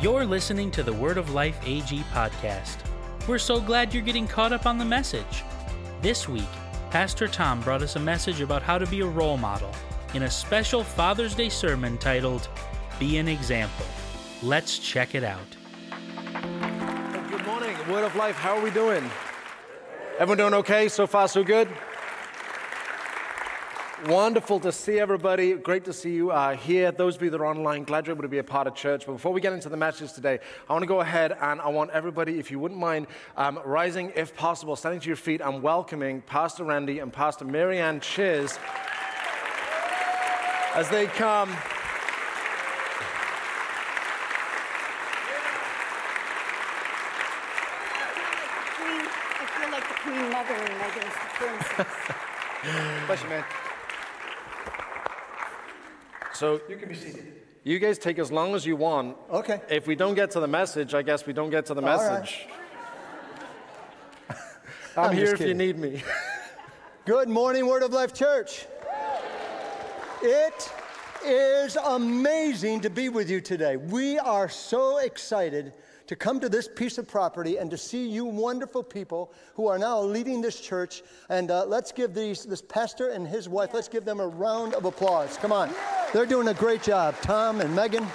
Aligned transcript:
You're 0.00 0.24
listening 0.24 0.70
to 0.72 0.84
the 0.84 0.92
Word 0.92 1.18
of 1.18 1.30
Life 1.30 1.58
AG 1.66 2.04
podcast. 2.12 2.76
We're 3.26 3.36
so 3.36 3.60
glad 3.60 3.92
you're 3.92 4.00
getting 4.00 4.28
caught 4.28 4.52
up 4.52 4.64
on 4.64 4.78
the 4.78 4.84
message. 4.84 5.42
This 6.02 6.28
week, 6.28 6.46
Pastor 6.92 7.26
Tom 7.26 7.60
brought 7.62 7.82
us 7.82 7.96
a 7.96 7.98
message 7.98 8.40
about 8.40 8.62
how 8.62 8.78
to 8.78 8.86
be 8.86 9.00
a 9.00 9.06
role 9.06 9.36
model 9.36 9.72
in 10.14 10.22
a 10.22 10.30
special 10.30 10.84
Father's 10.84 11.34
Day 11.34 11.48
sermon 11.48 11.98
titled 11.98 12.48
Be 13.00 13.18
an 13.18 13.26
Example. 13.26 13.86
Let's 14.40 14.78
check 14.78 15.16
it 15.16 15.24
out. 15.24 15.56
Good 17.28 17.44
morning, 17.44 17.76
Word 17.90 18.04
of 18.04 18.14
Life. 18.14 18.36
How 18.36 18.56
are 18.56 18.62
we 18.62 18.70
doing? 18.70 19.02
Everyone 20.20 20.38
doing 20.38 20.54
okay? 20.54 20.88
So 20.88 21.08
far, 21.08 21.26
so 21.26 21.42
good? 21.42 21.68
Wonderful 24.06 24.60
to 24.60 24.70
see 24.70 25.00
everybody. 25.00 25.54
Great 25.54 25.84
to 25.86 25.92
see 25.92 26.14
you 26.14 26.30
uh, 26.30 26.54
here. 26.54 26.92
Those 26.92 27.16
of 27.16 27.22
you 27.22 27.30
that 27.30 27.40
are 27.40 27.46
online, 27.46 27.82
glad 27.82 28.06
you're 28.06 28.14
able 28.14 28.22
to 28.22 28.28
be 28.28 28.38
a 28.38 28.44
part 28.44 28.68
of 28.68 28.76
church. 28.76 29.04
But 29.04 29.14
before 29.14 29.32
we 29.32 29.40
get 29.40 29.52
into 29.52 29.68
the 29.68 29.76
message 29.76 30.12
today, 30.12 30.38
I 30.68 30.72
want 30.72 30.84
to 30.84 30.86
go 30.86 31.00
ahead 31.00 31.36
and 31.40 31.60
I 31.60 31.66
want 31.68 31.90
everybody, 31.90 32.38
if 32.38 32.48
you 32.48 32.60
wouldn't 32.60 32.78
mind, 32.78 33.08
um, 33.36 33.58
rising 33.64 34.12
if 34.14 34.36
possible, 34.36 34.76
standing 34.76 35.00
to 35.00 35.08
your 35.08 35.16
feet 35.16 35.40
and 35.40 35.64
welcoming 35.64 36.20
Pastor 36.22 36.62
Randy 36.62 37.00
and 37.00 37.12
Pastor 37.12 37.44
Marianne 37.44 37.98
Chiz 37.98 38.56
as 40.76 40.88
they 40.90 41.06
come. 41.06 41.48
Queen, 48.76 49.08
I 49.40 49.46
feel 49.58 49.70
like 49.72 49.88
the 49.88 49.94
Queen 49.94 50.30
Mother 50.30 50.54
and 50.54 50.78
Megan's 50.78 51.14
the 51.14 51.28
princess. 51.34 51.86
Bless 53.06 53.22
you, 53.24 53.28
man. 53.28 53.44
So 56.38 56.60
you 56.68 56.76
can 56.76 56.88
be 56.88 56.94
seated. 56.94 57.32
You 57.64 57.80
guys 57.80 57.98
take 57.98 58.20
as 58.20 58.30
long 58.30 58.54
as 58.54 58.64
you 58.64 58.76
want. 58.76 59.16
Okay. 59.28 59.60
If 59.68 59.88
we 59.88 59.96
don't 59.96 60.14
get 60.14 60.30
to 60.30 60.40
the 60.40 60.46
message, 60.46 60.94
I 60.94 61.02
guess 61.02 61.26
we 61.26 61.32
don't 61.32 61.50
get 61.50 61.66
to 61.66 61.74
the 61.74 61.82
All 61.82 61.98
right. 61.98 62.20
message. 62.20 62.46
I'm, 64.96 65.10
I'm 65.10 65.16
here 65.16 65.34
if 65.34 65.40
you 65.40 65.54
need 65.54 65.76
me. 65.76 66.00
Good 67.06 67.28
morning, 67.28 67.66
Word 67.66 67.82
of 67.82 67.92
Life 67.92 68.14
Church. 68.14 68.66
It 70.22 70.72
is 71.26 71.74
amazing 71.74 72.82
to 72.82 72.90
be 72.90 73.08
with 73.08 73.28
you 73.28 73.40
today. 73.40 73.76
We 73.76 74.20
are 74.20 74.48
so 74.48 74.98
excited 74.98 75.72
to 76.08 76.16
come 76.16 76.40
to 76.40 76.48
this 76.48 76.66
piece 76.66 76.96
of 76.96 77.06
property 77.06 77.58
and 77.58 77.70
to 77.70 77.76
see 77.76 78.08
you 78.08 78.24
wonderful 78.24 78.82
people 78.82 79.30
who 79.54 79.68
are 79.68 79.78
now 79.78 80.00
leading 80.00 80.40
this 80.40 80.58
church. 80.58 81.02
And 81.28 81.50
uh, 81.50 81.66
let's 81.66 81.92
give 81.92 82.14
these, 82.14 82.44
this 82.44 82.62
pastor 82.62 83.10
and 83.10 83.28
his 83.28 83.46
wife, 83.46 83.70
let's 83.74 83.88
give 83.88 84.06
them 84.06 84.18
a 84.18 84.26
round 84.26 84.74
of 84.74 84.86
applause. 84.86 85.36
Come 85.36 85.52
on. 85.52 85.70
They're 86.14 86.26
doing 86.26 86.48
a 86.48 86.54
great 86.54 86.82
job. 86.82 87.14
Tom 87.20 87.60
and 87.60 87.76
Megan. 87.76 88.06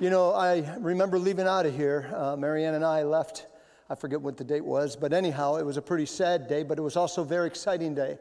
You 0.00 0.08
know, 0.08 0.32
I 0.32 0.74
remember 0.78 1.18
leaving 1.18 1.46
out 1.46 1.66
of 1.66 1.76
here. 1.76 2.10
Uh, 2.16 2.36
Marianne 2.36 2.74
and 2.74 2.84
I 2.84 3.02
left. 3.02 3.46
I 3.90 3.94
forget 3.94 4.18
what 4.18 4.38
the 4.38 4.44
date 4.44 4.64
was, 4.64 4.96
but 4.96 5.12
anyhow, 5.12 5.56
it 5.56 5.62
was 5.64 5.76
a 5.76 5.82
pretty 5.82 6.06
sad 6.06 6.48
day, 6.48 6.62
but 6.62 6.78
it 6.78 6.82
was 6.82 6.96
also 6.96 7.20
a 7.20 7.26
very 7.26 7.46
exciting 7.46 7.94
day 7.94 8.16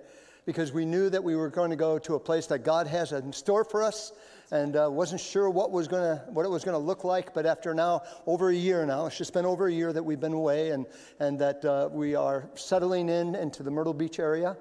because 0.45 0.73
we 0.73 0.85
knew 0.85 1.09
that 1.09 1.23
we 1.23 1.35
were 1.35 1.49
going 1.49 1.69
to 1.69 1.75
go 1.75 1.97
to 1.99 2.15
a 2.15 2.19
place 2.19 2.47
that 2.47 2.65
God 2.65 2.85
has 2.87 3.13
in 3.13 3.31
store 3.31 3.63
for 3.63 3.81
us, 3.81 4.11
and 4.51 4.75
uh, 4.75 4.87
wasn't 4.91 5.21
sure 5.21 5.49
what 5.49 5.71
was 5.71 5.87
going 5.87 6.03
to 6.03 6.23
what 6.29 6.45
it 6.45 6.49
was 6.49 6.63
going 6.63 6.73
to 6.73 6.85
look 6.85 7.03
like. 7.03 7.33
But 7.33 7.45
after 7.45 7.73
now 7.73 8.03
over 8.25 8.49
a 8.49 8.55
year 8.55 8.85
now, 8.85 9.05
it's 9.05 9.17
just 9.17 9.33
been 9.33 9.45
over 9.45 9.67
a 9.67 9.71
year 9.73 9.93
that 9.93 10.03
we've 10.03 10.19
been 10.19 10.33
away, 10.33 10.71
and 10.71 10.85
and 11.19 11.39
that 11.39 11.63
uh, 11.65 11.89
we 11.91 12.15
are 12.15 12.49
settling 12.55 13.09
in 13.09 13.35
into 13.35 13.63
the 13.63 13.71
Myrtle 13.71 13.93
Beach 13.93 14.19
area. 14.19 14.57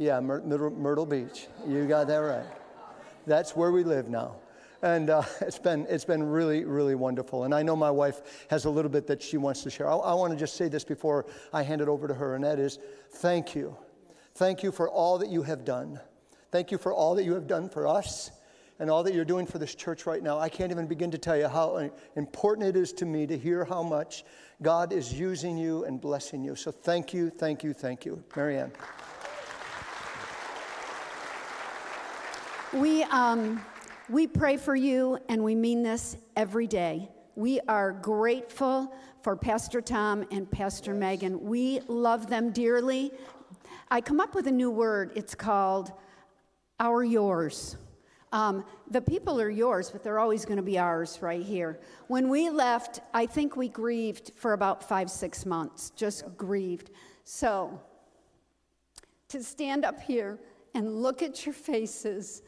Yeah, 0.00 0.18
Myr- 0.20 0.40
Myrtle, 0.40 1.04
Beach. 1.04 1.46
You 1.68 1.86
got 1.86 2.06
that 2.06 2.16
right. 2.16 2.46
That's 3.26 3.54
where 3.54 3.70
we 3.70 3.84
live 3.84 4.08
now. 4.08 4.36
And 4.80 5.10
uh, 5.10 5.24
it's, 5.42 5.58
been, 5.58 5.86
it's 5.90 6.06
been 6.06 6.22
really, 6.22 6.64
really 6.64 6.94
wonderful. 6.94 7.44
And 7.44 7.54
I 7.54 7.62
know 7.62 7.76
my 7.76 7.90
wife 7.90 8.46
has 8.48 8.64
a 8.64 8.70
little 8.70 8.90
bit 8.90 9.06
that 9.08 9.22
she 9.22 9.36
wants 9.36 9.62
to 9.64 9.70
share. 9.70 9.86
I, 9.86 9.96
I 9.96 10.14
want 10.14 10.32
to 10.32 10.38
just 10.38 10.56
say 10.56 10.68
this 10.68 10.84
before 10.84 11.26
I 11.52 11.62
hand 11.62 11.82
it 11.82 11.88
over 11.88 12.08
to 12.08 12.14
her, 12.14 12.34
and 12.34 12.42
that 12.44 12.58
is 12.58 12.78
thank 13.16 13.54
you. 13.54 13.76
Thank 14.36 14.62
you 14.62 14.72
for 14.72 14.88
all 14.88 15.18
that 15.18 15.28
you 15.28 15.42
have 15.42 15.66
done. 15.66 16.00
Thank 16.50 16.70
you 16.70 16.78
for 16.78 16.94
all 16.94 17.14
that 17.16 17.24
you 17.24 17.34
have 17.34 17.46
done 17.46 17.68
for 17.68 17.86
us 17.86 18.30
and 18.80 18.90
all 18.90 19.02
that 19.02 19.14
you're 19.14 19.26
doing 19.26 19.46
for 19.46 19.58
this 19.58 19.74
church 19.74 20.06
right 20.06 20.22
now. 20.22 20.38
I 20.38 20.48
can't 20.48 20.72
even 20.72 20.86
begin 20.86 21.10
to 21.10 21.18
tell 21.18 21.36
you 21.36 21.48
how 21.48 21.90
important 22.16 22.66
it 22.66 22.76
is 22.76 22.92
to 22.94 23.04
me 23.04 23.26
to 23.26 23.36
hear 23.36 23.62
how 23.62 23.82
much 23.82 24.24
God 24.62 24.92
is 24.92 25.12
using 25.12 25.58
you 25.58 25.84
and 25.84 26.00
blessing 26.00 26.42
you. 26.42 26.56
So 26.56 26.72
thank 26.72 27.12
you, 27.12 27.28
thank 27.28 27.62
you, 27.62 27.74
thank 27.74 28.06
you. 28.06 28.24
Marianne. 28.34 28.72
We, 32.72 33.02
um, 33.04 33.62
we 34.08 34.26
pray 34.26 34.56
for 34.56 34.74
you, 34.74 35.18
and 35.28 35.44
we 35.44 35.54
mean 35.54 35.82
this 35.82 36.16
every 36.34 36.66
day. 36.66 37.08
We 37.36 37.60
are 37.68 37.92
grateful 37.92 38.94
for 39.22 39.36
Pastor 39.36 39.82
Tom 39.82 40.24
and 40.30 40.50
Pastor 40.50 40.94
Megan. 40.94 41.42
We 41.42 41.80
love 41.86 42.28
them 42.28 42.50
dearly. 42.50 43.12
I 43.90 44.00
come 44.00 44.20
up 44.20 44.34
with 44.34 44.46
a 44.46 44.52
new 44.52 44.70
word. 44.70 45.12
It's 45.16 45.34
called 45.34 45.92
our 46.78 47.04
yours. 47.04 47.76
Um, 48.32 48.64
the 48.88 49.00
people 49.00 49.40
are 49.40 49.50
yours, 49.50 49.90
but 49.90 50.02
they're 50.02 50.20
always 50.20 50.44
going 50.44 50.56
to 50.56 50.62
be 50.62 50.78
ours 50.78 51.20
right 51.20 51.42
here. 51.42 51.80
When 52.06 52.28
we 52.28 52.48
left, 52.48 53.00
I 53.12 53.26
think 53.26 53.56
we 53.56 53.68
grieved 53.68 54.32
for 54.36 54.52
about 54.52 54.88
five, 54.88 55.10
six 55.10 55.44
months, 55.44 55.90
just 55.90 56.24
grieved. 56.36 56.90
So, 57.24 57.80
to 59.28 59.42
stand 59.42 59.84
up 59.84 60.00
here 60.00 60.38
and 60.74 61.02
look 61.02 61.22
at 61.22 61.44
your 61.44 61.52
faces 61.52 62.42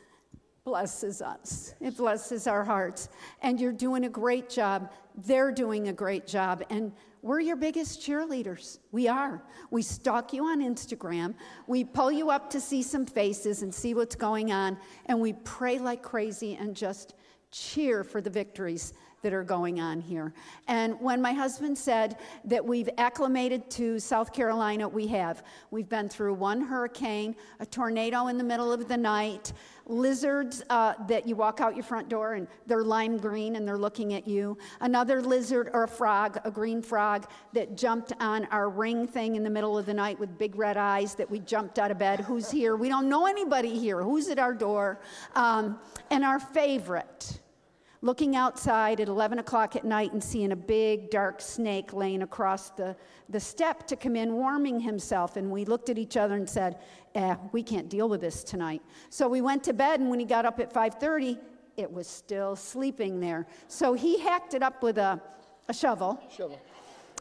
blesses 0.64 1.20
us. 1.20 1.74
It 1.80 1.96
blesses 1.96 2.46
our 2.46 2.64
hearts. 2.64 3.08
And 3.42 3.60
you're 3.60 3.72
doing 3.72 4.04
a 4.04 4.08
great 4.08 4.48
job. 4.48 4.92
They're 5.16 5.52
doing 5.52 5.88
a 5.88 5.92
great 5.92 6.26
job. 6.26 6.64
And 6.70 6.92
we're 7.22 7.40
your 7.40 7.54
biggest 7.56 8.00
cheerleaders. 8.00 8.80
We 8.90 9.06
are. 9.06 9.44
We 9.70 9.82
stalk 9.82 10.32
you 10.32 10.44
on 10.44 10.60
Instagram. 10.60 11.34
We 11.68 11.84
pull 11.84 12.10
you 12.10 12.30
up 12.30 12.50
to 12.50 12.60
see 12.60 12.82
some 12.82 13.06
faces 13.06 13.62
and 13.62 13.72
see 13.72 13.94
what's 13.94 14.16
going 14.16 14.50
on. 14.50 14.76
And 15.06 15.20
we 15.20 15.32
pray 15.32 15.78
like 15.78 16.02
crazy 16.02 16.56
and 16.56 16.74
just 16.74 17.14
cheer 17.52 18.02
for 18.02 18.20
the 18.20 18.30
victories 18.30 18.92
that 19.22 19.32
are 19.32 19.44
going 19.44 19.80
on 19.80 20.00
here. 20.00 20.32
And 20.68 21.00
when 21.00 21.22
my 21.22 21.32
husband 21.32 21.78
said 21.78 22.18
that 22.44 22.64
we've 22.64 22.90
acclimated 22.98 23.70
to 23.70 23.98
South 23.98 24.32
Carolina, 24.32 24.88
we 24.88 25.06
have. 25.08 25.42
We've 25.70 25.88
been 25.88 26.08
through 26.08 26.34
one 26.34 26.60
hurricane, 26.60 27.34
a 27.60 27.66
tornado 27.66 28.26
in 28.26 28.36
the 28.36 28.44
middle 28.44 28.72
of 28.72 28.88
the 28.88 28.96
night, 28.96 29.52
lizards 29.86 30.62
uh, 30.70 30.94
that 31.08 31.26
you 31.26 31.36
walk 31.36 31.60
out 31.60 31.74
your 31.74 31.84
front 31.84 32.08
door 32.08 32.34
and 32.34 32.46
they're 32.66 32.84
lime 32.84 33.16
green 33.16 33.56
and 33.56 33.66
they're 33.66 33.78
looking 33.78 34.14
at 34.14 34.26
you, 34.26 34.56
another 34.80 35.20
lizard 35.20 35.70
or 35.72 35.84
a 35.84 35.88
frog, 35.88 36.38
a 36.44 36.50
green 36.50 36.82
frog 36.82 37.28
that 37.52 37.76
jumped 37.76 38.12
on 38.20 38.44
our 38.46 38.68
ring 38.68 39.06
thing 39.06 39.36
in 39.36 39.42
the 39.42 39.50
middle 39.50 39.76
of 39.76 39.86
the 39.86 39.94
night 39.94 40.18
with 40.18 40.36
big 40.38 40.56
red 40.56 40.76
eyes 40.76 41.14
that 41.14 41.30
we 41.30 41.40
jumped 41.40 41.78
out 41.78 41.90
of 41.90 41.98
bed. 41.98 42.20
Who's 42.20 42.50
here? 42.50 42.76
We 42.76 42.88
don't 42.88 43.08
know 43.08 43.26
anybody 43.26 43.78
here. 43.78 44.02
Who's 44.02 44.28
at 44.28 44.38
our 44.38 44.54
door? 44.54 45.00
Um, 45.34 45.78
and 46.10 46.24
our 46.24 46.38
favorite 46.38 47.40
looking 48.02 48.34
outside 48.34 49.00
at 49.00 49.08
11 49.08 49.38
o'clock 49.38 49.76
at 49.76 49.84
night 49.84 50.12
and 50.12 50.22
seeing 50.22 50.50
a 50.52 50.56
big 50.56 51.08
dark 51.08 51.40
snake 51.40 51.92
laying 51.92 52.22
across 52.22 52.70
the, 52.70 52.94
the 53.28 53.38
step 53.38 53.86
to 53.86 53.96
come 53.96 54.16
in 54.16 54.32
warming 54.34 54.80
himself 54.80 55.36
and 55.36 55.48
we 55.48 55.64
looked 55.64 55.88
at 55.88 55.96
each 55.96 56.16
other 56.16 56.34
and 56.34 56.48
said 56.48 56.80
eh, 57.14 57.36
we 57.52 57.62
can't 57.62 57.88
deal 57.88 58.08
with 58.08 58.20
this 58.20 58.42
tonight 58.42 58.82
so 59.08 59.28
we 59.28 59.40
went 59.40 59.62
to 59.62 59.72
bed 59.72 60.00
and 60.00 60.10
when 60.10 60.18
he 60.18 60.26
got 60.26 60.44
up 60.44 60.58
at 60.58 60.72
5.30 60.74 61.38
it 61.76 61.90
was 61.90 62.08
still 62.08 62.56
sleeping 62.56 63.20
there 63.20 63.46
so 63.68 63.94
he 63.94 64.18
hacked 64.18 64.54
it 64.54 64.62
up 64.64 64.82
with 64.82 64.98
a, 64.98 65.20
a 65.68 65.72
shovel 65.72 66.20
Shovel. 66.36 66.60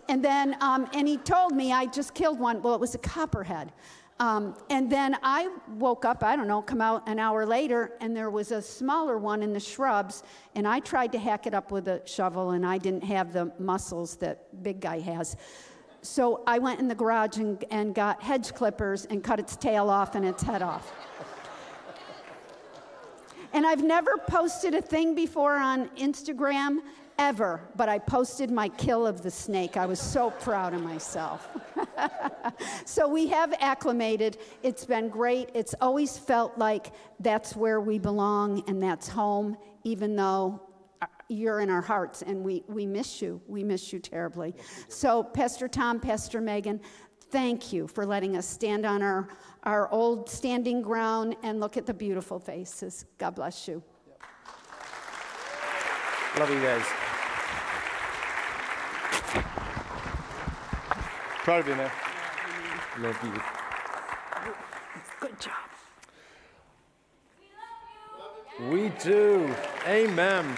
and 0.09 0.25
then, 0.25 0.57
um, 0.61 0.89
and 0.93 1.07
he 1.07 1.17
told 1.17 1.55
me 1.55 1.71
I 1.71 1.85
just 1.85 2.15
killed 2.15 2.39
one. 2.39 2.61
Well, 2.61 2.73
it 2.73 2.81
was 2.81 2.95
a 2.95 2.99
copperhead. 2.99 3.71
Um, 4.21 4.55
and 4.69 4.87
then 4.87 5.17
I 5.23 5.49
woke 5.79 6.05
up, 6.05 6.23
I 6.23 6.35
don't 6.35 6.47
know, 6.47 6.61
come 6.61 6.79
out 6.79 7.09
an 7.09 7.17
hour 7.17 7.43
later, 7.43 7.93
and 8.01 8.15
there 8.15 8.29
was 8.29 8.51
a 8.51 8.61
smaller 8.61 9.17
one 9.17 9.41
in 9.41 9.51
the 9.51 9.59
shrubs. 9.59 10.21
And 10.53 10.67
I 10.67 10.79
tried 10.79 11.11
to 11.13 11.17
hack 11.17 11.47
it 11.47 11.55
up 11.55 11.71
with 11.71 11.87
a 11.87 12.03
shovel, 12.05 12.51
and 12.51 12.63
I 12.63 12.77
didn't 12.77 13.03
have 13.03 13.33
the 13.33 13.51
muscles 13.57 14.17
that 14.17 14.61
big 14.61 14.79
guy 14.79 14.99
has. 14.99 15.35
So 16.03 16.43
I 16.45 16.59
went 16.59 16.79
in 16.79 16.87
the 16.87 16.93
garage 16.93 17.37
and, 17.37 17.65
and 17.71 17.95
got 17.95 18.21
hedge 18.21 18.53
clippers 18.53 19.05
and 19.05 19.23
cut 19.23 19.39
its 19.39 19.55
tail 19.55 19.89
off 19.89 20.13
and 20.13 20.23
its 20.23 20.43
head 20.43 20.61
off. 20.61 20.93
And 23.53 23.65
I've 23.65 23.83
never 23.83 24.17
posted 24.29 24.75
a 24.75 24.83
thing 24.83 25.15
before 25.15 25.55
on 25.55 25.89
Instagram 25.97 26.81
ever, 27.17 27.61
but 27.75 27.89
I 27.89 27.99
posted 27.99 28.51
my 28.51 28.69
kill 28.69 29.05
of 29.05 29.21
the 29.21 29.31
snake. 29.31 29.77
I 29.77 29.85
was 29.85 29.99
so 29.99 30.31
proud 30.31 30.73
of 30.73 30.81
myself. 30.81 31.47
so 32.85 33.07
we 33.07 33.27
have 33.27 33.53
acclimated. 33.59 34.37
It's 34.63 34.85
been 34.85 35.09
great. 35.09 35.49
It's 35.53 35.75
always 35.81 36.17
felt 36.17 36.57
like 36.57 36.91
that's 37.19 37.55
where 37.55 37.79
we 37.79 37.99
belong 37.99 38.63
and 38.67 38.81
that's 38.81 39.07
home, 39.07 39.57
even 39.83 40.15
though 40.15 40.61
uh, 41.01 41.07
you're 41.29 41.59
in 41.59 41.69
our 41.69 41.81
hearts 41.81 42.21
and 42.21 42.43
we, 42.43 42.63
we 42.67 42.85
miss 42.85 43.21
you. 43.21 43.41
We 43.47 43.63
miss 43.63 43.93
you 43.93 43.99
terribly. 43.99 44.55
So, 44.87 45.23
Pastor 45.23 45.67
Tom, 45.67 45.99
Pastor 45.99 46.41
Megan, 46.41 46.81
thank 47.29 47.71
you 47.71 47.87
for 47.87 48.05
letting 48.05 48.35
us 48.35 48.47
stand 48.47 48.85
on 48.85 49.01
our, 49.01 49.29
our 49.63 49.91
old 49.91 50.29
standing 50.29 50.81
ground 50.81 51.35
and 51.43 51.59
look 51.59 51.77
at 51.77 51.85
the 51.85 51.93
beautiful 51.93 52.39
faces. 52.39 53.05
God 53.17 53.35
bless 53.35 53.67
you. 53.67 53.81
Love 56.39 56.49
you 56.49 56.61
guys. 56.61 56.85
Proud 61.43 61.59
of 61.59 61.67
you, 61.67 61.75
man. 61.75 61.91
Love 62.99 63.19
you. 63.23 63.41
Good 65.19 65.39
job. 65.39 65.53
We 68.69 68.89
do. 69.03 69.53
Amen. 69.87 70.55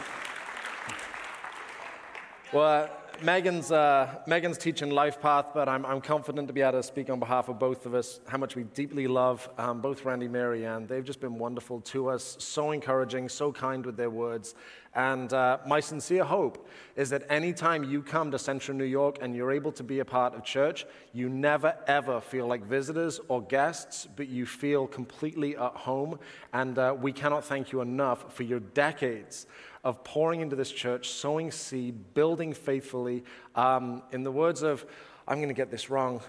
Well, 2.52 2.90
Megan's, 3.24 3.72
uh, 3.72 4.16
Megan's 4.28 4.58
teaching 4.58 4.90
Life 4.90 5.22
Path, 5.22 5.48
but 5.54 5.70
I'm, 5.70 5.86
I'm 5.86 6.02
confident 6.02 6.50
to 6.50 6.54
be 6.54 6.60
able 6.60 6.74
to 6.74 6.84
speak 6.84 7.10
on 7.10 7.20
behalf 7.20 7.48
of 7.48 7.58
both 7.58 7.86
of 7.86 7.96
us, 7.96 8.20
how 8.28 8.38
much 8.38 8.58
we 8.58 8.64
deeply 8.64 9.08
love 9.08 9.50
um, 9.58 9.80
both 9.80 10.04
Randy 10.04 10.26
and 10.26 10.34
Mary 10.34 10.66
Ann. 10.66 10.88
They've 10.88 11.06
just 11.06 11.22
been 11.22 11.40
wonderful 11.40 11.80
to 11.80 12.10
us, 12.10 12.36
so 12.40 12.72
encouraging, 12.72 13.30
so 13.30 13.54
kind 13.54 13.86
with 13.86 13.96
their 13.96 14.10
words. 14.10 14.56
And 14.94 15.32
uh, 15.32 15.60
my 15.66 15.80
sincere 15.80 16.26
hope 16.26 16.68
is 16.98 17.10
that 17.12 17.24
anytime 17.30 17.86
you 17.86 18.04
come 18.04 18.30
to 18.32 18.38
Central 18.38 18.78
New 18.78 18.84
York 18.84 19.20
and 19.22 19.34
you're 19.34 19.54
able 19.54 19.72
to 19.72 19.84
be 19.84 20.00
a 20.00 20.06
part 20.06 20.36
of 20.36 20.44
church, 20.44 20.86
you 21.14 21.30
never 21.30 21.76
ever 21.88 22.20
feel 22.20 22.46
like 22.46 22.66
visitors 22.66 23.22
or 23.30 23.42
guests, 23.42 24.06
but 24.18 24.28
you 24.28 24.46
feel 24.46 24.86
completely 24.86 25.56
at 25.56 25.74
home. 25.74 26.20
And 26.52 26.78
uh, 26.78 26.94
we 27.00 27.14
cannot 27.14 27.46
thank 27.46 27.72
you 27.72 27.80
enough 27.80 28.36
for 28.36 28.44
your 28.44 28.60
decades 28.60 29.48
of 29.84 30.04
pouring 30.04 30.42
into 30.42 30.56
this 30.56 30.72
church, 30.72 31.10
sowing 31.10 31.52
seed, 31.52 32.14
building 32.14 32.54
faithfully. 32.54 33.24
Um, 33.56 34.02
in 34.12 34.24
the 34.24 34.32
words 34.32 34.64
of, 34.64 34.86
I'm 35.28 35.38
going 35.38 35.50
to 35.50 35.54
get 35.54 35.72
this 35.72 35.90
wrong, 35.90 36.22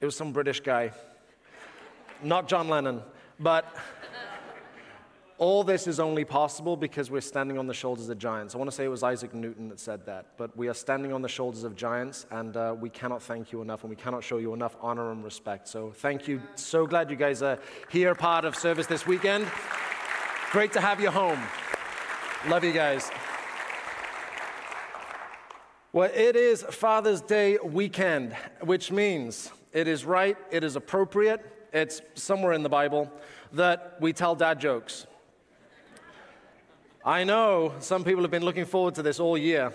it 0.00 0.04
was 0.04 0.16
some 0.16 0.32
British 0.32 0.60
guy, 0.60 0.92
not 2.22 2.48
John 2.48 2.68
Lennon, 2.68 3.02
but 3.38 3.64
all 5.38 5.64
this 5.64 5.86
is 5.86 5.98
only 5.98 6.24
possible 6.24 6.76
because 6.76 7.10
we're 7.10 7.22
standing 7.22 7.58
on 7.58 7.66
the 7.66 7.72
shoulders 7.72 8.10
of 8.10 8.18
giants. 8.18 8.54
I 8.54 8.58
want 8.58 8.70
to 8.70 8.76
say 8.76 8.84
it 8.84 8.88
was 8.88 9.02
Isaac 9.02 9.32
Newton 9.32 9.68
that 9.68 9.80
said 9.80 10.04
that, 10.06 10.36
but 10.36 10.54
we 10.54 10.68
are 10.68 10.74
standing 10.74 11.14
on 11.14 11.22
the 11.22 11.28
shoulders 11.28 11.64
of 11.64 11.74
giants, 11.74 12.26
and 12.30 12.56
uh, 12.56 12.76
we 12.78 12.90
cannot 12.90 13.22
thank 13.22 13.50
you 13.50 13.62
enough, 13.62 13.82
and 13.82 13.90
we 13.90 13.96
cannot 13.96 14.22
show 14.22 14.36
you 14.36 14.52
enough 14.52 14.76
honor 14.82 15.12
and 15.12 15.24
respect. 15.24 15.66
So 15.66 15.92
thank 15.92 16.28
you. 16.28 16.42
So 16.56 16.86
glad 16.86 17.08
you 17.08 17.16
guys 17.16 17.42
are 17.42 17.58
here, 17.88 18.14
part 18.14 18.44
of 18.44 18.54
service 18.54 18.86
this 18.86 19.06
weekend. 19.06 19.46
Great 20.50 20.72
to 20.72 20.80
have 20.80 21.00
you 21.00 21.10
home. 21.10 21.40
Love 22.48 22.64
you 22.64 22.72
guys. 22.72 23.10
Well, 25.92 26.10
it 26.14 26.36
is 26.36 26.62
Father's 26.62 27.20
Day 27.20 27.58
weekend, 27.62 28.34
which 28.62 28.90
means 28.90 29.52
it 29.74 29.86
is 29.86 30.06
right, 30.06 30.38
it 30.50 30.64
is 30.64 30.74
appropriate, 30.74 31.68
it's 31.70 32.00
somewhere 32.14 32.54
in 32.54 32.62
the 32.62 32.70
Bible 32.70 33.12
that 33.52 33.98
we 34.00 34.14
tell 34.14 34.34
dad 34.34 34.58
jokes. 34.58 35.06
I 37.04 37.24
know 37.24 37.74
some 37.80 38.04
people 38.04 38.22
have 38.22 38.30
been 38.30 38.44
looking 38.44 38.64
forward 38.64 38.94
to 38.94 39.02
this 39.02 39.20
all 39.20 39.36
year. 39.36 39.74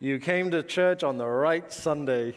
You 0.00 0.18
came 0.18 0.50
to 0.50 0.62
church 0.62 1.02
on 1.02 1.16
the 1.16 1.26
right 1.26 1.72
Sunday. 1.72 2.36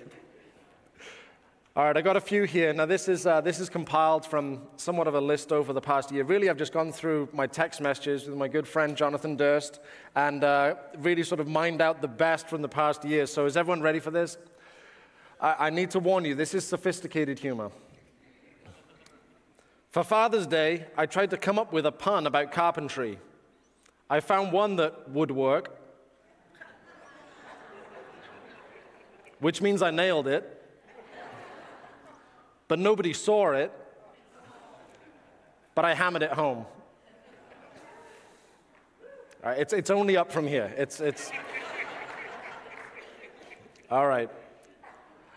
All 1.75 1.86
right, 1.86 1.95
I 1.95 2.01
got 2.01 2.18
a 2.18 2.21
few 2.21 2.44
here. 2.44 2.74
Now, 2.74 2.88
this 2.88 3.07
is, 3.07 3.27
uh, 3.27 3.42
this 3.42 3.60
is 3.60 3.69
compiled 3.69 4.25
from 4.25 4.63
somewhat 4.75 5.06
of 5.07 5.13
a 5.13 5.21
list 5.21 5.51
over 5.51 5.71
the 5.71 5.80
past 5.80 6.12
year. 6.12 6.24
Really, 6.24 6.50
I've 6.50 6.57
just 6.57 6.74
gone 6.74 6.92
through 6.92 7.30
my 7.31 7.45
text 7.45 7.80
messages 7.80 8.25
with 8.25 8.36
my 8.36 8.48
good 8.48 8.68
friend 8.68 8.98
Jonathan 8.98 9.36
Durst 9.36 9.80
and 10.16 10.44
uh, 10.44 10.75
really 10.98 11.21
sort 11.21 11.39
of 11.39 11.48
mined 11.48 11.80
out 11.80 12.01
the 12.01 12.07
best 12.07 12.48
from 12.48 12.63
the 12.63 12.68
past 12.68 13.06
year. 13.06 13.27
So, 13.27 13.45
is 13.45 13.56
everyone 13.56 13.83
ready 13.83 14.00
for 14.00 14.10
this? 14.10 14.39
I, 15.39 15.68
I 15.68 15.69
need 15.69 15.92
to 15.92 16.00
warn 16.00 16.25
you, 16.25 16.33
this 16.33 16.56
is 16.56 16.66
sophisticated 16.66 17.38
humor. 17.38 17.69
For 19.92 20.04
Father's 20.04 20.48
Day, 20.48 20.88
I 20.98 21.06
tried 21.06 21.30
to 21.30 21.38
come 21.38 21.60
up 21.60 21.71
with 21.71 21.86
a 21.86 21.92
pun 21.92 22.25
about 22.25 22.51
carpentry. 22.51 23.19
I 24.10 24.21
found 24.21 24.51
one 24.51 24.75
that 24.77 25.12
would 25.12 25.30
work, 25.30 25.80
which 29.39 29.62
means 29.62 29.83
I 29.83 29.92
nailed 29.92 30.27
it 30.27 30.59
but 32.69 32.80
nobody 32.80 33.12
saw 33.12 33.51
it. 33.51 33.74
But 35.75 35.83
I 35.83 35.94
hammered 35.94 36.24
it 36.24 36.31
home. 36.31 36.66
All 39.44 39.50
right, 39.50 39.60
it's, 39.60 39.74
it's 39.74 39.89
only 39.89 40.16
up 40.16 40.31
from 40.31 40.48
here. 40.48 40.74
It's, 40.77 41.01
it's. 41.01 41.31
All 43.89 44.07
right. 44.07 44.30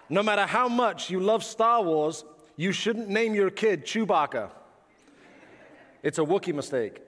No 0.08 0.22
matter 0.22 0.46
how 0.46 0.68
much 0.68 1.10
you 1.10 1.20
love 1.20 1.42
Star 1.42 1.82
Wars, 1.82 2.24
you 2.56 2.70
shouldn't 2.70 3.08
name 3.08 3.34
your 3.34 3.50
kid 3.50 3.84
Chewbacca. 3.86 4.50
It's 6.02 6.18
a 6.18 6.22
Wookiee 6.22 6.54
mistake. 6.54 7.00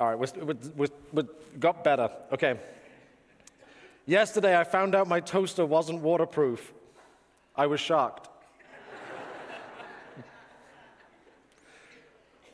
All 0.00 0.14
right, 0.14 0.18
we, 0.18 0.54
we, 0.76 0.88
we 1.12 1.22
got 1.58 1.84
better. 1.84 2.10
Okay. 2.32 2.58
Yesterday, 4.06 4.58
I 4.58 4.64
found 4.64 4.94
out 4.94 5.06
my 5.06 5.20
toaster 5.20 5.64
wasn't 5.64 6.00
waterproof. 6.00 6.72
I 7.56 7.66
was 7.66 7.80
shocked. 7.80 8.28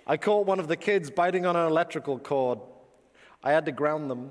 I 0.07 0.17
caught 0.17 0.47
one 0.47 0.61
of 0.61 0.69
the 0.69 0.77
kids 0.77 1.11
biting 1.11 1.45
on 1.47 1.57
an 1.57 1.67
electrical 1.67 2.19
cord. 2.19 2.61
I 3.43 3.51
had 3.53 3.67
to 3.67 3.73
ground 3.73 4.11
them. 4.11 4.31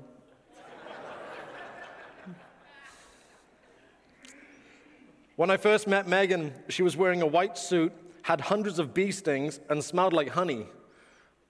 when 5.36 5.50
I 5.50 5.58
first 5.58 5.86
met 5.86 6.08
Megan, 6.08 6.54
she 6.68 6.82
was 6.82 6.96
wearing 6.96 7.20
a 7.20 7.26
white 7.26 7.58
suit, 7.58 7.92
had 8.22 8.40
hundreds 8.40 8.78
of 8.78 8.94
bee 8.94 9.10
stings, 9.10 9.60
and 9.68 9.84
smelled 9.84 10.12
like 10.12 10.28
honey. 10.28 10.66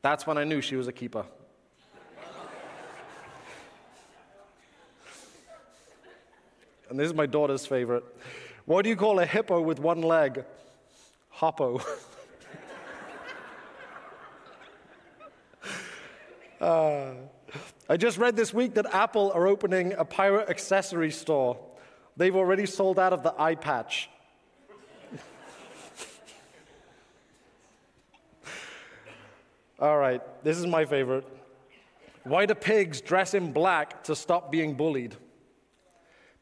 That's 0.02 0.26
when 0.26 0.38
I 0.38 0.44
knew 0.44 0.60
she 0.60 0.74
was 0.74 0.88
a 0.88 0.92
keeper. 0.92 1.24
and 6.90 6.98
this 6.98 7.06
is 7.06 7.14
my 7.14 7.26
daughter's 7.26 7.66
favorite. 7.66 8.04
What 8.72 8.84
do 8.84 8.88
you 8.88 8.96
call 8.96 9.18
a 9.20 9.26
hippo 9.26 9.60
with 9.60 9.78
one 9.80 10.00
leg? 10.00 10.46
Hoppo. 11.28 11.82
uh, 16.58 17.10
I 17.86 17.98
just 17.98 18.16
read 18.16 18.34
this 18.34 18.54
week 18.54 18.72
that 18.76 18.86
Apple 18.94 19.30
are 19.32 19.46
opening 19.46 19.92
a 19.92 20.06
pirate 20.06 20.48
accessory 20.48 21.10
store. 21.10 21.58
They've 22.16 22.34
already 22.34 22.64
sold 22.64 22.98
out 22.98 23.12
of 23.12 23.22
the 23.22 23.34
eye 23.38 23.56
patch. 23.56 24.08
All 29.78 29.98
right, 29.98 30.22
this 30.42 30.56
is 30.56 30.66
my 30.66 30.86
favorite. 30.86 31.26
Why 32.24 32.46
do 32.46 32.54
pigs 32.54 33.02
dress 33.02 33.34
in 33.34 33.52
black 33.52 34.04
to 34.04 34.16
stop 34.16 34.50
being 34.50 34.72
bullied? 34.72 35.14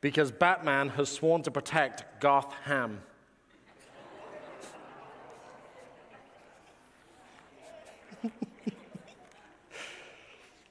Because 0.00 0.30
Batman 0.32 0.88
has 0.90 1.10
sworn 1.10 1.42
to 1.42 1.50
protect 1.50 2.20
Gotham. 2.20 3.00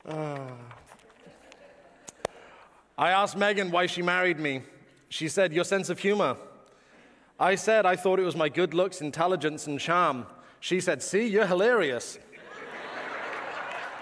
uh. 0.08 0.40
I 2.98 3.12
asked 3.12 3.38
Megan 3.38 3.72
why 3.72 3.86
she 3.86 4.02
married 4.02 4.40
me. 4.40 4.62
She 5.08 5.30
said, 5.30 5.54
Your 5.54 5.64
sense 5.64 5.90
of 5.90 6.00
humor. 6.00 6.36
I 7.40 7.56
said, 7.56 7.86
I 7.86 7.96
thought 7.96 8.20
it 8.20 8.24
was 8.24 8.36
my 8.36 8.50
good 8.50 8.74
looks, 8.74 9.00
intelligence, 9.00 9.68
and 9.68 9.80
charm. 9.80 10.26
She 10.60 10.82
said, 10.82 11.02
See, 11.02 11.26
you're 11.26 11.48
hilarious. 11.48 12.20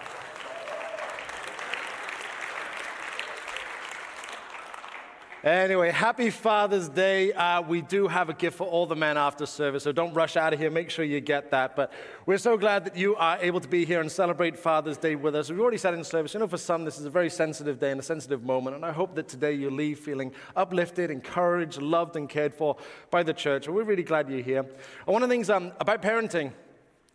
Anyway, 5.45 5.93
happy 5.93 6.31
Father's 6.31 6.89
Day. 6.89 7.33
Uh, 7.33 7.63
we 7.63 7.81
do 7.81 8.09
have 8.09 8.29
a 8.29 8.35
gift 8.35 8.57
for 8.57 8.67
all 8.67 8.87
the 8.87 8.97
men 8.97 9.17
after 9.17 9.47
service, 9.47 9.85
so 9.85 9.93
don't 9.93 10.13
rush 10.13 10.37
out 10.37 10.53
of 10.53 10.59
here. 10.59 10.69
Make 10.69 10.91
sure 10.91 11.05
you 11.05 11.21
get 11.21 11.53
that. 11.53 11.77
But 11.77 11.93
we're 12.27 12.39
so 12.39 12.57
glad 12.57 12.85
that 12.87 12.97
you 12.97 13.15
are 13.15 13.39
able 13.41 13.61
to 13.61 13.69
be 13.69 13.85
here 13.85 14.01
and 14.01 14.11
celebrate 14.11 14.59
Father's 14.59 14.97
Day 14.97 15.15
with 15.15 15.37
us. 15.37 15.49
We've 15.49 15.61
already 15.61 15.79
said 15.79 15.95
in 15.95 16.03
service, 16.03 16.35
you 16.35 16.41
know, 16.41 16.49
for 16.49 16.59
some, 16.59 16.85
this 16.85 16.99
is 16.99 17.05
a 17.05 17.11
very 17.11 17.31
sensitive 17.31 17.79
day 17.79 17.93
and 17.93 18.01
a 18.01 18.03
sensitive 18.03 18.43
moment. 18.43 18.75
And 18.75 18.85
I 18.85 18.91
hope 18.91 19.15
that 19.15 19.29
today 19.29 19.53
you 19.53 19.71
leave 19.71 20.01
feeling 20.01 20.33
uplifted, 20.57 21.09
encouraged, 21.09 21.81
loved, 21.81 22.17
and 22.17 22.29
cared 22.29 22.53
for 22.53 22.77
by 23.13 23.23
the 23.23 23.33
church. 23.33 23.69
We're 23.69 23.85
really 23.85 24.03
glad 24.03 24.29
you're 24.29 24.43
here. 24.43 24.63
And 24.63 25.07
one 25.07 25.23
of 25.23 25.29
the 25.29 25.33
things 25.33 25.51
um, 25.51 25.71
about 25.79 26.03
parenting, 26.03 26.51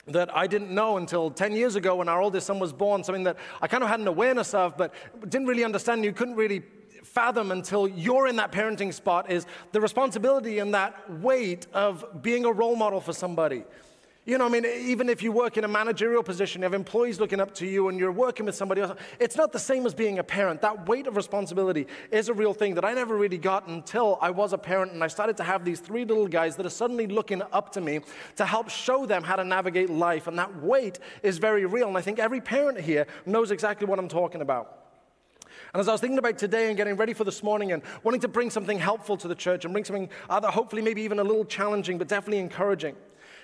that 0.07 0.35
I 0.35 0.47
didn't 0.47 0.71
know 0.71 0.95
until 0.95 1.29
10 1.29 1.53
years 1.53 1.75
ago 1.75 1.97
when 1.97 2.07
our 2.09 2.21
oldest 2.21 2.47
son 2.47 2.59
was 2.59 2.71
born, 2.71 3.03
something 3.03 3.23
that 3.23 3.37
I 3.61 3.67
kind 3.67 3.83
of 3.83 3.89
had 3.89 3.99
an 3.99 4.07
awareness 4.07 4.53
of, 4.53 4.77
but 4.77 4.93
didn't 5.21 5.47
really 5.47 5.63
understand. 5.63 6.03
You 6.03 6.11
couldn't 6.11 6.35
really 6.35 6.61
fathom 7.03 7.51
until 7.51 7.87
you're 7.87 8.27
in 8.27 8.37
that 8.37 8.51
parenting 8.51 8.93
spot 8.93 9.29
is 9.29 9.45
the 9.71 9.81
responsibility 9.81 10.59
and 10.59 10.73
that 10.73 11.09
weight 11.21 11.67
of 11.73 12.21
being 12.21 12.45
a 12.45 12.51
role 12.51 12.75
model 12.75 13.01
for 13.01 13.13
somebody. 13.13 13.63
You 14.25 14.37
know, 14.37 14.45
I 14.45 14.49
mean, 14.49 14.65
even 14.65 15.09
if 15.09 15.21
you 15.21 15.33
work 15.33 15.57
in 15.57 15.65
a 15.65 15.67
managerial 15.67 16.23
position, 16.23 16.61
you 16.61 16.63
have 16.63 16.73
employees 16.73 17.19
looking 17.19 17.41
up 17.41 17.53
to 17.55 17.67
you 17.67 17.89
and 17.89 17.99
you're 17.99 18.09
working 18.09 18.45
with 18.45 18.55
somebody 18.55 18.79
else, 18.79 18.97
it's 19.19 19.35
not 19.35 19.51
the 19.51 19.59
same 19.59 19.85
as 19.85 19.93
being 19.93 20.17
a 20.17 20.23
parent. 20.23 20.61
That 20.61 20.87
weight 20.87 21.07
of 21.07 21.17
responsibility 21.17 21.87
is 22.09 22.29
a 22.29 22.33
real 22.33 22.53
thing 22.53 22.73
that 22.75 22.85
I 22.85 22.93
never 22.93 23.17
really 23.17 23.37
got 23.37 23.67
until 23.67 24.17
I 24.21 24.29
was 24.29 24.53
a 24.53 24.57
parent 24.57 24.93
and 24.93 25.03
I 25.03 25.07
started 25.07 25.35
to 25.37 25.43
have 25.43 25.65
these 25.65 25.81
three 25.81 26.05
little 26.05 26.29
guys 26.29 26.55
that 26.55 26.65
are 26.65 26.69
suddenly 26.69 27.05
looking 27.05 27.41
up 27.51 27.73
to 27.73 27.81
me 27.81 27.99
to 28.37 28.45
help 28.45 28.69
show 28.69 29.05
them 29.05 29.23
how 29.23 29.35
to 29.35 29.43
navigate 29.43 29.89
life. 29.89 30.27
And 30.27 30.39
that 30.39 30.55
weight 30.63 30.99
is 31.21 31.37
very 31.37 31.65
real. 31.65 31.89
And 31.89 31.97
I 31.97 32.01
think 32.01 32.17
every 32.17 32.39
parent 32.39 32.79
here 32.79 33.07
knows 33.25 33.51
exactly 33.51 33.87
what 33.87 33.99
I'm 33.99 34.07
talking 34.07 34.39
about. 34.39 34.82
And 35.73 35.79
as 35.79 35.87
I 35.87 35.91
was 35.91 36.01
thinking 36.01 36.19
about 36.19 36.37
today 36.37 36.67
and 36.67 36.77
getting 36.77 36.95
ready 36.95 37.13
for 37.13 37.23
this 37.23 37.41
morning 37.41 37.71
and 37.71 37.81
wanting 38.03 38.21
to 38.21 38.27
bring 38.27 38.51
something 38.51 38.77
helpful 38.77 39.17
to 39.17 39.27
the 39.27 39.33
church 39.33 39.65
and 39.65 39.73
bring 39.73 39.85
something 39.85 40.09
other, 40.29 40.49
hopefully 40.49 40.83
maybe 40.83 41.01
even 41.01 41.17
a 41.17 41.23
little 41.23 41.45
challenging, 41.45 41.97
but 41.97 42.07
definitely 42.07 42.37
encouraging, 42.37 42.95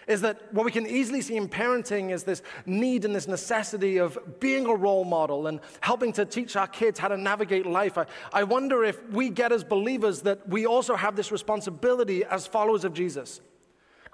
is 0.07 0.21
that 0.21 0.53
what 0.53 0.63
we 0.63 0.71
can 0.71 0.85
easily 0.85 1.21
see 1.21 1.37
in 1.37 1.49
parenting 1.49 2.11
is 2.11 2.23
this 2.23 2.43
need 2.67 3.03
and 3.03 3.15
this 3.15 3.27
necessity 3.27 3.97
of 3.97 4.19
being 4.39 4.67
a 4.67 4.75
role 4.75 5.05
model 5.05 5.47
and 5.47 5.59
helping 5.81 6.13
to 6.13 6.23
teach 6.23 6.55
our 6.55 6.67
kids 6.67 6.99
how 6.99 7.07
to 7.07 7.17
navigate 7.17 7.65
life. 7.65 7.97
I, 7.97 8.05
I 8.31 8.43
wonder 8.43 8.83
if 8.83 9.03
we 9.09 9.29
get 9.29 9.51
as 9.51 9.63
believers 9.63 10.21
that 10.21 10.47
we 10.47 10.67
also 10.67 10.95
have 10.95 11.15
this 11.15 11.31
responsibility 11.31 12.23
as 12.25 12.45
followers 12.45 12.83
of 12.83 12.93
Jesus. 12.93 13.41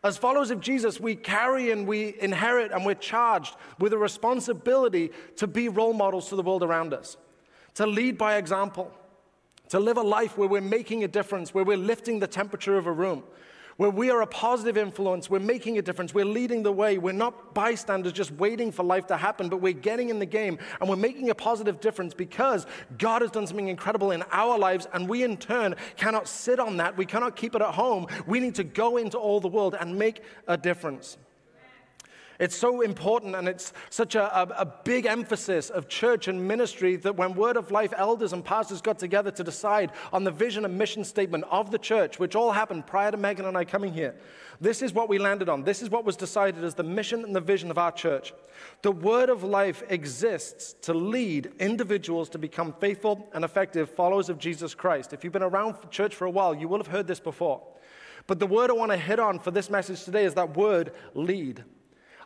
As 0.05 0.17
followers 0.17 0.51
of 0.51 0.61
Jesus, 0.61 1.01
we 1.01 1.15
carry 1.15 1.71
and 1.71 1.85
we 1.85 2.15
inherit 2.21 2.71
and 2.71 2.85
we're 2.85 2.93
charged 2.93 3.55
with 3.79 3.91
a 3.91 3.97
responsibility 3.97 5.11
to 5.35 5.47
be 5.47 5.67
role 5.67 5.93
models 5.93 6.29
to 6.29 6.37
the 6.37 6.43
world 6.43 6.63
around 6.63 6.93
us, 6.93 7.17
to 7.75 7.85
lead 7.85 8.17
by 8.17 8.37
example, 8.37 8.91
to 9.69 9.79
live 9.79 9.97
a 9.97 10.01
life 10.01 10.37
where 10.37 10.47
we're 10.47 10.61
making 10.61 11.03
a 11.03 11.07
difference, 11.07 11.53
where 11.53 11.63
we're 11.63 11.77
lifting 11.77 12.19
the 12.19 12.27
temperature 12.27 12.77
of 12.77 12.87
a 12.87 12.91
room, 12.91 13.23
where 13.77 13.89
we 13.89 14.09
are 14.09 14.21
a 14.21 14.27
positive 14.27 14.77
influence, 14.77 15.29
we're 15.29 15.39
making 15.39 15.77
a 15.77 15.81
difference, 15.81 16.13
we're 16.13 16.23
leading 16.23 16.63
the 16.63 16.71
way, 16.71 16.97
we're 16.97 17.11
not 17.11 17.53
bystanders 17.53 18.13
just 18.13 18.31
waiting 18.31 18.71
for 18.71 18.83
life 18.83 19.05
to 19.07 19.17
happen, 19.17 19.49
but 19.49 19.57
we're 19.57 19.73
getting 19.73 20.09
in 20.09 20.17
the 20.17 20.25
game 20.25 20.57
and 20.79 20.89
we're 20.89 20.95
making 20.95 21.29
a 21.29 21.35
positive 21.35 21.81
difference 21.81 22.13
because 22.13 22.65
God 22.97 23.21
has 23.21 23.31
done 23.31 23.45
something 23.45 23.67
incredible 23.67 24.11
in 24.11 24.23
our 24.31 24.57
lives, 24.57 24.87
and 24.93 25.09
we 25.09 25.23
in 25.23 25.35
turn 25.35 25.75
cannot 25.97 26.29
sit 26.29 26.59
on 26.59 26.77
that. 26.77 26.95
We 26.95 27.05
cannot 27.05 27.35
keep 27.35 27.53
it 27.55 27.61
at 27.61 27.73
home. 27.73 28.07
We 28.25 28.39
need 28.39 28.55
to 28.55 28.63
go 28.63 28.95
into 28.95 29.17
all 29.17 29.41
the 29.41 29.49
world 29.49 29.75
and 29.77 29.99
make 29.99 30.21
a 30.47 30.55
difference. 30.55 31.17
It's 32.39 32.55
so 32.55 32.81
important 32.81 33.35
and 33.35 33.47
it's 33.47 33.71
such 33.89 34.15
a, 34.15 34.23
a, 34.23 34.43
a, 34.59 34.65
big 34.65 35.05
emphasis 35.05 35.69
of 35.69 35.87
church 35.87 36.27
and 36.27 36.45
ministry 36.45 36.97
that 36.97 37.15
when 37.15 37.33
Word 37.33 37.55
of 37.55 37.71
Life 37.71 37.93
elders 37.95 38.33
and 38.33 38.43
pastors 38.43 38.81
got 38.81 38.99
together 38.99 39.31
to 39.31 39.43
decide 39.43 39.91
on 40.11 40.25
the 40.25 40.31
vision 40.31 40.65
and 40.65 40.77
mission 40.77 41.05
statement 41.05 41.45
of 41.49 41.71
the 41.71 41.77
church, 41.77 42.19
which 42.19 42.35
all 42.35 42.51
happened 42.51 42.85
prior 42.87 43.11
to 43.11 43.17
Megan 43.17 43.45
and 43.45 43.57
I 43.57 43.63
coming 43.63 43.93
here, 43.93 44.15
this 44.59 44.81
is 44.81 44.93
what 44.93 45.07
we 45.07 45.17
landed 45.17 45.49
on. 45.49 45.63
This 45.63 45.81
is 45.81 45.89
what 45.89 46.05
was 46.05 46.15
decided 46.17 46.63
as 46.63 46.75
the 46.75 46.83
mission 46.83 47.23
and 47.23 47.35
the 47.35 47.41
vision 47.41 47.71
of 47.71 47.77
our 47.77 47.91
church. 47.91 48.33
The 48.81 48.91
Word 48.91 49.29
of 49.29 49.43
Life 49.43 49.83
exists 49.89 50.75
to 50.81 50.93
lead 50.93 51.51
individuals 51.59 52.29
to 52.29 52.37
become 52.37 52.73
faithful 52.79 53.29
and 53.33 53.45
effective 53.45 53.89
followers 53.89 54.29
of 54.29 54.39
Jesus 54.39 54.73
Christ. 54.73 55.13
If 55.13 55.23
you've 55.23 55.33
been 55.33 55.43
around 55.43 55.75
church 55.89 56.15
for 56.15 56.25
a 56.25 56.31
while, 56.31 56.53
you 56.53 56.67
will 56.67 56.79
have 56.79 56.87
heard 56.87 57.07
this 57.07 57.19
before. 57.19 57.61
But 58.27 58.39
the 58.39 58.47
word 58.47 58.69
I 58.69 58.73
want 58.73 58.91
to 58.91 58.97
hit 58.97 59.19
on 59.19 59.39
for 59.39 59.51
this 59.51 59.69
message 59.69 60.03
today 60.03 60.25
is 60.25 60.33
that 60.33 60.57
word 60.57 60.93
lead. 61.13 61.63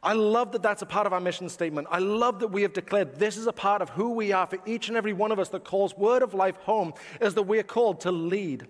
I 0.02 0.14
love 0.14 0.54
that 0.54 0.64
that's 0.64 0.82
a 0.82 0.86
part 0.86 1.08
of 1.08 1.14
our 1.14 1.20
mission 1.20 1.50
statement. 1.50 1.88
I 1.92 2.00
love 2.00 2.40
that 2.40 2.48
we 2.48 2.62
have 2.62 2.74
declared 2.74 3.16
this 3.16 3.36
is 3.36 3.48
a 3.48 3.54
part 3.54 3.82
of 3.82 3.90
who 3.90 4.12
we 4.12 4.32
are 4.32 4.48
for 4.48 4.58
each 4.66 4.88
and 4.88 4.96
every 4.96 5.14
one 5.14 5.32
of 5.32 5.40
us 5.40 5.50
that 5.50 5.66
calls 5.66 5.98
Word 5.98 6.22
of 6.22 6.34
Life 6.34 6.56
home, 6.58 6.94
is 7.20 7.34
that 7.34 7.44
we 7.44 7.60
are 7.60 7.64
called 7.64 8.00
to 8.02 8.12
lead. 8.12 8.66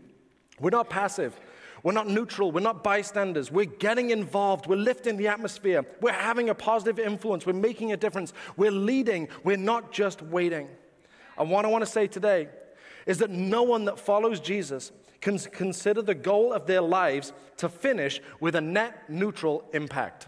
We're 0.60 0.72
not 0.72 0.90
passive. 0.90 1.40
We're 1.84 1.94
not 1.94 2.10
neutral. 2.10 2.52
We're 2.52 2.62
not 2.62 2.84
bystanders. 2.84 3.52
We're 3.52 3.66
getting 3.66 4.10
involved. 4.10 4.68
We're 4.68 4.76
lifting 4.76 5.18
the 5.18 5.28
atmosphere. 5.28 5.86
We're 6.02 6.12
having 6.12 6.50
a 6.50 6.56
positive 6.56 7.00
influence. 7.00 7.46
We're 7.46 7.54
making 7.54 7.92
a 7.92 7.98
difference. 7.98 8.34
We're 8.58 8.72
leading. 8.72 9.30
We're 9.44 9.58
not 9.58 9.92
just 9.92 10.22
waiting. 10.22 10.68
And 11.38 11.50
what 11.50 11.64
I 11.64 11.70
want 11.70 11.86
to 11.86 11.92
say 11.92 12.08
today 12.08 12.50
is 13.06 13.20
that 13.20 13.30
no 13.30 13.64
one 13.64 13.86
that 13.86 14.00
follows 14.00 14.40
Jesus 14.40 14.92
can 15.22 15.38
consider 15.38 16.02
the 16.02 16.16
goal 16.16 16.54
of 16.54 16.66
their 16.66 16.82
lives 16.82 17.34
to 17.58 17.70
finish 17.70 18.22
with 18.40 18.56
a 18.56 18.62
net 18.62 19.10
neutral 19.10 19.64
impact. 19.74 20.28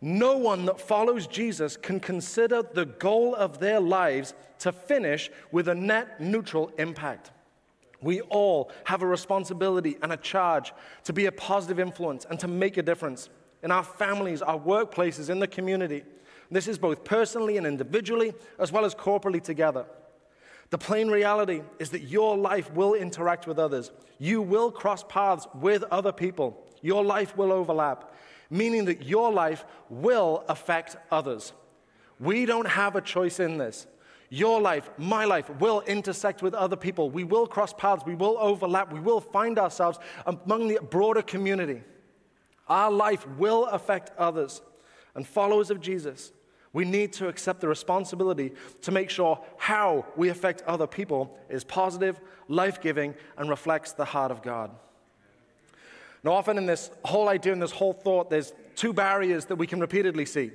No 0.00 0.36
one 0.36 0.64
that 0.64 0.80
follows 0.80 1.26
Jesus 1.26 1.76
can 1.76 2.00
consider 2.00 2.62
the 2.62 2.86
goal 2.86 3.34
of 3.34 3.60
their 3.60 3.80
lives 3.80 4.34
to 4.60 4.72
finish 4.72 5.30
with 5.52 5.68
a 5.68 5.74
net 5.74 6.20
neutral 6.20 6.70
impact. 6.78 7.30
We 8.02 8.22
all 8.22 8.70
have 8.84 9.02
a 9.02 9.06
responsibility 9.06 9.98
and 10.02 10.12
a 10.12 10.16
charge 10.16 10.72
to 11.04 11.12
be 11.12 11.26
a 11.26 11.32
positive 11.32 11.78
influence 11.78 12.24
and 12.28 12.40
to 12.40 12.48
make 12.48 12.78
a 12.78 12.82
difference 12.82 13.28
in 13.62 13.70
our 13.70 13.84
families, 13.84 14.40
our 14.40 14.58
workplaces, 14.58 15.28
in 15.28 15.38
the 15.38 15.46
community. 15.46 16.04
This 16.50 16.66
is 16.66 16.78
both 16.78 17.04
personally 17.04 17.58
and 17.58 17.66
individually, 17.66 18.32
as 18.58 18.72
well 18.72 18.84
as 18.86 18.94
corporately 18.94 19.42
together. 19.42 19.84
The 20.70 20.78
plain 20.78 21.08
reality 21.08 21.62
is 21.78 21.90
that 21.90 22.02
your 22.02 22.38
life 22.38 22.72
will 22.72 22.94
interact 22.94 23.46
with 23.46 23.58
others. 23.58 23.90
You 24.18 24.40
will 24.40 24.70
cross 24.70 25.04
paths 25.04 25.46
with 25.54 25.84
other 25.90 26.12
people. 26.12 26.64
Your 26.80 27.04
life 27.04 27.36
will 27.36 27.52
overlap 27.52 28.14
meaning 28.50 28.84
that 28.86 29.04
your 29.04 29.32
life 29.32 29.64
will 29.88 30.44
affect 30.48 30.96
others. 31.10 31.52
We 32.18 32.44
don't 32.44 32.68
have 32.68 32.96
a 32.96 33.00
choice 33.00 33.40
in 33.40 33.56
this. 33.58 33.86
Your 34.28 34.60
life, 34.60 34.90
my 34.96 35.24
life, 35.24 35.50
will 35.58 35.80
intersect 35.82 36.42
with 36.42 36.54
other 36.54 36.76
people. 36.76 37.10
We 37.10 37.24
will 37.24 37.46
cross 37.46 37.72
paths. 37.72 38.04
We 38.06 38.14
will 38.14 38.36
overlap. 38.38 38.92
We 38.92 39.00
will 39.00 39.20
find 39.20 39.58
ourselves 39.58 39.98
among 40.26 40.68
the 40.68 40.78
broader 40.88 41.22
community. 41.22 41.82
Our 42.68 42.92
life 42.92 43.26
will 43.38 43.66
affect 43.66 44.16
others. 44.16 44.62
And 45.16 45.26
followers 45.26 45.70
of 45.70 45.80
Jesus, 45.80 46.32
we 46.72 46.84
need 46.84 47.12
to 47.14 47.26
accept 47.26 47.60
the 47.60 47.66
responsibility 47.66 48.52
to 48.82 48.92
make 48.92 49.10
sure 49.10 49.44
how 49.58 50.06
we 50.16 50.28
affect 50.28 50.62
other 50.62 50.86
people 50.86 51.36
is 51.48 51.64
positive, 51.64 52.20
life 52.46 52.80
giving, 52.80 53.14
and 53.36 53.50
reflects 53.50 53.92
the 53.92 54.04
heart 54.04 54.30
of 54.30 54.42
God. 54.42 54.70
Now, 56.22 56.32
often 56.32 56.58
in 56.58 56.66
this 56.66 56.90
whole 57.04 57.28
idea 57.28 57.52
and 57.52 57.62
this 57.62 57.70
whole 57.70 57.92
thought, 57.92 58.30
there's 58.30 58.52
two 58.76 58.92
barriers 58.92 59.46
that 59.46 59.56
we 59.56 59.66
can 59.66 59.80
repeatedly 59.80 60.26
see. 60.26 60.50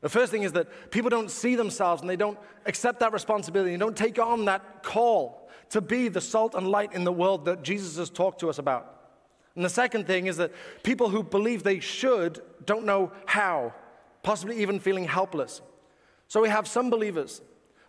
The 0.00 0.08
first 0.08 0.30
thing 0.30 0.42
is 0.42 0.52
that 0.52 0.90
people 0.90 1.10
don't 1.10 1.30
see 1.30 1.54
themselves 1.54 2.00
and 2.00 2.08
they 2.08 2.16
don't 2.16 2.38
accept 2.66 3.00
that 3.00 3.12
responsibility 3.12 3.72
and 3.72 3.80
don't 3.80 3.96
take 3.96 4.18
on 4.18 4.44
that 4.46 4.82
call 4.82 5.48
to 5.70 5.80
be 5.80 6.08
the 6.08 6.20
salt 6.20 6.54
and 6.54 6.68
light 6.68 6.92
in 6.92 7.04
the 7.04 7.12
world 7.12 7.44
that 7.46 7.62
Jesus 7.62 7.96
has 7.96 8.10
talked 8.10 8.40
to 8.40 8.48
us 8.48 8.58
about. 8.58 8.96
And 9.54 9.64
the 9.64 9.70
second 9.70 10.06
thing 10.06 10.26
is 10.26 10.36
that 10.36 10.52
people 10.82 11.08
who 11.08 11.22
believe 11.22 11.62
they 11.62 11.80
should 11.80 12.40
don't 12.66 12.84
know 12.84 13.10
how, 13.24 13.74
possibly 14.22 14.60
even 14.60 14.78
feeling 14.78 15.04
helpless. 15.04 15.62
So 16.28 16.42
we 16.42 16.48
have 16.50 16.68
some 16.68 16.90
believers 16.90 17.40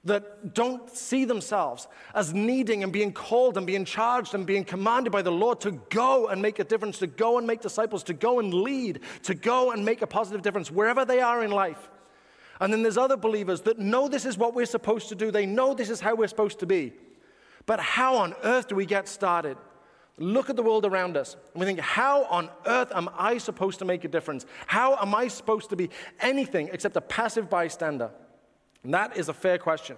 that 0.07 0.53
don't 0.53 0.89
see 0.89 1.25
themselves 1.25 1.87
as 2.13 2.33
needing 2.33 2.83
and 2.83 2.91
being 2.91 3.13
called 3.13 3.57
and 3.57 3.67
being 3.67 3.85
charged 3.85 4.33
and 4.33 4.45
being 4.45 4.63
commanded 4.63 5.11
by 5.11 5.21
the 5.21 5.31
Lord 5.31 5.61
to 5.61 5.71
go 5.89 6.27
and 6.27 6.41
make 6.41 6.59
a 6.59 6.63
difference, 6.63 6.97
to 6.99 7.07
go 7.07 7.37
and 7.37 7.45
make 7.45 7.61
disciples, 7.61 8.03
to 8.03 8.13
go 8.13 8.39
and 8.39 8.53
lead, 8.53 9.01
to 9.23 9.33
go 9.33 9.71
and 9.71 9.85
make 9.85 10.01
a 10.01 10.07
positive 10.07 10.41
difference 10.41 10.71
wherever 10.71 11.05
they 11.05 11.19
are 11.19 11.43
in 11.43 11.51
life. 11.51 11.89
And 12.59 12.73
then 12.73 12.81
there's 12.81 12.97
other 12.97 13.17
believers 13.17 13.61
that 13.61 13.77
know 13.77 14.07
this 14.07 14.25
is 14.25 14.37
what 14.37 14.55
we're 14.55 14.65
supposed 14.65 15.09
to 15.09 15.15
do, 15.15 15.29
they 15.29 15.45
know 15.45 15.73
this 15.73 15.89
is 15.89 15.99
how 15.99 16.15
we're 16.15 16.27
supposed 16.27 16.59
to 16.59 16.65
be. 16.65 16.93
But 17.65 17.79
how 17.79 18.15
on 18.15 18.33
earth 18.43 18.69
do 18.69 18.75
we 18.75 18.85
get 18.85 19.07
started? 19.07 19.57
Look 20.17 20.49
at 20.49 20.55
the 20.55 20.63
world 20.63 20.85
around 20.85 21.15
us 21.15 21.35
and 21.53 21.59
we 21.59 21.65
think, 21.65 21.79
how 21.79 22.23
on 22.25 22.49
earth 22.65 22.91
am 22.95 23.09
I 23.15 23.37
supposed 23.37 23.79
to 23.79 23.85
make 23.85 24.03
a 24.03 24.07
difference? 24.07 24.45
How 24.65 24.95
am 24.95 25.13
I 25.13 25.27
supposed 25.27 25.69
to 25.69 25.75
be 25.75 25.91
anything 26.21 26.69
except 26.71 26.95
a 26.95 27.01
passive 27.01 27.49
bystander? 27.49 28.09
And 28.83 28.93
that 28.93 29.17
is 29.17 29.29
a 29.29 29.33
fair 29.33 29.57
question. 29.57 29.97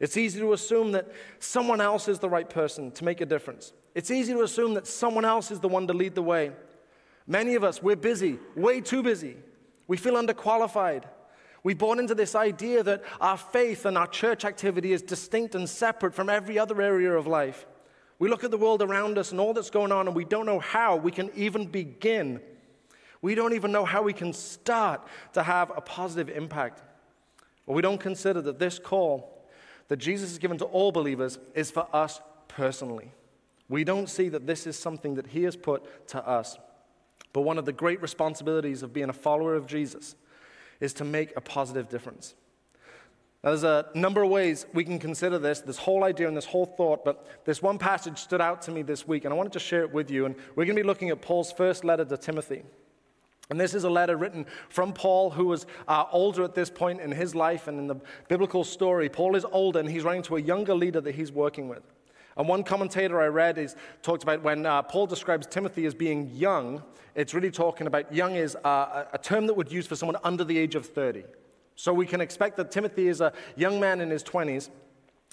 It's 0.00 0.16
easy 0.16 0.38
to 0.40 0.52
assume 0.52 0.92
that 0.92 1.10
someone 1.40 1.80
else 1.80 2.08
is 2.08 2.18
the 2.18 2.28
right 2.28 2.48
person 2.48 2.90
to 2.92 3.04
make 3.04 3.20
a 3.20 3.26
difference. 3.26 3.72
It's 3.94 4.10
easy 4.10 4.32
to 4.32 4.42
assume 4.42 4.74
that 4.74 4.86
someone 4.86 5.24
else 5.24 5.50
is 5.50 5.60
the 5.60 5.68
one 5.68 5.86
to 5.88 5.92
lead 5.92 6.14
the 6.14 6.22
way. 6.22 6.52
Many 7.26 7.56
of 7.56 7.64
us, 7.64 7.82
we're 7.82 7.96
busy, 7.96 8.38
way 8.54 8.80
too 8.80 9.02
busy. 9.02 9.36
We 9.86 9.96
feel 9.96 10.14
underqualified. 10.14 11.04
We 11.64 11.74
bought 11.74 11.98
into 11.98 12.14
this 12.14 12.34
idea 12.34 12.82
that 12.84 13.02
our 13.20 13.36
faith 13.36 13.84
and 13.84 13.98
our 13.98 14.06
church 14.06 14.44
activity 14.44 14.92
is 14.92 15.02
distinct 15.02 15.54
and 15.54 15.68
separate 15.68 16.14
from 16.14 16.28
every 16.28 16.58
other 16.58 16.80
area 16.80 17.12
of 17.12 17.26
life. 17.26 17.66
We 18.18 18.28
look 18.28 18.44
at 18.44 18.50
the 18.50 18.58
world 18.58 18.82
around 18.82 19.18
us 19.18 19.32
and 19.32 19.40
all 19.40 19.52
that's 19.52 19.70
going 19.70 19.92
on, 19.92 20.06
and 20.06 20.16
we 20.16 20.24
don't 20.24 20.46
know 20.46 20.60
how 20.60 20.96
we 20.96 21.10
can 21.10 21.30
even 21.34 21.66
begin. 21.66 22.40
We 23.20 23.34
don't 23.34 23.54
even 23.54 23.72
know 23.72 23.84
how 23.84 24.02
we 24.02 24.12
can 24.12 24.32
start 24.32 25.06
to 25.32 25.42
have 25.42 25.72
a 25.76 25.80
positive 25.80 26.28
impact. 26.34 26.82
But 27.68 27.74
we 27.74 27.82
don't 27.82 28.00
consider 28.00 28.40
that 28.40 28.58
this 28.58 28.78
call 28.78 29.46
that 29.88 29.98
Jesus 29.98 30.30
has 30.30 30.38
given 30.38 30.56
to 30.56 30.64
all 30.64 30.90
believers 30.90 31.38
is 31.54 31.70
for 31.70 31.86
us 31.94 32.18
personally. 32.48 33.12
We 33.68 33.84
don't 33.84 34.08
see 34.08 34.30
that 34.30 34.46
this 34.46 34.66
is 34.66 34.78
something 34.78 35.16
that 35.16 35.26
he 35.26 35.42
has 35.42 35.54
put 35.54 36.08
to 36.08 36.26
us. 36.26 36.56
But 37.34 37.42
one 37.42 37.58
of 37.58 37.66
the 37.66 37.74
great 37.74 38.00
responsibilities 38.00 38.82
of 38.82 38.94
being 38.94 39.10
a 39.10 39.12
follower 39.12 39.54
of 39.54 39.66
Jesus 39.66 40.16
is 40.80 40.94
to 40.94 41.04
make 41.04 41.36
a 41.36 41.42
positive 41.42 41.90
difference. 41.90 42.34
Now, 43.44 43.50
there's 43.50 43.64
a 43.64 43.86
number 43.94 44.22
of 44.22 44.30
ways 44.30 44.64
we 44.72 44.82
can 44.82 44.98
consider 44.98 45.38
this, 45.38 45.60
this 45.60 45.76
whole 45.76 46.04
idea 46.04 46.26
and 46.26 46.34
this 46.34 46.46
whole 46.46 46.64
thought, 46.64 47.04
but 47.04 47.44
this 47.44 47.60
one 47.60 47.76
passage 47.76 48.18
stood 48.18 48.40
out 48.40 48.62
to 48.62 48.70
me 48.70 48.80
this 48.80 49.06
week, 49.06 49.26
and 49.26 49.34
I 49.34 49.36
wanted 49.36 49.52
to 49.52 49.60
share 49.60 49.82
it 49.82 49.92
with 49.92 50.10
you. 50.10 50.24
And 50.24 50.36
we're 50.56 50.64
going 50.64 50.74
to 50.74 50.82
be 50.82 50.86
looking 50.86 51.10
at 51.10 51.20
Paul's 51.20 51.52
first 51.52 51.84
letter 51.84 52.06
to 52.06 52.16
Timothy. 52.16 52.62
And 53.50 53.58
this 53.58 53.74
is 53.74 53.84
a 53.84 53.90
letter 53.90 54.16
written 54.16 54.44
from 54.68 54.92
Paul, 54.92 55.30
who 55.30 55.46
was 55.46 55.66
uh, 55.86 56.04
older 56.12 56.44
at 56.44 56.54
this 56.54 56.68
point 56.68 57.00
in 57.00 57.10
his 57.10 57.34
life 57.34 57.66
and 57.66 57.78
in 57.78 57.86
the 57.86 57.96
biblical 58.28 58.62
story. 58.62 59.08
Paul 59.08 59.36
is 59.36 59.46
older, 59.50 59.80
and 59.80 59.90
he's 59.90 60.04
writing 60.04 60.22
to 60.24 60.36
a 60.36 60.40
younger 60.40 60.74
leader 60.74 61.00
that 61.00 61.14
he's 61.14 61.32
working 61.32 61.68
with. 61.68 61.82
And 62.36 62.46
one 62.46 62.62
commentator 62.62 63.20
I 63.20 63.26
read 63.26 63.58
is 63.58 63.74
talked 64.02 64.22
about 64.22 64.42
when 64.42 64.66
uh, 64.66 64.82
Paul 64.82 65.06
describes 65.06 65.46
Timothy 65.46 65.86
as 65.86 65.94
being 65.94 66.30
young, 66.30 66.82
it's 67.14 67.34
really 67.34 67.50
talking 67.50 67.86
about 67.86 68.14
young 68.14 68.36
is 68.36 68.54
uh, 68.64 69.06
a 69.12 69.18
term 69.18 69.46
that 69.46 69.54
would 69.54 69.72
use 69.72 69.86
for 69.86 69.96
someone 69.96 70.16
under 70.22 70.44
the 70.44 70.56
age 70.56 70.74
of 70.74 70.86
30. 70.86 71.24
So 71.74 71.92
we 71.92 72.06
can 72.06 72.20
expect 72.20 72.56
that 72.58 72.70
Timothy 72.70 73.08
is 73.08 73.20
a 73.20 73.32
young 73.56 73.80
man 73.80 74.00
in 74.00 74.10
his 74.10 74.22
20s 74.22 74.70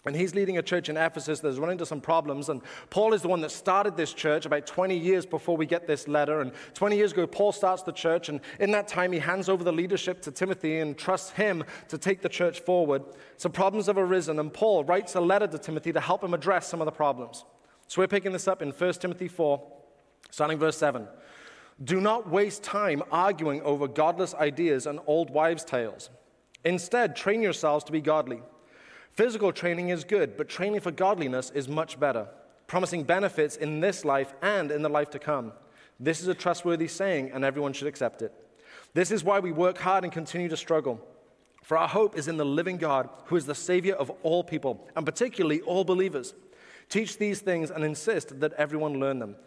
and 0.06 0.16
he's 0.16 0.36
leading 0.36 0.60
a 0.60 0.62
church 0.62 0.88
in 0.88 0.98
Ephesus 0.98 1.40
that's 1.40 1.58
run 1.58 1.72
into 1.72 1.86
some 1.86 2.00
problems. 2.00 2.50
And 2.50 2.62
Paul 2.92 3.14
is 3.14 3.24
the 3.24 3.28
one 3.28 3.42
that 3.42 3.50
started 3.50 3.98
this 3.98 4.14
church 4.14 4.46
about 4.46 4.68
20 4.68 4.96
years 4.96 5.26
before 5.26 5.58
we 5.58 5.66
get 5.66 5.88
this 5.88 6.08
letter. 6.08 6.42
And 6.42 6.52
20 6.76 6.96
years 6.96 7.12
ago, 7.12 7.26
Paul 7.26 7.52
starts 7.52 7.82
the 7.82 7.92
church. 7.92 8.30
And 8.30 8.40
in 8.60 8.70
that 8.72 8.88
time, 8.88 9.12
he 9.12 9.20
hands 9.20 9.50
over 9.50 9.64
the 9.64 9.74
leadership 9.74 10.22
to 10.24 10.32
Timothy 10.32 10.78
and 10.78 10.96
trusts 10.96 11.32
him 11.32 11.64
to 11.88 11.98
take 11.98 12.22
the 12.22 12.30
church 12.30 12.60
forward. 12.60 13.04
Some 13.38 13.52
problems 13.52 13.88
have 13.88 13.98
arisen. 13.98 14.38
And 14.38 14.54
Paul 14.54 14.84
writes 14.84 15.16
a 15.16 15.22
letter 15.22 15.48
to 15.48 15.58
Timothy 15.58 15.92
to 15.94 16.00
help 16.00 16.24
him 16.24 16.36
address 16.36 16.68
some 16.68 16.82
of 16.82 16.86
the 16.86 16.92
problems. 16.92 17.44
So 17.88 18.02
we're 18.02 18.08
picking 18.08 18.32
this 18.32 18.48
up 18.48 18.62
in 18.62 18.70
1 18.72 18.94
Timothy 18.94 19.28
4, 19.28 19.62
starting 20.30 20.60
verse 20.60 20.78
7. 20.78 21.08
Do 21.84 22.00
not 22.00 22.30
waste 22.30 22.64
time 22.64 23.02
arguing 23.12 23.62
over 23.64 23.88
godless 23.88 24.36
ideas 24.36 24.86
and 24.86 25.00
old 25.08 25.32
wives' 25.32 25.66
tales. 25.66 26.10
Instead, 26.64 27.16
train 27.16 27.42
yourselves 27.42 27.84
to 27.86 27.92
be 27.92 28.02
godly. 28.02 28.42
Physical 29.16 29.54
training 29.54 29.90
is 29.90 30.04
good, 30.04 30.36
but 30.36 30.50
training 30.50 30.82
for 30.82 30.92
godliness 30.92 31.50
is 31.56 31.70
much 31.70 31.98
better, 31.98 32.28
promising 32.68 33.04
benefits 33.04 33.56
in 33.56 33.80
this 33.80 34.04
life 34.04 34.34
and 34.42 34.72
in 34.72 34.82
the 34.82 34.90
life 34.90 35.10
to 35.12 35.20
come. 35.20 35.54
This 36.02 36.20
is 36.20 36.28
a 36.28 36.34
trustworthy 36.34 36.90
saying, 36.90 37.32
and 37.34 37.46
everyone 37.46 37.72
should 37.72 37.88
accept 37.88 38.22
it. 38.22 38.34
This 38.94 39.12
is 39.12 39.24
why 39.24 39.40
we 39.40 39.54
work 39.54 39.78
hard 39.78 40.04
and 40.04 40.12
continue 40.12 40.50
to 40.50 40.58
struggle. 40.58 41.00
For 41.64 41.78
our 41.78 41.88
hope 41.88 42.18
is 42.18 42.28
in 42.28 42.36
the 42.36 42.46
living 42.46 42.76
God, 42.76 43.10
who 43.26 43.38
is 43.38 43.46
the 43.46 43.56
Savior 43.56 43.96
of 43.96 44.12
all 44.22 44.44
people, 44.44 44.86
and 44.98 45.06
particularly 45.06 45.62
all 45.62 45.86
believers. 45.86 46.34
Teach 46.90 47.18
these 47.18 47.40
things 47.40 47.72
and 47.72 47.86
insist 47.86 48.42
that 48.42 48.52
everyone 48.54 49.00
learn 49.00 49.20
them. 49.20 49.38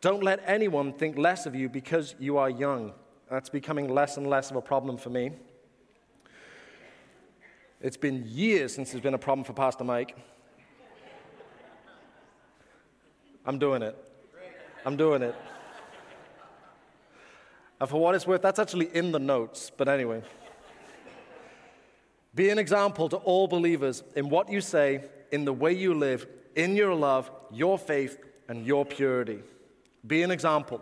Don't 0.00 0.22
let 0.22 0.42
anyone 0.46 0.94
think 0.94 1.18
less 1.18 1.44
of 1.44 1.54
you 1.54 1.68
because 1.68 2.14
you 2.18 2.38
are 2.38 2.48
young. 2.48 2.94
That's 3.30 3.50
becoming 3.50 3.92
less 3.92 4.16
and 4.16 4.26
less 4.26 4.50
of 4.50 4.56
a 4.56 4.62
problem 4.62 4.96
for 4.96 5.10
me. 5.10 5.32
It's 7.80 7.96
been 7.96 8.24
years 8.26 8.74
since 8.74 8.90
there's 8.90 9.02
been 9.02 9.14
a 9.14 9.18
problem 9.18 9.44
for 9.44 9.52
Pastor 9.52 9.84
Mike. 9.84 10.16
I'm 13.46 13.58
doing 13.58 13.82
it. 13.82 13.96
I'm 14.84 14.96
doing 14.96 15.22
it. 15.22 15.34
And 17.80 17.88
for 17.88 18.00
what 18.00 18.16
it's 18.16 18.26
worth, 18.26 18.42
that's 18.42 18.58
actually 18.58 18.94
in 18.94 19.12
the 19.12 19.20
notes, 19.20 19.70
but 19.76 19.88
anyway. 19.88 20.22
Be 22.34 22.50
an 22.50 22.58
example 22.58 23.08
to 23.10 23.16
all 23.18 23.46
believers 23.46 24.02
in 24.16 24.28
what 24.28 24.50
you 24.50 24.60
say, 24.60 25.04
in 25.30 25.44
the 25.44 25.52
way 25.52 25.72
you 25.72 25.94
live, 25.94 26.26
in 26.56 26.74
your 26.74 26.94
love, 26.94 27.30
your 27.52 27.78
faith, 27.78 28.18
and 28.48 28.66
your 28.66 28.84
purity. 28.84 29.40
Be 30.04 30.22
an 30.22 30.32
example 30.32 30.80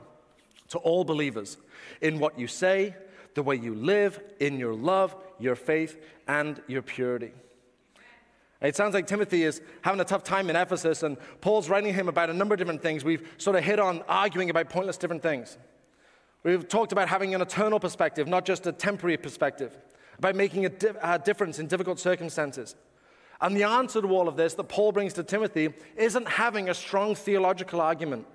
to 0.69 0.79
all 0.79 1.05
believers 1.05 1.59
in 2.01 2.19
what 2.19 2.39
you 2.39 2.47
say, 2.47 2.95
the 3.35 3.43
way 3.43 3.57
you 3.57 3.75
live, 3.75 4.19
in 4.41 4.59
your 4.59 4.75
love, 4.75 5.15
your 5.39 5.55
faith, 5.55 6.01
and 6.27 6.61
your 6.67 6.83
purity. 6.83 7.33
It 8.63 8.75
sounds 8.75 8.95
like 8.95 9.07
Timothy 9.07 9.43
is 9.43 9.61
having 9.83 10.01
a 10.01 10.05
tough 10.05 10.25
time 10.25 10.49
in 10.49 10.57
Ephesus, 10.57 11.03
and 11.03 11.17
Paul's 11.41 11.69
writing 11.69 11.93
him 11.93 12.09
about 12.09 12.31
a 12.31 12.35
number 12.35 12.55
of 12.55 12.59
different 12.59 12.83
things. 12.83 13.05
We've 13.05 13.29
sort 13.37 13.57
of 13.57 13.65
hit 13.65 13.79
on 13.79 14.03
arguing 14.09 14.51
about 14.51 14.71
pointless 14.71 14.97
different 14.97 15.23
things. 15.23 15.59
We've 16.43 16.67
talked 16.67 16.93
about 16.93 17.09
having 17.09 17.35
an 17.35 17.43
eternal 17.43 17.79
perspective, 17.79 18.29
not 18.29 18.45
just 18.45 18.67
a 18.67 18.73
temporary 18.73 19.17
perspective, 19.17 19.77
about 20.19 20.37
making 20.37 20.65
a, 20.65 20.69
di- 20.71 20.95
a 21.03 21.19
difference 21.19 21.59
in 21.59 21.67
difficult 21.67 21.99
circumstances. 21.99 22.77
And 23.41 23.55
the 23.55 23.65
answer 23.65 24.01
to 24.01 24.09
all 24.09 24.29
of 24.29 24.37
this 24.37 24.55
that 24.55 24.65
Paul 24.65 24.93
brings 24.93 25.13
to 25.15 25.23
Timothy 25.23 25.75
isn't 25.97 26.27
having 26.27 26.71
a 26.71 26.75
strong 26.75 27.15
theological 27.15 27.81
argument. 27.81 28.27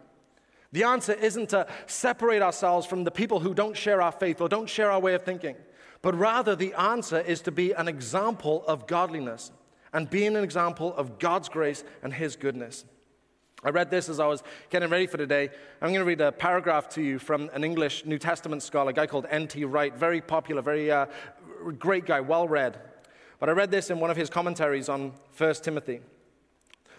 The 0.72 0.84
answer 0.84 1.14
isn't 1.14 1.50
to 1.50 1.68
separate 1.88 2.42
ourselves 2.42 2.86
from 2.86 3.04
the 3.04 3.12
people 3.12 3.40
who 3.40 3.54
don't 3.54 3.76
share 3.76 4.02
our 4.02 4.12
faith 4.12 4.40
or 4.40 4.48
don't 4.48 4.70
share 4.70 4.92
our 4.92 5.00
way 5.00 5.16
of 5.16 5.24
thinking, 5.24 5.56
but 6.02 6.16
rather 6.18 6.56
the 6.56 6.74
answer 6.74 7.20
is 7.20 7.42
to 7.42 7.52
be 7.52 7.72
an 7.74 7.88
example 7.88 8.64
of 8.68 8.88
godliness 8.88 9.52
and 9.94 10.10
being 10.10 10.36
an 10.36 10.44
example 10.44 10.94
of 10.96 11.20
God's 11.20 11.50
grace 11.50 11.84
and 12.02 12.14
His 12.14 12.36
goodness. 12.36 12.86
I 13.64 13.70
read 13.70 13.92
this 13.92 14.10
as 14.10 14.20
I 14.20 14.26
was 14.26 14.42
getting 14.72 14.90
ready 14.90 15.06
for 15.06 15.18
today. 15.18 15.50
I'm 15.82 15.90
going 15.90 16.00
to 16.00 16.06
read 16.06 16.22
a 16.22 16.32
paragraph 16.32 16.90
to 16.90 17.02
you 17.02 17.20
from 17.20 17.50
an 17.54 17.64
English 17.64 18.06
New 18.06 18.18
Testament 18.18 18.64
scholar, 18.64 18.90
a 18.90 18.94
guy 18.94 19.06
called 19.06 19.28
N.T. 19.30 19.66
Wright, 19.66 19.96
very 19.96 20.20
popular, 20.20 20.64
very 20.64 20.92
uh, 20.92 21.06
great 21.78 22.06
guy, 22.06 22.22
well 22.22 22.48
read. 22.48 22.80
But 23.40 23.50
I 23.50 23.52
read 23.52 23.70
this 23.70 23.92
in 23.92 24.00
one 24.00 24.10
of 24.10 24.18
his 24.18 24.32
commentaries 24.32 24.90
on 24.90 25.14
1 25.38 25.54
Timothy. 25.56 26.02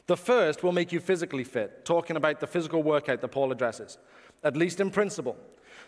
The 0.07 0.17
first 0.17 0.63
will 0.63 0.73
make 0.73 0.93
you 0.93 1.01
physically 1.01 1.45
fit, 1.45 1.85
talking 1.85 2.17
about 2.17 2.41
the 2.41 2.47
physical 2.47 2.83
workout 2.83 3.21
that 3.21 3.29
Paul 3.29 3.51
addresses, 3.51 3.99
at 4.45 4.57
least 4.57 4.81
in 4.81 4.91
principle, 4.91 5.37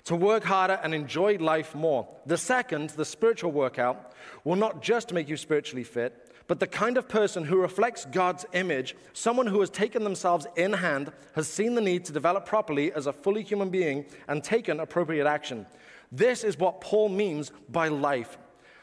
to 0.04 0.14
work 0.14 0.44
harder 0.44 0.78
and 0.82 0.94
enjoy 0.94 1.36
life 1.38 1.74
more. 1.74 2.06
The 2.26 2.36
second, 2.36 2.90
the 2.90 3.04
spiritual 3.04 3.52
workout, 3.52 4.12
will 4.44 4.56
not 4.56 4.82
just 4.82 5.12
make 5.12 5.28
you 5.28 5.36
spiritually 5.36 5.84
fit, 5.84 6.30
but 6.46 6.60
the 6.60 6.66
kind 6.66 6.98
of 6.98 7.08
person 7.08 7.44
who 7.44 7.56
reflects 7.56 8.04
God's 8.04 8.44
image, 8.52 8.94
someone 9.14 9.46
who 9.46 9.60
has 9.60 9.70
taken 9.70 10.04
themselves 10.04 10.46
in 10.56 10.74
hand, 10.74 11.10
has 11.34 11.48
seen 11.48 11.74
the 11.74 11.80
need 11.80 12.04
to 12.04 12.12
develop 12.12 12.44
properly 12.44 12.92
as 12.92 13.06
a 13.06 13.12
fully 13.12 13.42
human 13.42 13.70
being, 13.70 14.04
and 14.28 14.44
taken 14.44 14.80
appropriate 14.80 15.26
action. 15.26 15.66
This 16.12 16.44
is 16.44 16.58
what 16.58 16.82
Paul 16.82 17.08
means 17.08 17.50
by 17.70 17.88
life. 17.88 18.36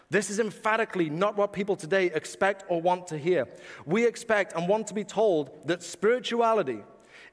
This 0.10 0.30
is 0.30 0.40
emphatically 0.40 1.10
not 1.10 1.38
what 1.38 1.54
people 1.54 1.78
today 1.78 2.08
expect 2.08 2.66
or 2.68 2.82
want 2.82 3.08
to 3.08 3.18
hear. 3.18 3.48
We 3.86 4.06
expect 4.06 4.54
and 4.54 4.68
want 4.68 4.88
to 4.88 4.94
be 4.94 5.06
told 5.06 5.68
that 5.68 5.84
spirituality 5.84 6.80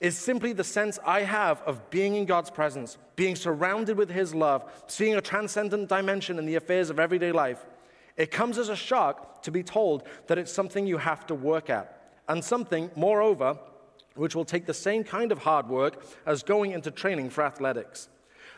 is 0.00 0.16
simply 0.16 0.52
the 0.52 0.64
sense 0.64 0.98
I 1.04 1.22
have 1.22 1.60
of 1.62 1.90
being 1.90 2.14
in 2.14 2.24
God's 2.24 2.50
presence, 2.50 2.98
being 3.16 3.34
surrounded 3.34 3.96
with 3.96 4.10
His 4.10 4.34
love, 4.34 4.70
seeing 4.86 5.16
a 5.16 5.20
transcendent 5.20 5.88
dimension 5.88 6.38
in 6.38 6.46
the 6.46 6.54
affairs 6.54 6.90
of 6.90 7.00
everyday 7.00 7.32
life. 7.32 7.66
It 8.16 8.30
comes 8.30 8.58
as 8.58 8.68
a 8.68 8.76
shock 8.76 9.42
to 9.42 9.50
be 9.50 9.62
told 9.62 10.04
that 10.26 10.38
it's 10.38 10.52
something 10.52 10.86
you 10.86 10.98
have 10.98 11.26
to 11.26 11.34
work 11.34 11.70
at, 11.70 12.12
and 12.28 12.44
something, 12.44 12.90
moreover, 12.96 13.58
which 14.14 14.34
will 14.34 14.44
take 14.44 14.66
the 14.66 14.74
same 14.74 15.04
kind 15.04 15.32
of 15.32 15.38
hard 15.38 15.68
work 15.68 16.04
as 16.26 16.42
going 16.42 16.72
into 16.72 16.90
training 16.90 17.30
for 17.30 17.44
athletics. 17.44 18.08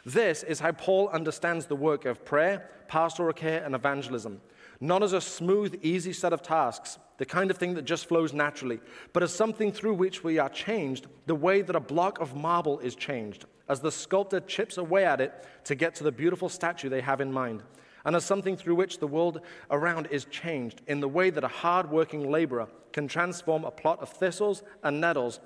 This 0.05 0.43
is 0.43 0.61
how 0.61 0.73
Paul 0.73 1.09
understands 1.09 1.67
the 1.67 1.77
work 1.77 2.07
of 2.07 2.25
prayer, 2.25 2.71
pastoral 2.89 3.35
care, 3.35 3.63
and 3.63 3.75
evangelism. 3.75 4.41
Not 4.81 5.03
as 5.03 5.13
a 5.13 5.21
smooth, 5.21 5.79
easy 5.83 6.13
set 6.13 6.33
of 6.33 6.43
tasks, 6.43 6.99
the 7.19 7.27
kind 7.27 7.51
of 7.51 7.59
thing 7.59 7.75
that 7.75 7.85
just 7.85 8.07
flows 8.07 8.33
naturally, 8.33 8.81
but 9.13 9.23
as 9.23 9.33
something 9.33 9.73
through 9.73 9.95
which 9.95 10.25
we 10.25 10.39
are 10.39 10.49
changed 10.49 11.07
the 11.27 11.35
way 11.35 11.61
that 11.61 11.77
a 11.77 11.81
block 11.81 12.19
of 12.19 12.35
marble 12.35 12.79
is 12.79 12.95
changed, 12.95 13.45
as 13.69 13.81
the 13.81 13.93
sculptor 13.93 14.41
chips 14.41 14.79
away 14.79 15.05
at 15.05 15.21
it 15.21 15.47
to 15.65 15.75
get 15.75 15.95
to 15.97 16.05
the 16.05 16.13
beautiful 16.13 16.49
statue 16.49 16.89
they 16.89 17.03
have 17.03 17.21
in 17.21 17.31
mind, 17.31 17.63
and 18.07 18.17
as 18.17 18.25
something 18.25 18.57
through 18.57 18.75
which 18.75 18.99
the 18.99 19.07
world 19.07 19.43
around 19.71 20.09
is 20.11 20.25
changed 20.27 20.81
in 20.87 21.01
the 21.01 21.09
way 21.09 21.29
that 21.29 21.45
a 21.45 21.49
hard 21.49 21.91
working 21.91 22.31
laborer 22.31 22.67
can 22.93 23.07
transform 23.07 23.65
a 23.65 23.71
plot 23.71 24.01
of 24.01 24.09
thistles 24.09 24.63
and 24.83 25.01
nettles 25.01 25.41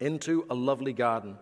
into 0.00 0.44
a 0.50 0.54
lovely 0.54 0.92
garden 0.92 1.38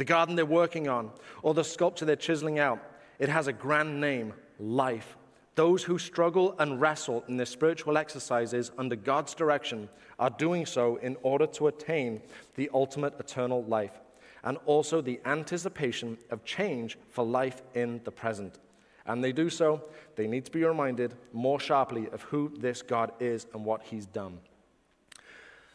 the 0.00 0.04
garden 0.06 0.34
they're 0.34 0.46
working 0.46 0.88
on, 0.88 1.10
or 1.42 1.52
the 1.52 1.62
sculpture 1.62 2.06
they're 2.06 2.16
chiseling 2.16 2.58
out. 2.58 2.82
It 3.18 3.28
has 3.28 3.48
a 3.48 3.52
grand 3.52 4.00
name 4.00 4.32
life. 4.58 5.18
Those 5.60 5.82
who 5.82 5.98
struggle 5.98 6.54
and 6.58 6.80
wrestle 6.80 7.22
in 7.28 7.36
their 7.36 7.44
spiritual 7.44 7.98
exercises 7.98 8.72
under 8.78 8.96
God's 8.96 9.34
direction 9.34 9.90
are 10.18 10.30
doing 10.30 10.64
so 10.64 10.96
in 10.96 11.18
order 11.22 11.46
to 11.48 11.66
attain 11.66 12.22
the 12.54 12.70
ultimate 12.72 13.12
eternal 13.20 13.62
life 13.64 14.00
and 14.42 14.56
also 14.64 15.02
the 15.02 15.20
anticipation 15.26 16.16
of 16.30 16.46
change 16.46 16.96
for 17.10 17.26
life 17.26 17.60
in 17.74 18.00
the 18.04 18.10
present. 18.10 18.58
And 19.04 19.22
they 19.22 19.32
do 19.32 19.50
so, 19.50 19.84
they 20.16 20.26
need 20.26 20.46
to 20.46 20.50
be 20.50 20.64
reminded 20.64 21.14
more 21.30 21.60
sharply 21.60 22.08
of 22.08 22.22
who 22.22 22.50
this 22.56 22.80
God 22.80 23.12
is 23.20 23.46
and 23.52 23.62
what 23.62 23.82
He's 23.82 24.06
done. 24.06 24.38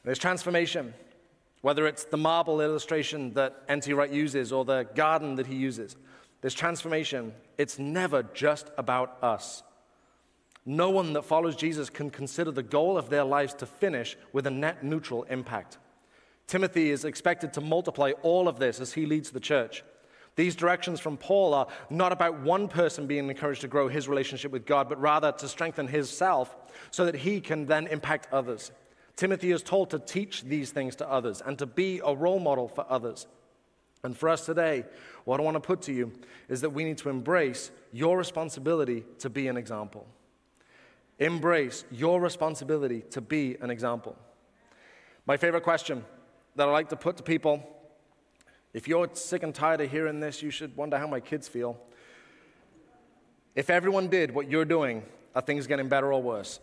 There's 0.03 0.17
transformation. 0.17 0.95
Whether 1.61 1.85
it's 1.85 2.05
the 2.05 2.17
marble 2.17 2.59
illustration 2.59 3.35
that 3.35 3.61
N.T. 3.69 3.93
Wright 3.93 4.11
uses 4.11 4.51
or 4.51 4.65
the 4.65 4.87
garden 4.95 5.35
that 5.35 5.45
he 5.45 5.55
uses, 5.55 5.95
this 6.41 6.55
transformation, 6.55 7.33
it's 7.59 7.77
never 7.77 8.23
just 8.23 8.71
about 8.79 9.17
us. 9.21 9.61
No 10.65 10.89
one 10.89 11.13
that 11.13 11.25
follows 11.25 11.55
Jesus 11.55 11.89
can 11.89 12.09
consider 12.09 12.51
the 12.51 12.63
goal 12.63 12.97
of 12.97 13.09
their 13.09 13.23
lives 13.23 13.53
to 13.55 13.65
finish 13.65 14.17
with 14.33 14.47
a 14.47 14.51
net 14.51 14.83
neutral 14.83 15.23
impact. 15.23 15.77
Timothy 16.47 16.89
is 16.89 17.05
expected 17.05 17.53
to 17.53 17.61
multiply 17.61 18.11
all 18.23 18.47
of 18.47 18.59
this 18.59 18.79
as 18.79 18.93
he 18.93 19.05
leads 19.05 19.31
the 19.31 19.39
church. 19.39 19.83
These 20.35 20.55
directions 20.55 20.99
from 20.99 21.17
Paul 21.17 21.53
are 21.53 21.67
not 21.89 22.11
about 22.11 22.41
one 22.41 22.67
person 22.67 23.07
being 23.07 23.29
encouraged 23.29 23.61
to 23.61 23.67
grow 23.67 23.87
his 23.87 24.07
relationship 24.07 24.51
with 24.51 24.65
God, 24.65 24.89
but 24.89 24.99
rather 24.99 25.31
to 25.31 25.47
strengthen 25.47 25.87
his 25.87 26.09
self 26.09 26.55
so 26.91 27.05
that 27.05 27.15
he 27.15 27.39
can 27.39 27.65
then 27.67 27.87
impact 27.87 28.27
others. 28.33 28.71
Timothy 29.15 29.51
is 29.51 29.63
told 29.63 29.91
to 29.91 29.99
teach 29.99 30.43
these 30.43 30.71
things 30.71 30.95
to 30.97 31.09
others 31.09 31.41
and 31.45 31.57
to 31.59 31.65
be 31.65 32.01
a 32.03 32.13
role 32.13 32.39
model 32.39 32.67
for 32.67 32.85
others. 32.89 33.27
And 34.03 34.15
for 34.15 34.29
us 34.29 34.45
today, 34.45 34.83
what 35.23 35.39
I 35.39 35.43
want 35.43 35.55
to 35.55 35.61
put 35.61 35.81
to 35.83 35.93
you 35.93 36.11
is 36.49 36.61
that 36.61 36.71
we 36.71 36.83
need 36.83 36.97
to 36.99 37.09
embrace 37.09 37.71
your 37.93 38.17
responsibility 38.17 39.05
to 39.19 39.29
be 39.29 39.47
an 39.47 39.57
example. 39.57 40.05
Embrace 41.19 41.85
your 41.91 42.19
responsibility 42.19 43.01
to 43.11 43.21
be 43.21 43.55
an 43.61 43.69
example. 43.69 44.17
My 45.25 45.37
favorite 45.37 45.63
question 45.63 46.03
that 46.55 46.67
I 46.67 46.71
like 46.71 46.89
to 46.89 46.95
put 46.95 47.17
to 47.17 47.23
people 47.23 47.71
if 48.75 48.89
you're 48.89 49.09
sick 49.13 49.41
and 49.41 49.55
tired 49.55 49.79
of 49.79 49.89
hearing 49.89 50.19
this, 50.19 50.43
you 50.43 50.51
should 50.51 50.75
wonder 50.75 50.97
how 50.97 51.07
my 51.07 51.21
kids 51.21 51.47
feel. 51.47 51.79
If 53.55 53.69
everyone 53.69 54.09
did 54.09 54.35
what 54.35 54.49
you're 54.49 54.65
doing, 54.65 55.01
are 55.33 55.41
things 55.41 55.65
getting 55.65 55.87
better 55.87 56.11
or 56.11 56.21
worse? 56.21 56.59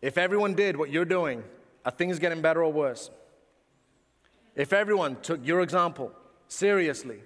If 0.00 0.16
everyone 0.16 0.54
did 0.54 0.74
what 0.74 0.90
you're 0.90 1.04
doing, 1.04 1.44
are 1.84 1.90
things 1.90 2.18
getting 2.18 2.40
better 2.40 2.64
or 2.64 2.72
worse? 2.72 3.10
If 4.54 4.72
everyone 4.72 5.20
took 5.20 5.46
your 5.46 5.60
example 5.60 6.12
seriously, 6.48 7.20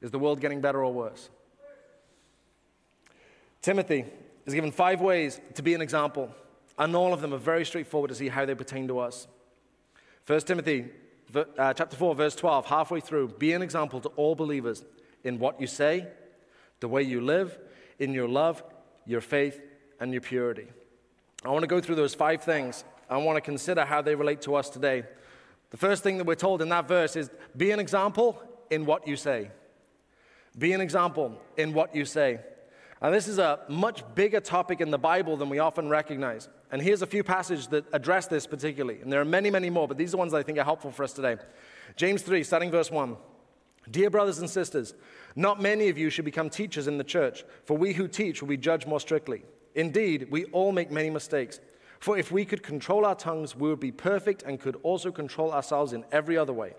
is 0.00 0.10
the 0.10 0.18
world 0.18 0.40
getting 0.40 0.62
better 0.62 0.82
or 0.82 0.90
worse? 0.90 1.28
Timothy 3.60 4.06
is 4.46 4.54
given 4.54 4.70
five 4.70 5.00
ways 5.00 5.40
to 5.54 5.62
be 5.62 5.74
an 5.74 5.82
example, 5.82 6.30
and 6.78 6.94
all 6.94 7.12
of 7.12 7.20
them 7.20 7.34
are 7.34 7.38
very 7.38 7.64
straightforward 7.64 8.08
to 8.08 8.14
see 8.14 8.28
how 8.28 8.44
they 8.44 8.54
pertain 8.54 8.88
to 8.88 9.00
us. 9.00 9.26
1 10.26 10.40
Timothy 10.40 10.88
uh, 11.34 11.74
chapter 11.74 11.96
4, 11.96 12.14
verse 12.14 12.34
12, 12.34 12.66
halfway 12.66 13.00
through, 13.00 13.28
be 13.28 13.52
an 13.52 13.62
example 13.62 14.00
to 14.00 14.08
all 14.10 14.34
believers 14.34 14.84
in 15.24 15.38
what 15.38 15.60
you 15.60 15.66
say, 15.66 16.06
the 16.80 16.88
way 16.88 17.02
you 17.02 17.20
live, 17.20 17.58
in 17.98 18.12
your 18.12 18.28
love, 18.28 18.62
your 19.04 19.20
faith, 19.20 19.60
and 20.00 20.12
your 20.12 20.20
purity. 20.20 20.68
I 21.44 21.50
want 21.50 21.62
to 21.62 21.68
go 21.68 21.80
through 21.80 21.96
those 21.96 22.14
five 22.14 22.42
things. 22.42 22.84
I 23.08 23.16
want 23.18 23.36
to 23.36 23.40
consider 23.40 23.84
how 23.84 24.02
they 24.02 24.14
relate 24.14 24.42
to 24.42 24.54
us 24.54 24.68
today. 24.68 25.04
The 25.70 25.76
first 25.76 26.02
thing 26.02 26.18
that 26.18 26.26
we're 26.26 26.34
told 26.34 26.62
in 26.62 26.68
that 26.68 26.88
verse 26.88 27.16
is 27.16 27.30
be 27.56 27.70
an 27.70 27.80
example 27.80 28.40
in 28.70 28.86
what 28.86 29.06
you 29.06 29.16
say. 29.16 29.50
Be 30.58 30.72
an 30.72 30.80
example 30.80 31.40
in 31.56 31.72
what 31.72 31.94
you 31.94 32.04
say. 32.04 32.40
And 33.02 33.14
this 33.14 33.28
is 33.28 33.38
a 33.38 33.60
much 33.68 34.02
bigger 34.14 34.40
topic 34.40 34.80
in 34.80 34.90
the 34.90 34.98
Bible 34.98 35.36
than 35.36 35.50
we 35.50 35.58
often 35.58 35.88
recognize. 35.88 36.48
And 36.72 36.80
here's 36.80 37.02
a 37.02 37.06
few 37.06 37.22
passages 37.22 37.68
that 37.68 37.84
address 37.92 38.26
this 38.26 38.46
particularly. 38.46 39.00
And 39.00 39.12
there 39.12 39.20
are 39.20 39.26
many, 39.26 39.50
many 39.50 39.68
more, 39.68 39.86
but 39.86 39.98
these 39.98 40.14
are 40.14 40.16
ones 40.16 40.32
that 40.32 40.38
I 40.38 40.42
think 40.42 40.58
are 40.58 40.64
helpful 40.64 40.90
for 40.90 41.04
us 41.04 41.12
today. 41.12 41.36
James 41.96 42.22
3, 42.22 42.42
starting 42.42 42.70
verse 42.70 42.90
1. 42.90 43.16
Dear 43.90 44.10
brothers 44.10 44.38
and 44.38 44.50
sisters, 44.50 44.94
not 45.36 45.60
many 45.60 45.88
of 45.88 45.98
you 45.98 46.10
should 46.10 46.24
become 46.24 46.50
teachers 46.50 46.88
in 46.88 46.98
the 46.98 47.04
church, 47.04 47.44
for 47.64 47.76
we 47.76 47.92
who 47.92 48.08
teach 48.08 48.40
will 48.40 48.48
be 48.48 48.56
judged 48.56 48.88
more 48.88 48.98
strictly. 48.98 49.44
Indeed, 49.74 50.28
we 50.30 50.46
all 50.46 50.72
make 50.72 50.90
many 50.90 51.10
mistakes. 51.10 51.60
For 52.00 52.18
if 52.18 52.32
we 52.32 52.44
could 52.44 52.62
control 52.62 53.04
our 53.04 53.14
tongues, 53.14 53.54
we 53.54 53.68
would 53.68 53.80
be 53.80 53.92
perfect 53.92 54.42
and 54.42 54.58
could 54.58 54.76
also 54.82 55.12
control 55.12 55.52
ourselves 55.52 55.92
in 55.92 56.04
every 56.10 56.36
other 56.36 56.52
way. 56.52 56.74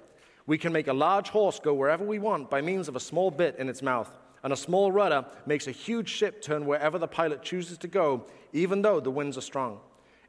We 0.47 0.58
can 0.58 0.73
make 0.73 0.88
a 0.88 0.93
large 0.93 1.30
horse 1.30 1.60
go 1.60 1.73
wherever 1.73 2.03
we 2.03 2.19
want 2.19 2.49
by 2.49 2.62
means 2.62 2.88
of 2.88 2.95
a 2.95 2.99
small 2.99 3.32
bit 3.32 3.56
in 3.58 3.69
its 3.69 3.82
mouth, 3.82 4.12
and 4.47 4.53
a 4.53 4.55
small 4.55 4.93
rudder 4.93 5.25
makes 5.45 5.67
a 5.67 5.71
huge 5.71 6.07
ship 6.07 6.41
turn 6.41 6.65
wherever 6.65 6.97
the 6.97 7.05
pilot 7.05 7.43
chooses 7.43 7.77
to 7.79 7.88
go, 7.89 8.23
even 8.53 8.81
though 8.81 9.01
the 9.01 9.12
winds 9.12 9.38
are 9.38 9.41
strong. 9.41 9.81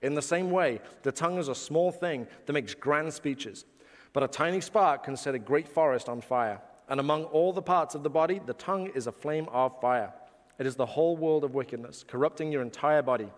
In 0.02 0.14
the 0.14 0.20
same 0.20 0.50
way, 0.50 0.80
the 1.04 1.12
tongue 1.12 1.38
is 1.38 1.46
a 1.46 1.54
small 1.54 1.92
thing 1.92 2.26
that 2.44 2.52
makes 2.52 2.74
grand 2.74 3.14
speeches, 3.14 3.64
but 4.12 4.24
a 4.24 4.26
tiny 4.26 4.60
spark 4.60 5.04
can 5.04 5.16
set 5.16 5.36
a 5.36 5.38
great 5.38 5.68
forest 5.68 6.08
on 6.08 6.20
fire. 6.20 6.60
And 6.88 6.98
among 6.98 7.26
all 7.26 7.52
the 7.52 7.62
parts 7.62 7.94
of 7.94 8.02
the 8.02 8.10
body, 8.10 8.40
the 8.44 8.54
tongue 8.54 8.90
is 8.92 9.06
a 9.06 9.12
flame 9.12 9.46
of 9.52 9.80
fire. 9.80 10.12
It 10.58 10.66
is 10.66 10.74
the 10.74 10.84
whole 10.84 11.16
world 11.16 11.44
of 11.44 11.54
wickedness, 11.54 12.04
corrupting 12.04 12.50
your 12.50 12.62
entire 12.62 13.02
body. 13.02 13.28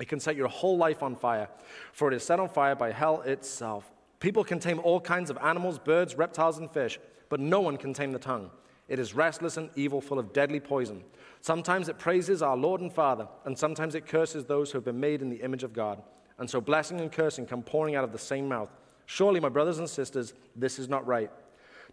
It 0.00 0.08
can 0.08 0.18
set 0.18 0.34
your 0.34 0.48
whole 0.48 0.76
life 0.76 1.00
on 1.00 1.14
fire, 1.14 1.48
for 1.92 2.10
it 2.10 2.16
is 2.16 2.24
set 2.24 2.40
on 2.40 2.48
fire 2.48 2.74
by 2.74 2.90
hell 2.90 3.20
itself. 3.20 3.88
People 4.18 4.42
can 4.42 4.58
tame 4.58 4.80
all 4.82 5.00
kinds 5.00 5.30
of 5.30 5.38
animals, 5.38 5.78
birds, 5.78 6.16
reptiles, 6.16 6.58
and 6.58 6.68
fish, 6.68 6.98
but 7.28 7.38
no 7.38 7.60
one 7.60 7.76
can 7.76 7.94
tame 7.94 8.10
the 8.10 8.18
tongue. 8.18 8.50
It 8.88 8.98
is 8.98 9.14
restless 9.14 9.56
and 9.56 9.70
evil, 9.76 10.00
full 10.00 10.18
of 10.18 10.32
deadly 10.32 10.60
poison. 10.60 11.04
Sometimes 11.40 11.88
it 11.88 11.98
praises 11.98 12.42
our 12.42 12.56
Lord 12.56 12.80
and 12.80 12.92
Father, 12.92 13.28
and 13.44 13.56
sometimes 13.56 13.94
it 13.94 14.06
curses 14.06 14.44
those 14.44 14.70
who 14.70 14.78
have 14.78 14.84
been 14.84 14.98
made 14.98 15.22
in 15.22 15.28
the 15.28 15.42
image 15.42 15.62
of 15.62 15.72
God. 15.72 16.02
And 16.38 16.48
so 16.48 16.60
blessing 16.60 17.00
and 17.00 17.12
cursing 17.12 17.46
come 17.46 17.62
pouring 17.62 17.94
out 17.94 18.04
of 18.04 18.12
the 18.12 18.18
same 18.18 18.48
mouth. 18.48 18.70
Surely, 19.06 19.40
my 19.40 19.48
brothers 19.48 19.78
and 19.78 19.88
sisters, 19.88 20.34
this 20.56 20.78
is 20.78 20.88
not 20.88 21.06
right. 21.06 21.30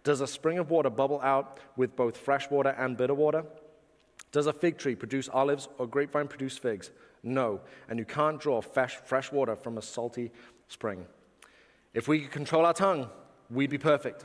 Does 0.04 0.20
a 0.20 0.26
spring 0.26 0.58
of 0.58 0.70
water 0.70 0.90
bubble 0.90 1.20
out 1.22 1.58
with 1.76 1.96
both 1.96 2.16
fresh 2.16 2.50
water 2.50 2.70
and 2.78 2.96
bitter 2.96 3.14
water? 3.14 3.44
Does 4.32 4.46
a 4.46 4.52
fig 4.52 4.78
tree 4.78 4.94
produce 4.94 5.28
olives 5.28 5.68
or 5.78 5.86
a 5.86 5.88
grapevine 5.88 6.28
produce 6.28 6.58
figs? 6.58 6.90
No, 7.22 7.60
and 7.88 7.98
you 7.98 8.04
can't 8.04 8.40
draw 8.40 8.60
fresh, 8.60 8.96
fresh 8.96 9.32
water 9.32 9.56
from 9.56 9.78
a 9.78 9.82
salty 9.82 10.30
spring. 10.68 11.06
If 11.94 12.06
we 12.06 12.20
could 12.20 12.30
control 12.30 12.66
our 12.66 12.74
tongue, 12.74 13.08
we'd 13.50 13.70
be 13.70 13.78
perfect. 13.78 14.24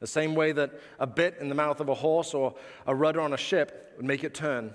The 0.00 0.06
same 0.06 0.34
way 0.34 0.52
that 0.52 0.72
a 0.98 1.06
bit 1.06 1.36
in 1.40 1.48
the 1.48 1.54
mouth 1.54 1.80
of 1.80 1.88
a 1.88 1.94
horse 1.94 2.34
or 2.34 2.54
a 2.86 2.94
rudder 2.94 3.20
on 3.20 3.32
a 3.32 3.38
ship 3.38 3.94
would 3.96 4.06
make 4.06 4.24
it 4.24 4.34
turn. 4.34 4.74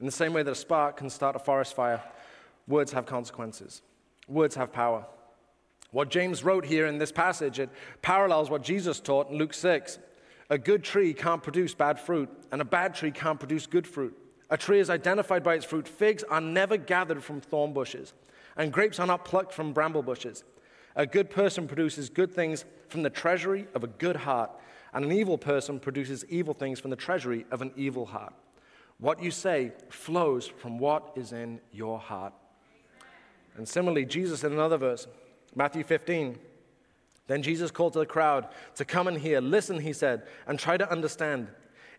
In 0.00 0.06
the 0.06 0.12
same 0.12 0.32
way 0.32 0.42
that 0.42 0.50
a 0.50 0.54
spark 0.54 0.96
can 0.96 1.10
start 1.10 1.36
a 1.36 1.38
forest 1.38 1.74
fire, 1.74 2.02
words 2.66 2.92
have 2.92 3.06
consequences. 3.06 3.82
Words 4.28 4.54
have 4.54 4.72
power. 4.72 5.06
What 5.92 6.08
James 6.08 6.44
wrote 6.44 6.64
here 6.64 6.86
in 6.86 6.98
this 6.98 7.10
passage, 7.10 7.58
it 7.58 7.68
parallels 8.00 8.48
what 8.48 8.62
Jesus 8.62 9.00
taught 9.00 9.30
in 9.30 9.38
Luke 9.38 9.54
6. 9.54 9.98
A 10.50 10.58
good 10.58 10.84
tree 10.84 11.12
can't 11.12 11.42
produce 11.42 11.74
bad 11.74 11.98
fruit, 11.98 12.28
and 12.52 12.60
a 12.60 12.64
bad 12.64 12.94
tree 12.94 13.10
can't 13.10 13.38
produce 13.38 13.66
good 13.66 13.86
fruit. 13.86 14.16
A 14.50 14.56
tree 14.56 14.80
is 14.80 14.90
identified 14.90 15.42
by 15.42 15.54
its 15.54 15.64
fruit. 15.64 15.86
Figs 15.86 16.24
are 16.24 16.40
never 16.40 16.76
gathered 16.76 17.22
from 17.22 17.40
thorn 17.40 17.72
bushes, 17.72 18.14
and 18.56 18.72
grapes 18.72 18.98
are 18.98 19.06
not 19.06 19.24
plucked 19.24 19.52
from 19.52 19.72
bramble 19.72 20.02
bushes. 20.02 20.44
A 20.96 21.06
good 21.06 21.30
person 21.30 21.68
produces 21.68 22.08
good 22.08 22.32
things 22.32 22.64
from 22.88 23.02
the 23.02 23.10
treasury 23.10 23.66
of 23.74 23.84
a 23.84 23.88
good 23.88 24.16
heart, 24.16 24.50
and 24.92 25.04
an 25.04 25.12
evil 25.12 25.38
person 25.38 25.78
produces 25.78 26.24
evil 26.28 26.54
things 26.54 26.80
from 26.80 26.90
the 26.90 26.96
treasury 26.96 27.46
of 27.50 27.62
an 27.62 27.72
evil 27.76 28.06
heart. 28.06 28.34
What 28.98 29.22
you 29.22 29.30
say 29.30 29.72
flows 29.88 30.46
from 30.46 30.78
what 30.78 31.12
is 31.16 31.32
in 31.32 31.60
your 31.72 31.98
heart. 31.98 32.34
And 33.56 33.66
similarly, 33.68 34.04
Jesus 34.04 34.44
in 34.44 34.52
another 34.52 34.76
verse, 34.76 35.06
Matthew 35.54 35.84
15, 35.84 36.38
then 37.26 37.42
Jesus 37.42 37.70
called 37.70 37.92
to 37.94 38.00
the 38.00 38.06
crowd 38.06 38.48
to 38.74 38.84
come 38.84 39.06
and 39.06 39.16
hear. 39.16 39.40
Listen, 39.40 39.78
he 39.78 39.92
said, 39.92 40.26
and 40.46 40.58
try 40.58 40.76
to 40.76 40.90
understand. 40.90 41.48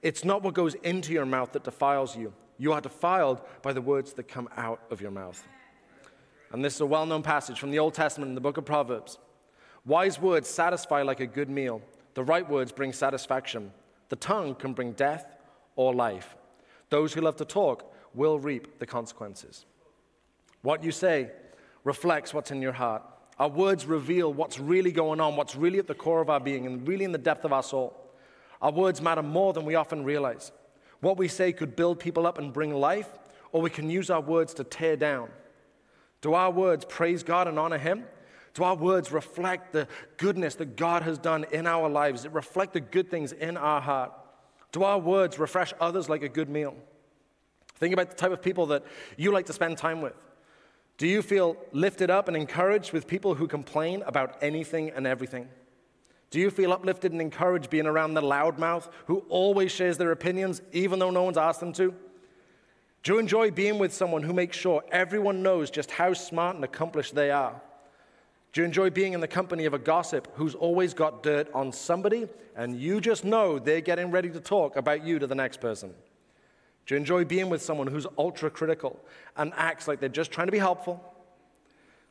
It's 0.01 0.25
not 0.25 0.43
what 0.43 0.54
goes 0.54 0.75
into 0.75 1.13
your 1.13 1.25
mouth 1.25 1.54
that 1.54 1.63
defiles 1.63 2.17
you. 2.17 2.34
You 2.58 2.73
are 2.73 2.82
defiled 2.82 3.41
by 3.62 3.73
the 3.73 3.82
words 3.82 4.13
that 4.13 4.27
come 4.27 4.49
out 4.58 4.82
of 4.91 5.01
your 5.01 5.12
mouth. 5.12 5.43
And 6.52 6.64
this 6.64 6.76
is 6.76 6.82
a 6.82 6.86
well 6.86 7.06
known 7.06 7.24
passage 7.24 7.60
from 7.60 7.72
the 7.72 7.80
Old 7.80 7.94
Testament 7.94 8.30
in 8.30 8.36
the 8.36 8.42
book 8.42 8.58
of 8.58 8.66
Proverbs. 8.66 9.18
Wise 9.86 10.20
words 10.20 10.48
satisfy 10.48 11.02
like 11.02 11.20
a 11.20 11.26
good 11.26 11.50
meal, 11.50 11.82
the 12.14 12.24
right 12.24 12.48
words 12.48 12.72
bring 12.72 12.94
satisfaction. 12.94 13.72
The 14.10 14.16
tongue 14.18 14.56
can 14.56 14.74
bring 14.74 14.92
death 14.92 15.38
or 15.76 15.94
life. 15.94 16.36
Those 16.90 17.14
who 17.14 17.22
love 17.22 17.38
to 17.38 17.46
talk 17.46 17.94
will 18.14 18.38
reap 18.38 18.80
the 18.80 18.86
consequences. 18.86 19.66
What 20.62 20.84
you 20.84 20.92
say 20.92 21.32
reflects 21.84 22.34
what's 22.34 22.52
in 22.52 22.62
your 22.62 22.74
heart. 22.74 23.04
Our 23.40 23.48
words 23.48 23.86
reveal 23.86 24.34
what's 24.34 24.60
really 24.60 24.92
going 24.92 25.20
on, 25.20 25.36
what's 25.36 25.56
really 25.56 25.80
at 25.80 25.88
the 25.88 25.96
core 25.96 26.22
of 26.22 26.30
our 26.30 26.40
being, 26.40 26.66
and 26.66 26.88
really 26.88 27.06
in 27.06 27.14
the 27.14 27.18
depth 27.18 27.46
of 27.46 27.54
our 27.54 27.64
soul. 27.64 27.98
Our 28.62 28.72
words 28.72 29.02
matter 29.02 29.24
more 29.24 29.54
than 29.54 29.66
we 29.66 29.76
often 29.76 30.04
realize. 30.04 30.52
What 31.00 31.18
we 31.18 31.28
say 31.28 31.52
could 31.52 31.76
build 31.76 32.00
people 32.00 32.28
up 32.28 32.38
and 32.38 32.54
bring 32.54 32.76
life, 32.76 33.10
or 33.52 33.62
we 33.62 33.70
can 33.70 33.90
use 33.90 34.10
our 34.10 34.22
words 34.22 34.54
to 34.56 34.64
tear 34.64 34.96
down. 34.96 35.30
Do 36.21 36.34
our 36.34 36.51
words 36.51 36.86
praise 36.86 37.23
God 37.23 37.47
and 37.47 37.60
honor 37.60 37.77
Him? 37.77 38.05
Do 38.53 38.63
our 38.63 38.75
words 38.75 39.12
reflect 39.12 39.73
the 39.73 39.88
goodness 40.17 40.55
that 40.55 40.75
God 40.75 41.03
has 41.03 41.17
done 41.17 41.45
in 41.51 41.65
our 41.65 41.89
lives? 41.89 42.25
It 42.25 42.31
reflect 42.31 42.73
the 42.73 42.81
good 42.81 43.10
things 43.10 43.31
in 43.31 43.57
our 43.57 43.81
heart? 43.81 44.12
Do 44.71 44.84
our 44.84 44.99
words 44.99 45.39
refresh 45.39 45.73
others 45.79 46.10
like 46.10 46.21
a 46.21 46.29
good 46.29 46.49
meal? 46.49 46.75
Think 47.75 47.93
about 47.93 48.10
the 48.10 48.15
type 48.15 48.31
of 48.31 48.41
people 48.41 48.67
that 48.67 48.84
you 49.17 49.31
like 49.31 49.47
to 49.47 49.53
spend 49.53 49.77
time 49.77 50.01
with. 50.01 50.13
Do 50.97 51.07
you 51.07 51.21
feel 51.21 51.57
lifted 51.71 52.12
up 52.12 52.27
and 52.27 52.38
encouraged 52.38 52.93
with 52.93 53.07
people 53.07 53.34
who 53.34 53.47
complain 53.47 54.03
about 54.05 54.38
anything 54.41 54.91
and 54.91 55.07
everything? 55.07 55.49
Do 56.29 56.39
you 56.39 56.51
feel 56.51 56.71
uplifted 56.71 57.12
and 57.12 57.19
encouraged 57.19 57.69
being 57.69 57.88
around 57.88 58.13
the 58.13 58.21
loudmouth 58.21 58.89
who 59.07 59.19
always 59.27 59.71
shares 59.71 59.97
their 59.97 60.12
opinions 60.12 60.62
even 60.71 60.99
though 60.99 61.10
no 61.10 61.23
one's 61.23 61.38
asked 61.38 61.60
them 61.60 61.73
to? 61.73 61.93
Do 63.04 63.14
you 63.14 63.20
enjoy 63.20 63.50
being 63.50 63.80
with 63.80 63.94
someone 63.94 64.22
who 64.22 64.34
makes 64.34 64.56
sure 64.56 64.84
everyone 64.92 65.42
knows 65.42 65.72
just 65.72 65.90
how 65.90 66.14
smart 66.14 66.56
and 66.56 66.64
accomplished 66.64 67.16
they 67.16 67.32
are? 67.32 67.60
Do 68.54 68.62
you 68.62 68.66
enjoy 68.66 68.90
being 68.90 69.14
in 69.14 69.22
the 69.22 69.28
company 69.28 69.66
of 69.66 69.74
a 69.74 69.80
gossip 69.80 70.28
who's 70.36 70.56
always 70.56 70.94
got 70.94 71.24
dirt 71.24 71.50
on 71.54 71.72
somebody 71.72 72.28
and 72.56 72.80
you 72.80 73.02
just 73.02 73.24
know 73.24 73.58
they're 73.58 73.82
getting 73.82 74.12
ready 74.12 74.30
to 74.30 74.40
talk 74.40 74.76
about 74.76 75.04
you 75.04 75.20
to 75.20 75.26
the 75.26 75.36
next 75.36 75.62
person? 75.62 75.94
Do 76.86 76.96
you 76.96 77.00
enjoy 77.00 77.24
being 77.26 77.50
with 77.50 77.62
someone 77.62 77.88
who's 77.88 78.06
ultra 78.18 78.50
critical 78.50 79.00
and 79.38 79.54
acts 79.56 79.88
like 79.88 80.00
they're 80.00 80.10
just 80.10 80.32
trying 80.32 80.48
to 80.48 80.52
be 80.52 80.60
helpful? 80.60 81.02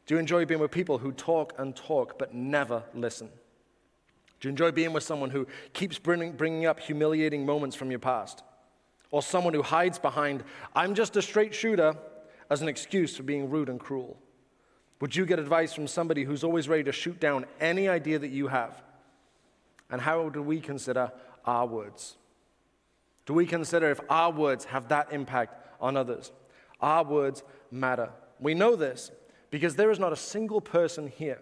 Do 0.07 0.14
you 0.14 0.18
enjoy 0.18 0.44
being 0.44 0.61
with 0.61 0.70
people 0.70 0.98
who 0.98 1.12
talk 1.12 1.53
and 1.59 1.76
talk 1.76 2.18
but 2.18 2.35
never 2.35 2.83
listen? 2.94 3.29
Do 4.40 4.48
you 4.48 4.50
enjoy 4.50 4.72
being 4.72 4.92
with 4.92 5.03
someone 5.03 5.31
who 5.31 5.46
keeps 5.74 5.98
bringing, 5.98 6.66
up 6.66 6.81
humiliating 6.81 7.44
moments 7.44 7.76
from 7.76 7.90
your 7.90 8.00
past? 8.00 8.42
Or 9.10 9.22
someone 9.22 9.54
who 9.54 9.62
hides 9.62 9.98
behind, 9.98 10.44
I'm 10.74 10.94
just 10.94 11.16
a 11.16 11.22
straight 11.22 11.54
shooter, 11.54 11.96
as 12.50 12.60
an 12.60 12.68
excuse 12.68 13.16
for 13.16 13.22
being 13.22 13.48
rude 13.48 13.68
and 13.68 13.78
cruel? 13.78 14.18
Would 15.00 15.16
you 15.16 15.24
get 15.24 15.38
advice 15.38 15.72
from 15.72 15.86
somebody 15.86 16.24
who's 16.24 16.44
always 16.44 16.68
ready 16.68 16.84
to 16.84 16.92
shoot 16.92 17.18
down 17.18 17.46
any 17.60 17.88
idea 17.88 18.18
that 18.18 18.28
you 18.28 18.48
have? 18.48 18.82
And 19.88 20.00
how 20.00 20.28
do 20.28 20.42
we 20.42 20.60
consider 20.60 21.12
our 21.46 21.66
words? 21.66 22.16
Do 23.24 23.32
we 23.32 23.46
consider 23.46 23.90
if 23.90 24.00
our 24.10 24.30
words 24.30 24.66
have 24.66 24.88
that 24.88 25.12
impact 25.12 25.54
on 25.80 25.96
others? 25.96 26.32
Our 26.80 27.04
words 27.04 27.42
matter. 27.70 28.10
We 28.40 28.54
know 28.54 28.76
this 28.76 29.10
because 29.50 29.76
there 29.76 29.90
is 29.90 29.98
not 29.98 30.12
a 30.12 30.16
single 30.16 30.60
person 30.60 31.06
here 31.06 31.40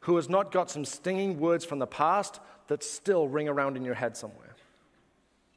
who 0.00 0.16
has 0.16 0.28
not 0.28 0.50
got 0.50 0.70
some 0.70 0.84
stinging 0.84 1.38
words 1.38 1.64
from 1.64 1.78
the 1.78 1.86
past 1.86 2.40
that 2.66 2.82
still 2.82 3.28
ring 3.28 3.48
around 3.48 3.76
in 3.76 3.84
your 3.84 3.94
head 3.94 4.16
somewhere. 4.16 4.51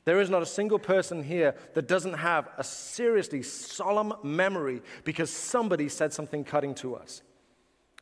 There 0.06 0.22
is 0.22 0.30
not 0.30 0.44
a 0.44 0.46
single 0.46 0.78
person 0.78 1.24
here 1.24 1.56
that 1.74 1.88
doesn't 1.88 2.14
have 2.14 2.48
a 2.58 2.64
seriously 2.64 3.42
solemn 3.42 4.14
memory 4.24 4.82
because 5.04 5.32
somebody 5.32 5.90
said 5.90 6.14
something 6.14 6.44
cutting 6.44 6.76
to 6.76 6.96
us. 6.96 7.24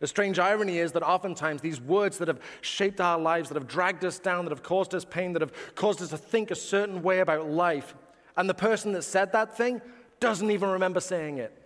The 0.01 0.07
strange 0.07 0.37
irony 0.37 0.79
is 0.79 0.91
that 0.91 1.03
oftentimes 1.03 1.61
these 1.61 1.79
words 1.79 2.17
that 2.17 2.27
have 2.27 2.41
shaped 2.59 2.99
our 2.99 3.17
lives, 3.17 3.47
that 3.47 3.55
have 3.55 3.69
dragged 3.69 4.03
us 4.03 4.19
down, 4.19 4.43
that 4.43 4.51
have 4.51 4.63
caused 4.63 4.93
us 4.93 5.05
pain, 5.05 5.31
that 5.31 5.41
have 5.41 5.53
caused 5.75 6.01
us 6.01 6.09
to 6.09 6.17
think 6.17 6.51
a 6.51 6.55
certain 6.55 7.03
way 7.03 7.19
about 7.19 7.49
life, 7.49 7.95
and 8.35 8.49
the 8.49 8.53
person 8.53 8.91
that 8.91 9.03
said 9.03 9.31
that 9.31 9.55
thing 9.55 9.81
doesn't 10.19 10.51
even 10.51 10.69
remember 10.69 10.99
saying 10.99 11.37
it. 11.37 11.57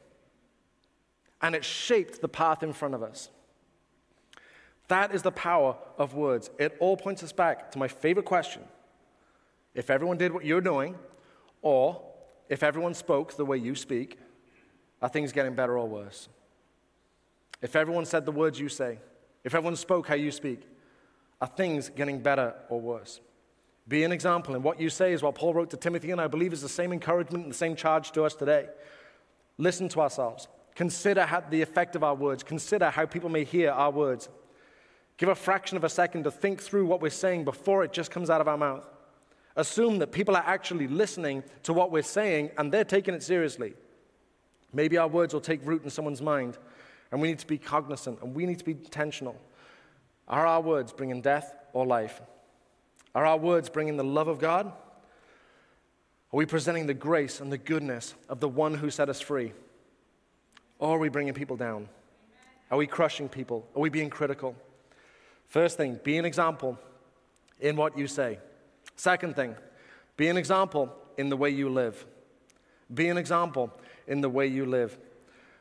And 1.41 1.55
it 1.55 1.65
shaped 1.65 2.21
the 2.21 2.27
path 2.27 2.61
in 2.61 2.73
front 2.73 2.93
of 2.93 3.01
us. 3.01 3.29
That 4.87 5.15
is 5.15 5.23
the 5.23 5.31
power 5.31 5.75
of 5.97 6.13
words. 6.13 6.51
It 6.59 6.77
all 6.79 6.95
points 6.95 7.23
us 7.23 7.31
back 7.31 7.71
to 7.71 7.79
my 7.79 7.87
favorite 7.87 8.25
question 8.25 8.61
if 9.77 9.91
everyone 9.91 10.17
did 10.17 10.33
what 10.33 10.43
you're 10.43 10.59
doing, 10.59 10.95
or 11.61 12.01
if 12.49 12.63
everyone 12.63 12.95
spoke 12.95 13.37
the 13.37 13.45
way 13.45 13.57
you 13.57 13.75
speak, 13.75 14.17
are 15.03 15.07
things 15.07 15.31
getting 15.31 15.53
better 15.53 15.77
or 15.77 15.87
worse? 15.87 16.29
If 17.61 17.75
everyone 17.75 18.05
said 18.05 18.25
the 18.25 18.31
words 18.31 18.59
you 18.59 18.69
say, 18.69 18.97
if 19.43 19.53
everyone 19.53 19.75
spoke 19.75 20.07
how 20.07 20.15
you 20.15 20.31
speak, 20.31 20.61
are 21.39 21.47
things 21.47 21.89
getting 21.89 22.19
better 22.19 22.55
or 22.69 22.81
worse? 22.81 23.21
Be 23.87 24.03
an 24.03 24.11
example. 24.11 24.55
And 24.55 24.63
what 24.63 24.81
you 24.81 24.89
say 24.89 25.13
is 25.13 25.21
what 25.21 25.35
Paul 25.35 25.53
wrote 25.53 25.69
to 25.69 25.77
Timothy, 25.77 26.09
and 26.09 26.19
I 26.19 26.25
believe 26.25 26.53
is 26.53 26.61
the 26.63 26.67
same 26.67 26.91
encouragement 26.91 27.43
and 27.43 27.53
the 27.53 27.57
same 27.57 27.75
charge 27.75 28.11
to 28.13 28.23
us 28.23 28.33
today. 28.33 28.69
Listen 29.59 29.87
to 29.89 30.01
ourselves. 30.01 30.47
Consider 30.73 31.23
how, 31.23 31.41
the 31.41 31.61
effect 31.61 31.95
of 31.95 32.03
our 32.03 32.15
words. 32.15 32.41
Consider 32.41 32.89
how 32.89 33.05
people 33.05 33.29
may 33.29 33.43
hear 33.43 33.69
our 33.69 33.91
words. 33.91 34.27
Give 35.17 35.29
a 35.29 35.35
fraction 35.35 35.77
of 35.77 35.83
a 35.83 35.89
second 35.89 36.23
to 36.23 36.31
think 36.31 36.61
through 36.61 36.87
what 36.87 36.99
we're 36.99 37.11
saying 37.11 37.45
before 37.45 37.83
it 37.83 37.93
just 37.93 38.09
comes 38.09 38.31
out 38.31 38.41
of 38.41 38.47
our 38.47 38.57
mouth. 38.57 38.87
Assume 39.57 39.97
that 39.99 40.11
people 40.11 40.35
are 40.35 40.43
actually 40.45 40.87
listening 40.87 41.43
to 41.63 41.73
what 41.73 41.91
we're 41.91 42.03
saying 42.03 42.51
and 42.57 42.71
they're 42.71 42.85
taking 42.85 43.13
it 43.15 43.23
seriously. 43.23 43.73
Maybe 44.71 44.97
our 44.97 45.07
words 45.07 45.33
will 45.33 45.41
take 45.41 45.65
root 45.65 45.83
in 45.83 45.89
someone's 45.89 46.21
mind, 46.21 46.57
and 47.11 47.21
we 47.21 47.29
need 47.29 47.39
to 47.39 47.47
be 47.47 47.57
cognizant 47.57 48.21
and 48.21 48.35
we 48.35 48.45
need 48.45 48.59
to 48.59 48.65
be 48.65 48.73
intentional. 48.73 49.35
Are 50.27 50.45
our 50.45 50.61
words 50.61 50.93
bringing 50.93 51.21
death 51.21 51.55
or 51.73 51.85
life? 51.85 52.21
Are 53.15 53.25
our 53.25 53.37
words 53.37 53.69
bringing 53.69 53.97
the 53.97 54.03
love 54.03 54.27
of 54.27 54.39
God? 54.39 54.67
Are 54.67 56.37
we 56.37 56.45
presenting 56.45 56.85
the 56.85 56.93
grace 56.93 57.41
and 57.41 57.51
the 57.51 57.57
goodness 57.57 58.13
of 58.29 58.39
the 58.39 58.49
one 58.49 58.75
who 58.75 58.91
set 58.91 59.09
us 59.09 59.19
free? 59.19 59.53
Or 60.77 60.97
are 60.97 60.99
we 60.99 61.09
bringing 61.09 61.33
people 61.33 61.57
down? 61.57 61.89
Are 62.69 62.77
we 62.77 62.85
crushing 62.85 63.27
people? 63.27 63.65
Are 63.75 63.81
we 63.81 63.89
being 63.89 64.11
critical? 64.11 64.55
First 65.47 65.77
thing, 65.77 65.99
be 66.03 66.17
an 66.17 66.25
example 66.25 66.77
in 67.59 67.75
what 67.75 67.97
you 67.97 68.05
say. 68.05 68.37
Second 68.97 69.35
thing, 69.35 69.55
be 70.17 70.27
an 70.27 70.35
example 70.35 70.93
in 71.17 71.29
the 71.29 71.37
way 71.37 71.49
you 71.49 71.69
live. 71.69 72.05
Be 72.93 73.07
an 73.07 73.17
example 73.17 73.71
in 74.07 74.21
the 74.21 74.29
way 74.29 74.47
you 74.47 74.65
live. 74.65 74.97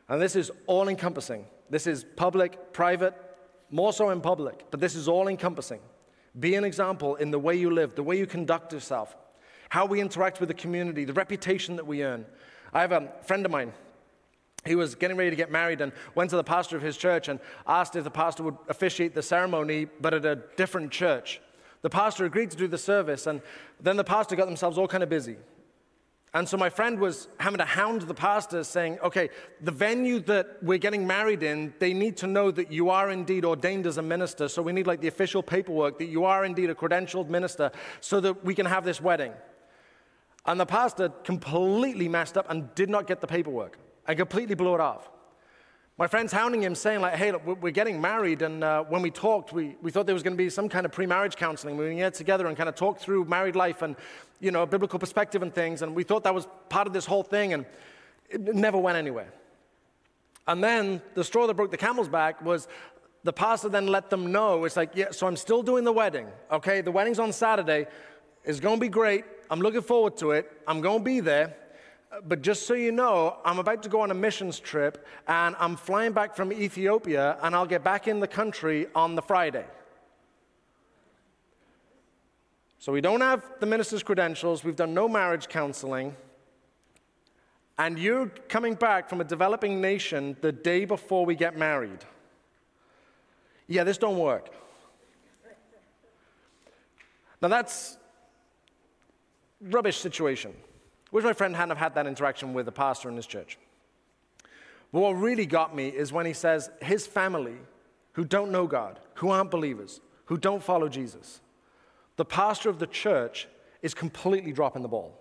And 0.09 0.21
this 0.21 0.35
is 0.35 0.51
all 0.67 0.89
encompassing. 0.89 1.47
This 1.71 1.87
is 1.87 2.05
public, 2.17 2.73
private, 2.73 3.15
more 3.71 3.93
so 3.93 4.11
in 4.11 4.21
public, 4.21 4.65
but 4.71 4.81
this 4.81 4.95
is 4.95 5.07
all 5.07 5.29
encompassing. 5.29 5.81
Be 6.39 6.55
an 6.55 6.65
example 6.65 7.17
in 7.17 7.31
the 7.31 7.39
way 7.39 7.57
you 7.57 7.71
live, 7.71 7.95
the 7.95 8.03
way 8.03 8.19
you 8.19 8.27
conduct 8.27 8.73
yourself, 8.73 9.17
how 9.69 9.87
we 9.87 10.01
interact 10.01 10.41
with 10.41 10.49
the 10.49 10.55
community, 10.55 11.05
the 11.05 11.13
reputation 11.13 11.77
that 11.77 11.87
we 11.87 12.05
earn. 12.05 12.27
I 12.73 12.81
have 12.81 12.93
a 12.93 13.13
friend 13.23 13.45
of 13.45 13.53
mine 13.53 13.73
he 14.67 14.75
was 14.75 14.95
getting 14.95 15.17
ready 15.17 15.31
to 15.31 15.37
get 15.37 15.51
married 15.51 15.81
and 15.81 15.93
went 16.15 16.31
to 16.31 16.37
the 16.37 16.45
pastor 16.45 16.77
of 16.77 16.83
his 16.83 16.97
church 16.97 17.29
and 17.29 17.41
asked 17.67 17.97
if 17.97 18.05
the 18.05 18.11
pastor 18.11 18.43
would 18.43 18.57
officiate 18.69 19.15
the 19.15 19.23
ceremony, 19.23 19.87
but 20.01 20.13
at 20.15 20.25
a 20.25 20.37
different 20.57 20.91
church. 20.91 21.41
The 21.87 21.91
pastor 21.91 22.25
agreed 22.25 22.51
to 22.51 22.57
do 22.57 22.67
the 22.67 22.79
service, 22.79 23.29
and 23.29 23.41
then 23.81 23.97
the 23.97 24.03
pastor 24.03 24.35
got 24.35 24.47
themselves 24.47 24.77
all 24.77 24.89
kind 24.89 25.05
of 25.05 25.09
busy. 25.09 25.37
And 26.35 26.49
so 26.49 26.57
my 26.57 26.69
friend 26.69 26.99
was 26.99 27.29
having 27.39 27.59
to 27.59 27.65
hound 27.65 28.03
the 28.03 28.13
pastor, 28.13 28.65
saying, 28.65 28.99
Okay, 29.05 29.31
the 29.61 29.71
venue 29.71 30.19
that 30.23 30.61
we're 30.65 30.79
getting 30.79 31.07
married 31.07 31.45
in, 31.45 31.73
they 31.79 31.93
need 31.93 32.17
to 32.17 32.27
know 32.27 32.51
that 32.51 32.73
you 32.73 32.91
are 32.91 33.13
indeed 33.13 33.45
ordained 33.45 33.87
as 33.87 33.99
a 33.99 34.03
minister. 34.03 34.49
So 34.49 34.63
we 34.63 34.73
need 34.73 34.89
like 34.89 35.01
the 35.01 35.07
official 35.07 35.45
paperwork 35.45 36.01
that 36.01 36.07
you 36.07 36.25
are 36.25 36.45
indeed 36.45 36.71
a 36.71 36.75
credentialed 36.75 37.29
minister 37.29 37.71
so 38.01 38.19
that 38.19 38.45
we 38.45 38.53
can 38.53 38.67
have 38.67 38.85
this 38.85 39.01
wedding. 39.01 39.33
And 40.45 40.59
the 40.59 40.67
pastor 40.67 41.11
completely 41.23 42.09
messed 42.09 42.37
up 42.37 42.51
and 42.51 42.75
did 42.75 42.91
not 42.91 43.07
get 43.07 43.21
the 43.21 43.29
paperwork. 43.29 43.79
I 44.09 44.17
completely 44.17 44.57
blew 44.57 44.75
it 44.75 44.81
off. 44.81 45.09
My 45.99 46.07
friend's 46.07 46.31
hounding 46.31 46.63
him, 46.63 46.75
saying, 46.75 47.01
like, 47.01 47.15
hey, 47.15 47.33
look, 47.33 47.63
we're 47.63 47.71
getting 47.71 48.03
married, 48.03 48.43
and 48.43 48.63
uh, 48.63 48.83
when 48.83 49.01
we 49.01 49.11
talked, 49.11 49.55
we, 49.55 49.77
we 49.81 49.91
thought 49.91 50.05
there 50.05 50.15
was 50.15 50.23
going 50.23 50.35
to 50.35 50.39
be 50.39 50.51
some 50.51 50.69
kind 50.69 50.85
of 50.85 50.93
pre-marriage 50.93 51.37
counseling. 51.37 51.79
We 51.79 51.85
were 51.85 51.89
going 51.89 51.97
to 51.97 52.05
get 52.05 52.13
together 52.13 52.47
and 52.47 52.55
kind 52.55 52.69
of 52.69 52.75
talk 52.75 52.99
through 52.99 53.25
married 53.25 53.57
life 53.57 53.81
and, 53.81 53.97
you 54.39 54.51
know, 54.51 54.67
biblical 54.67 54.99
perspective 54.99 55.43
and 55.43 55.55
things, 55.55 55.81
and 55.81 55.95
we 55.95 56.03
thought 56.03 56.25
that 56.25 56.35
was 56.35 56.47
part 56.69 56.87
of 56.87 56.93
this 56.93 57.07
whole 57.07 57.23
thing, 57.23 57.55
and 57.55 57.65
it 58.29 58.43
never 58.43 58.77
went 58.77 58.99
anywhere. 58.99 59.33
And 60.47 60.63
then 60.63 61.01
the 61.15 61.25
straw 61.25 61.47
that 61.47 61.55
broke 61.55 61.71
the 61.71 61.79
camel's 61.79 62.11
back 62.11 62.45
was 62.45 62.69
the 63.25 63.33
pastor 63.33 63.71
then 63.71 63.87
let 63.87 64.11
them 64.11 64.31
know, 64.31 64.67
it's 64.67 64.77
like, 64.77 64.91
yeah, 64.95 65.13
so 65.13 65.27
I'm 65.27 65.37
still 65.37 65.63
doing 65.63 65.85
the 65.85 65.93
wedding, 65.93 66.27
okay? 66.53 66.83
The 66.83 66.93
wedding's 66.93 67.19
on 67.19 67.33
Saturday. 67.33 67.87
It's 68.45 68.61
going 68.61 68.77
to 68.77 68.81
be 68.81 68.91
great. 68.91 69.25
I'm 69.51 69.61
looking 69.61 69.81
forward 69.81 70.19
to 70.19 70.33
it. 70.33 70.53
I'm 70.69 70.83
going 70.83 70.99
to 70.99 71.05
be 71.05 71.21
there. 71.21 71.57
But 72.25 72.43
just 72.43 72.67
so 72.67 72.75
you 72.75 72.93
know, 72.93 73.37
I'm 73.45 73.59
about 73.59 73.83
to 73.83 73.89
go 73.89 74.01
on 74.01 74.11
a 74.11 74.15
missions 74.15 74.61
trip 74.61 75.07
and 75.27 75.57
I'm 75.59 75.77
flying 75.77 76.13
back 76.13 76.37
from 76.37 76.53
Ethiopia 76.53 77.37
and 77.43 77.55
I'll 77.55 77.67
get 77.67 77.83
back 77.83 78.09
in 78.09 78.21
the 78.21 78.29
country 78.29 78.87
on 78.95 79.15
the 79.15 79.23
Friday. 79.23 79.65
So 82.79 82.93
we 82.93 83.01
don't 83.01 83.21
have 83.21 83.45
the 83.59 83.67
minister's 83.67 84.03
credentials, 84.03 84.63
we've 84.63 84.77
done 84.77 84.95
no 84.95 85.09
marriage 85.09 85.49
counseling, 85.49 86.15
and 87.79 87.99
you're 87.99 88.29
coming 88.49 88.75
back 88.75 89.09
from 89.09 89.21
a 89.21 89.25
developing 89.25 89.81
nation 89.81 90.37
the 90.41 90.53
day 90.53 90.85
before 90.85 91.27
we 91.27 91.35
get 91.35 91.59
married. 91.59 92.05
Yeah, 93.67 93.83
this 93.83 93.99
don't 93.99 94.19
work. 94.19 94.49
Now 97.43 97.49
that's 97.49 97.99
rubbish 99.61 99.99
situation. 99.99 100.55
Wish 101.13 101.25
my 101.25 101.33
friend 101.33 101.55
hadn't 101.55 101.71
have 101.71 101.79
had 101.79 101.95
that 101.95 102.07
interaction 102.07 102.53
with 102.53 102.67
the 102.67 102.73
pastor 102.73 103.09
in 103.09 103.17
his 103.17 103.27
church. 103.27 103.59
But 104.93 105.01
what 105.01 105.13
really 105.13 105.47
got 105.47 105.75
me 105.75 105.89
is 105.89 106.13
when 106.13 106.27
he 106.27 106.33
says 106.33 106.71
his 106.81 107.07
family, 107.07 107.57
who 108.13 108.25
don't 108.25 108.51
know 108.51 108.67
God, 108.67 108.99
who 109.15 109.31
aren't 109.31 109.51
believers, 109.51 110.01
who 110.27 110.37
don't 110.37 110.63
follow 110.63 110.89
Jesus, 110.89 111.41
the 112.17 112.25
pastor 112.25 112.71
of 112.71 112.79
the 112.79 112.87
church 112.87 113.47
is 113.83 113.95
completely 113.95 114.53
dropping 114.53 114.83
the 114.83 114.89
ball. 114.89 115.19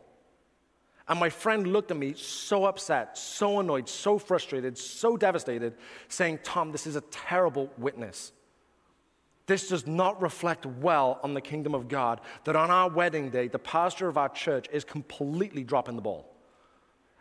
And 1.07 1.19
my 1.19 1.29
friend 1.29 1.67
looked 1.67 1.91
at 1.91 1.97
me 1.97 2.13
so 2.15 2.65
upset, 2.65 3.17
so 3.17 3.59
annoyed, 3.59 3.87
so 3.87 4.17
frustrated, 4.17 4.77
so 4.77 5.17
devastated, 5.17 5.75
saying, 6.07 6.39
Tom, 6.43 6.71
this 6.71 6.87
is 6.87 6.95
a 6.95 7.01
terrible 7.01 7.69
witness. 7.77 8.31
This 9.47 9.69
does 9.69 9.85
not 9.85 10.21
reflect 10.21 10.65
well 10.65 11.19
on 11.21 11.33
the 11.33 11.41
kingdom 11.41 11.75
of 11.75 11.87
God 11.87 12.21
that 12.45 12.55
on 12.55 12.71
our 12.71 12.89
wedding 12.89 13.29
day, 13.29 13.47
the 13.47 13.59
pastor 13.59 14.07
of 14.07 14.17
our 14.17 14.29
church 14.29 14.67
is 14.71 14.83
completely 14.83 15.63
dropping 15.63 15.95
the 15.95 16.01
ball 16.01 16.35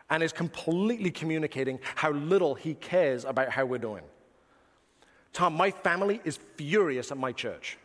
and 0.09 0.23
is 0.23 0.33
completely 0.33 1.11
communicating 1.11 1.79
how 1.95 2.13
little 2.13 2.55
he 2.55 2.75
cares 2.75 3.25
about 3.25 3.51
how 3.51 3.65
we're 3.65 3.79
doing. 3.79 4.05
Tom, 5.33 5.55
my 5.55 5.71
family 5.71 6.21
is 6.25 6.39
furious 6.57 7.11
at 7.11 7.19
my 7.19 7.33
church. 7.33 7.77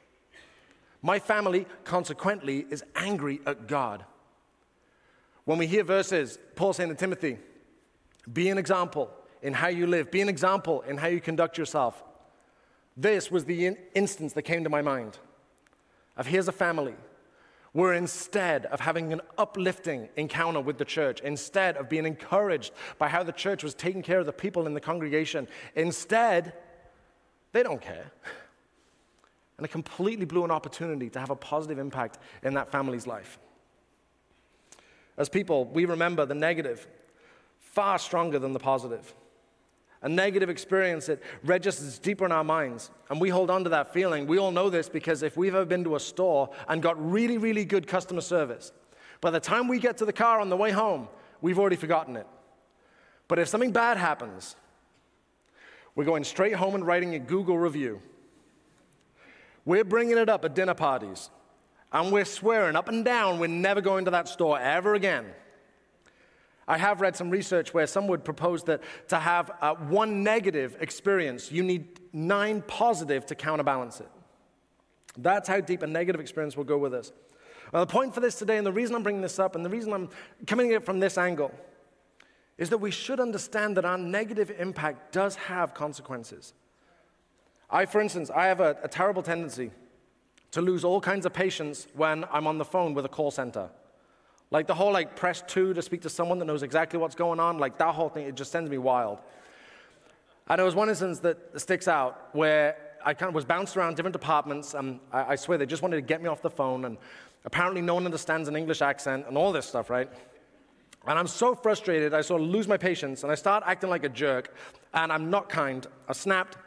My 1.02 1.18
family, 1.18 1.66
consequently, 1.84 2.66
is 2.70 2.84
angry 2.96 3.40
at 3.46 3.68
God. 3.68 4.06
When 5.46 5.58
we 5.58 5.66
hear 5.66 5.84
verses, 5.84 6.38
Paul 6.56 6.74
saying 6.74 6.90
to 6.90 6.96
Timothy, 6.96 7.40
be 8.32 8.50
an 8.50 8.58
example 8.58 9.10
in 9.42 9.54
how 9.54 9.70
you 9.70 9.88
live, 9.88 10.12
be 10.12 10.22
an 10.22 10.30
example 10.30 10.82
in 10.82 10.98
how 10.98 11.08
you 11.08 11.22
conduct 11.22 11.58
yourself. 11.58 12.04
This 12.98 13.32
was 13.32 13.46
the 13.46 13.68
in- 13.68 13.78
instance 13.96 14.34
that 14.34 14.44
came 14.44 14.64
to 14.64 14.70
my 14.70 14.82
mind 14.82 15.18
of 16.18 16.28
here's 16.28 16.48
a 16.48 16.54
family 16.54 16.96
where 17.72 17.94
instead 17.94 18.66
of 18.68 18.80
having 18.80 19.14
an 19.14 19.22
uplifting 19.38 20.10
encounter 20.16 20.60
with 20.60 20.78
the 20.78 20.86
church, 20.86 21.22
instead 21.22 21.78
of 21.78 21.88
being 21.88 22.06
encouraged 22.06 22.74
by 22.98 23.08
how 23.08 23.22
the 23.24 23.32
church 23.32 23.64
was 23.64 23.74
taking 23.76 24.02
care 24.02 24.20
of 24.20 24.26
the 24.26 24.34
people 24.34 24.66
in 24.66 24.74
the 24.74 24.82
congregation, 24.82 25.48
instead, 25.76 26.54
they 27.52 27.62
don't 27.64 27.82
care. 27.82 28.12
And 29.58 29.66
it 29.66 29.72
completely 29.72 30.26
blew 30.26 30.44
an 30.44 30.52
opportunity 30.52 31.10
to 31.12 31.20
have 31.20 31.30
a 31.30 31.36
positive 31.36 31.78
impact 31.78 32.18
in 32.44 32.54
that 32.56 32.72
family's 32.72 33.06
life. 33.06 33.38
As 35.18 35.30
people, 35.30 35.66
we 35.66 35.86
remember 35.86 36.26
the 36.26 36.34
negative 36.34 36.88
far 37.60 38.00
stronger 38.00 38.40
than 38.40 38.54
the 38.54 38.60
positive. 38.60 39.14
A 40.02 40.10
negative 40.10 40.50
experience, 40.50 41.10
it 41.10 41.22
registers 41.44 42.00
deeper 42.00 42.26
in 42.26 42.32
our 42.32 42.44
minds. 42.44 42.90
And 43.10 43.20
we 43.20 43.30
hold 43.30 43.50
on 43.50 43.64
to 43.66 43.70
that 43.72 43.94
feeling. 43.94 44.28
We 44.28 44.38
all 44.38 44.52
know 44.52 44.70
this 44.70 44.88
because 44.88 45.24
if 45.24 45.36
we've 45.36 45.54
ever 45.54 45.66
been 45.66 45.84
to 45.84 45.96
a 45.96 46.00
store 46.00 46.50
and 46.68 46.82
got 46.82 46.96
really, 47.12 47.38
really 47.38 47.66
good 47.66 47.86
customer 47.86 48.22
service, 48.22 48.72
by 49.22 49.32
the 49.32 49.40
time 49.40 49.68
we 49.68 49.80
get 49.80 49.98
to 49.98 50.06
the 50.06 50.14
car 50.14 50.40
on 50.40 50.50
the 50.50 50.56
way 50.56 50.72
home, 50.72 51.10
we've 51.42 51.60
already 51.60 51.76
forgotten 51.76 52.16
it. 52.16 52.28
But 53.28 53.40
if 53.40 53.50
something 53.50 53.72
bad 53.72 53.98
happens, 53.98 54.56
we're 55.96 56.06
going 56.06 56.24
straight 56.24 56.54
home 56.54 56.76
and 56.76 56.88
writing 56.88 57.16
a 57.16 57.20
Google 57.20 57.58
review. 57.58 58.02
We're 59.66 59.84
bringing 59.84 60.18
it 60.18 60.30
up 60.30 60.46
at 60.46 60.56
dinner 60.56 60.74
parties. 60.74 61.30
And 61.92 62.12
we're 62.12 62.26
swearing 62.26 62.76
up 62.76 62.88
and 62.88 63.04
down 63.04 63.40
we're 63.40 63.48
never 63.48 63.82
going 63.82 64.06
to 64.06 64.12
that 64.12 64.28
store 64.30 64.60
ever 64.60 64.94
again. 64.94 65.26
I 66.70 66.78
have 66.78 67.02
read 67.02 67.16
some 67.16 67.32
research 67.32 67.74
where 67.74 67.88
some 67.88 68.08
would 68.08 68.24
propose 68.24 68.64
that 68.66 68.82
to 69.08 69.18
have 69.18 69.50
uh, 69.60 69.74
one 69.74 70.24
negative 70.24 70.78
experience, 70.80 71.52
you 71.52 71.64
need 71.64 72.00
nine 72.14 72.62
positive 72.62 73.26
to 73.26 73.36
counterbalance 73.36 74.00
it. 74.00 74.10
That's 75.18 75.50
how 75.50 75.62
deep 75.62 75.82
a 75.82 75.88
negative 75.88 76.22
experience 76.22 76.56
will 76.56 76.64
go 76.66 76.78
with 76.78 76.94
us. 76.94 77.12
Well, 77.74 77.84
the 77.84 77.92
point 77.92 78.14
for 78.14 78.20
this 78.20 78.36
today, 78.36 78.58
and 78.58 78.68
the 78.68 78.72
reason 78.72 78.96
I'm 78.96 79.02
bringing 79.02 79.24
this 79.24 79.40
up, 79.40 79.56
and 79.56 79.66
the 79.66 79.70
reason 79.70 79.92
I'm 79.92 80.10
coming 80.46 80.70
at 80.70 80.84
it 80.84 80.86
from 80.86 81.00
this 81.00 81.18
angle, 81.18 81.52
is 82.60 82.70
that 82.70 82.78
we 82.78 82.92
should 82.92 83.20
understand 83.20 83.76
that 83.78 83.86
our 83.86 83.98
negative 83.98 84.52
impact 84.60 85.12
does 85.12 85.36
have 85.36 85.74
consequences. 85.74 86.54
I, 87.72 87.88
for 87.88 88.00
instance, 88.00 88.30
I 88.30 88.46
have 88.46 88.60
a, 88.60 88.78
a 88.84 88.88
terrible 88.88 89.24
tendency 89.24 89.72
to 90.52 90.62
lose 90.62 90.84
all 90.84 91.02
kinds 91.02 91.26
of 91.26 91.34
patience 91.34 91.88
when 91.96 92.26
I'm 92.32 92.46
on 92.46 92.60
the 92.60 92.66
phone 92.66 92.94
with 92.94 93.06
a 93.06 93.10
call 93.10 93.32
center. 93.32 93.72
Like 94.52 94.66
the 94.66 94.74
whole 94.74 94.92
like 94.92 95.16
press 95.16 95.44
two 95.46 95.74
to 95.74 95.82
speak 95.82 96.02
to 96.02 96.10
someone 96.10 96.40
that 96.40 96.46
knows 96.46 96.64
exactly 96.64 96.98
what's 97.00 97.16
going 97.16 97.40
on, 97.40 97.60
like 97.60 97.78
that 97.78 97.94
whole 97.94 98.10
thing, 98.10 98.26
it 98.26 98.36
just 98.36 98.52
sends 98.52 98.70
me 98.70 98.78
wild. 98.78 99.20
And 100.48 100.58
there 100.58 100.66
was 100.66 100.74
one 100.74 100.90
instance 100.90 101.20
that 101.20 101.38
sticks 101.62 101.88
out 101.88 102.30
where 102.34 102.76
I 103.06 103.14
kind 103.14 103.30
of 103.30 103.36
was 103.36 103.46
bounced 103.46 103.78
around 103.78 103.96
different 103.96 104.14
departments, 104.14 104.74
and 104.74 105.00
I, 105.14 105.34
I 105.34 105.36
swear 105.36 105.58
they 105.58 105.68
just 105.68 105.84
wanted 105.84 105.98
to 105.98 106.02
get 106.02 106.22
me 106.22 106.28
off 106.28 106.42
the 106.42 106.50
phone, 106.50 106.86
and 106.86 106.98
apparently 107.46 107.82
no 107.82 107.94
one 107.94 108.06
understands 108.06 108.48
an 108.48 108.56
English 108.56 108.82
accent 108.82 109.26
and 109.28 109.38
all 109.38 109.52
this 109.52 109.68
stuff, 109.68 109.90
right? 109.90 110.10
And 111.06 111.18
I'm 111.18 111.28
so 111.28 111.56
frustrated, 111.56 112.14
I 112.14 112.22
sort 112.22 112.42
of 112.42 112.48
lose 112.48 112.68
my 112.68 112.78
patience, 112.78 113.24
and 113.24 113.32
I 113.32 113.36
start 113.36 113.64
acting 113.68 113.90
like 113.92 114.04
a 114.04 114.10
jerk, 114.10 114.56
and 114.94 115.14
I'm 115.14 115.30
not 115.30 115.50
kind. 115.50 115.86
I 116.08 116.14
snapped, 116.14 116.58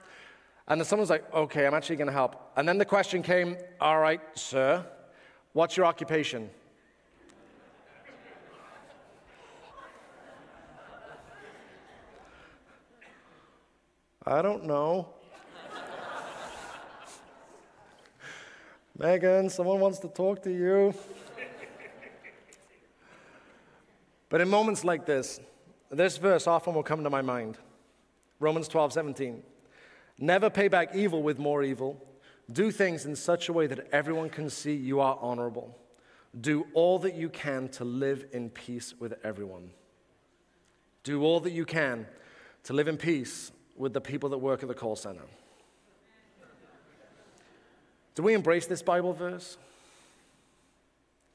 and 0.68 0.80
then 0.80 0.86
someone's 0.86 1.10
like, 1.10 1.24
okay, 1.34 1.66
I'm 1.66 1.74
actually 1.74 1.96
gonna 1.96 2.12
help. 2.12 2.52
And 2.56 2.68
then 2.68 2.78
the 2.78 2.84
question 2.84 3.22
came, 3.22 3.56
all 3.80 3.98
right, 3.98 4.20
sir, 4.34 4.86
what's 5.52 5.76
your 5.76 5.86
occupation? 5.86 6.48
I 14.24 14.40
don't 14.40 14.66
know. 14.66 15.08
Megan, 18.96 19.50
someone 19.50 19.80
wants 19.80 19.98
to 20.00 20.08
talk 20.08 20.42
to 20.44 20.50
you. 20.52 20.94
but 24.28 24.40
in 24.40 24.48
moments 24.48 24.84
like 24.84 25.06
this, 25.06 25.40
this 25.90 26.18
verse 26.18 26.46
often 26.46 26.72
will 26.72 26.84
come 26.84 27.02
to 27.02 27.10
my 27.10 27.22
mind 27.22 27.58
Romans 28.38 28.68
12, 28.68 28.92
17. 28.92 29.42
Never 30.18 30.50
pay 30.50 30.68
back 30.68 30.94
evil 30.94 31.22
with 31.22 31.38
more 31.38 31.64
evil. 31.64 32.00
Do 32.52 32.70
things 32.70 33.06
in 33.06 33.16
such 33.16 33.48
a 33.48 33.52
way 33.52 33.66
that 33.66 33.88
everyone 33.92 34.30
can 34.30 34.50
see 34.50 34.74
you 34.74 35.00
are 35.00 35.18
honorable. 35.20 35.76
Do 36.40 36.66
all 36.74 36.98
that 37.00 37.14
you 37.14 37.28
can 37.28 37.68
to 37.70 37.84
live 37.84 38.26
in 38.32 38.50
peace 38.50 38.94
with 38.98 39.14
everyone. 39.24 39.70
Do 41.02 41.22
all 41.22 41.40
that 41.40 41.52
you 41.52 41.64
can 41.64 42.06
to 42.64 42.72
live 42.72 42.88
in 42.88 42.96
peace 42.96 43.52
with 43.76 43.92
the 43.92 44.00
people 44.00 44.28
that 44.30 44.38
work 44.38 44.62
at 44.62 44.68
the 44.68 44.74
call 44.74 44.96
center. 44.96 45.22
Do 48.14 48.22
we 48.22 48.34
embrace 48.34 48.66
this 48.66 48.82
Bible 48.82 49.12
verse? 49.12 49.56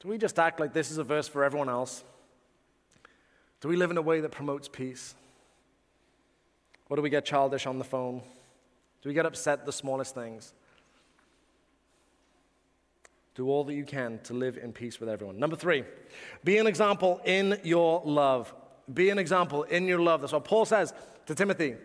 Do 0.00 0.08
we 0.08 0.18
just 0.18 0.38
act 0.38 0.60
like 0.60 0.72
this 0.72 0.90
is 0.90 0.98
a 0.98 1.04
verse 1.04 1.26
for 1.26 1.42
everyone 1.42 1.68
else? 1.68 2.04
Do 3.60 3.68
we 3.68 3.76
live 3.76 3.90
in 3.90 3.96
a 3.96 4.02
way 4.02 4.20
that 4.20 4.30
promotes 4.30 4.68
peace? 4.68 5.14
Or 6.88 6.96
do 6.96 7.02
we 7.02 7.10
get 7.10 7.24
childish 7.24 7.66
on 7.66 7.78
the 7.78 7.84
phone? 7.84 8.22
Do 9.02 9.08
we 9.08 9.14
get 9.14 9.26
upset 9.26 9.60
at 9.60 9.66
the 9.66 9.72
smallest 9.72 10.14
things? 10.14 10.54
Do 13.34 13.48
all 13.48 13.64
that 13.64 13.74
you 13.74 13.84
can 13.84 14.20
to 14.24 14.34
live 14.34 14.56
in 14.56 14.72
peace 14.72 14.98
with 14.98 15.08
everyone. 15.08 15.38
Number 15.38 15.54
three, 15.54 15.84
be 16.44 16.58
an 16.58 16.66
example 16.66 17.20
in 17.24 17.58
your 17.62 18.02
love. 18.04 18.52
Be 18.92 19.10
an 19.10 19.18
example 19.18 19.64
in 19.64 19.86
your 19.86 20.00
love. 20.00 20.20
That's 20.20 20.32
what 20.32 20.44
Paul 20.44 20.64
says 20.64 20.92
to 21.26 21.34
Timothy. 21.34 21.76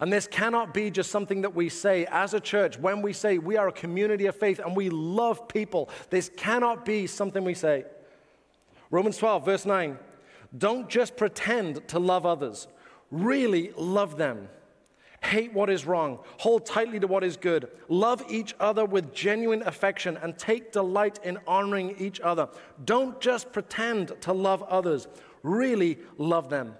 And 0.00 0.10
this 0.10 0.26
cannot 0.26 0.72
be 0.72 0.90
just 0.90 1.10
something 1.10 1.42
that 1.42 1.54
we 1.54 1.68
say 1.68 2.06
as 2.10 2.32
a 2.32 2.40
church 2.40 2.78
when 2.78 3.02
we 3.02 3.12
say 3.12 3.36
we 3.36 3.58
are 3.58 3.68
a 3.68 3.72
community 3.72 4.26
of 4.26 4.34
faith 4.34 4.58
and 4.58 4.74
we 4.74 4.88
love 4.88 5.46
people. 5.46 5.90
This 6.08 6.30
cannot 6.36 6.86
be 6.86 7.06
something 7.06 7.44
we 7.44 7.54
say. 7.54 7.84
Romans 8.90 9.18
12, 9.18 9.44
verse 9.44 9.66
9. 9.66 9.98
Don't 10.56 10.88
just 10.88 11.16
pretend 11.16 11.86
to 11.88 11.98
love 11.98 12.24
others, 12.24 12.66
really 13.10 13.72
love 13.76 14.16
them. 14.16 14.48
Hate 15.22 15.52
what 15.52 15.68
is 15.68 15.84
wrong. 15.84 16.20
Hold 16.38 16.64
tightly 16.64 16.98
to 16.98 17.06
what 17.06 17.22
is 17.22 17.36
good. 17.36 17.68
Love 17.88 18.24
each 18.30 18.54
other 18.58 18.86
with 18.86 19.12
genuine 19.12 19.62
affection 19.62 20.16
and 20.16 20.36
take 20.38 20.72
delight 20.72 21.20
in 21.22 21.38
honoring 21.46 21.94
each 21.98 22.20
other. 22.20 22.48
Don't 22.86 23.20
just 23.20 23.52
pretend 23.52 24.18
to 24.22 24.32
love 24.32 24.62
others, 24.62 25.08
really 25.42 25.98
love 26.16 26.48
them. 26.48 26.74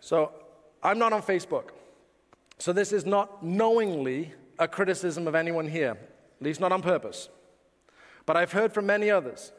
So, 0.00 0.32
I'm 0.82 0.98
not 0.98 1.14
on 1.14 1.22
Facebook. 1.22 1.70
So 2.64 2.72
this 2.72 2.92
is 2.92 3.04
not 3.04 3.44
knowingly 3.44 4.32
a 4.58 4.66
criticism 4.66 5.28
of 5.28 5.34
anyone 5.34 5.68
here, 5.68 5.98
at 5.98 6.42
least 6.42 6.60
not 6.60 6.72
on 6.72 6.80
purpose. 6.80 7.28
But 8.24 8.38
I've 8.38 8.52
heard 8.52 8.72
from 8.72 8.86
many 8.86 9.10
others 9.10 9.52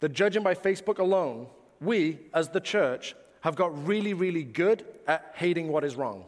that 0.00 0.08
judging 0.08 0.42
by 0.42 0.56
Facebook 0.56 0.98
alone, 0.98 1.46
we, 1.80 2.18
as 2.34 2.48
the 2.48 2.58
church, 2.58 3.14
have 3.42 3.54
got 3.54 3.86
really, 3.86 4.14
really 4.14 4.42
good 4.42 4.84
at 5.06 5.30
hating 5.36 5.68
what 5.68 5.84
is 5.84 5.94
wrong. 5.94 6.24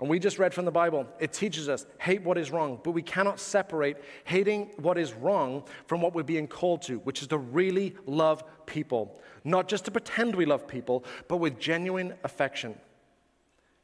And 0.00 0.08
we 0.08 0.18
just 0.18 0.38
read 0.38 0.54
from 0.54 0.64
the 0.64 0.70
Bible, 0.70 1.06
it 1.20 1.34
teaches 1.34 1.68
us 1.68 1.84
hate 1.98 2.22
what 2.22 2.38
is 2.38 2.50
wrong, 2.50 2.80
but 2.82 2.92
we 2.92 3.02
cannot 3.02 3.38
separate 3.38 4.02
hating 4.24 4.70
what 4.78 4.96
is 4.96 5.12
wrong 5.12 5.64
from 5.86 6.00
what 6.00 6.14
we're 6.14 6.22
being 6.22 6.48
called 6.48 6.80
to, 6.84 6.96
which 7.00 7.20
is 7.20 7.28
to 7.28 7.36
really 7.36 7.94
love 8.06 8.42
people. 8.64 9.20
Not 9.44 9.68
just 9.68 9.84
to 9.84 9.90
pretend 9.90 10.34
we 10.34 10.46
love 10.46 10.66
people, 10.66 11.04
but 11.28 11.36
with 11.36 11.58
genuine 11.58 12.14
affection. 12.24 12.74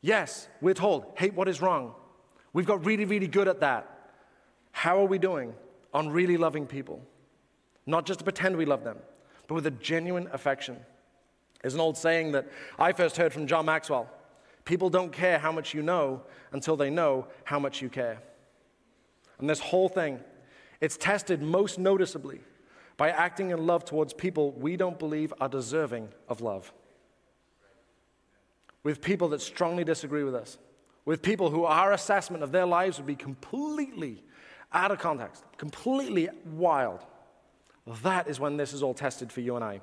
Yes, 0.00 0.48
we're 0.60 0.74
told, 0.74 1.06
hate 1.16 1.34
what 1.34 1.48
is 1.48 1.60
wrong. 1.60 1.92
We've 2.52 2.66
got 2.66 2.84
really, 2.84 3.04
really 3.04 3.26
good 3.26 3.48
at 3.48 3.60
that. 3.60 4.10
How 4.70 4.98
are 5.00 5.06
we 5.06 5.18
doing 5.18 5.54
on 5.92 6.10
really 6.10 6.36
loving 6.36 6.66
people? 6.66 7.02
Not 7.86 8.06
just 8.06 8.20
to 8.20 8.24
pretend 8.24 8.56
we 8.56 8.64
love 8.64 8.84
them, 8.84 8.98
but 9.46 9.54
with 9.54 9.66
a 9.66 9.72
genuine 9.72 10.28
affection. 10.32 10.76
There's 11.62 11.74
an 11.74 11.80
old 11.80 11.96
saying 11.96 12.32
that 12.32 12.46
I 12.78 12.92
first 12.92 13.16
heard 13.16 13.32
from 13.32 13.46
John 13.46 13.66
Maxwell 13.66 14.10
people 14.64 14.90
don't 14.90 15.12
care 15.12 15.38
how 15.38 15.50
much 15.50 15.72
you 15.72 15.80
know 15.80 16.20
until 16.52 16.76
they 16.76 16.90
know 16.90 17.26
how 17.44 17.58
much 17.58 17.80
you 17.80 17.88
care. 17.88 18.18
And 19.38 19.48
this 19.48 19.60
whole 19.60 19.88
thing, 19.88 20.20
it's 20.82 20.98
tested 20.98 21.40
most 21.40 21.78
noticeably 21.78 22.40
by 22.98 23.08
acting 23.08 23.50
in 23.50 23.66
love 23.66 23.86
towards 23.86 24.12
people 24.12 24.52
we 24.52 24.76
don't 24.76 24.98
believe 24.98 25.32
are 25.40 25.48
deserving 25.48 26.10
of 26.28 26.42
love 26.42 26.70
with 28.82 29.00
people 29.00 29.28
that 29.28 29.40
strongly 29.40 29.84
disagree 29.84 30.24
with 30.24 30.34
us, 30.34 30.58
with 31.04 31.22
people 31.22 31.50
who 31.50 31.64
our 31.64 31.92
assessment 31.92 32.42
of 32.42 32.52
their 32.52 32.66
lives 32.66 32.98
would 32.98 33.06
be 33.06 33.16
completely 33.16 34.22
out 34.72 34.90
of 34.90 34.98
context, 34.98 35.44
completely 35.56 36.28
wild. 36.44 37.04
That 38.02 38.28
is 38.28 38.38
when 38.38 38.56
this 38.56 38.72
is 38.72 38.82
all 38.82 38.94
tested 38.94 39.32
for 39.32 39.40
you 39.40 39.56
and 39.56 39.64
I. 39.64 39.80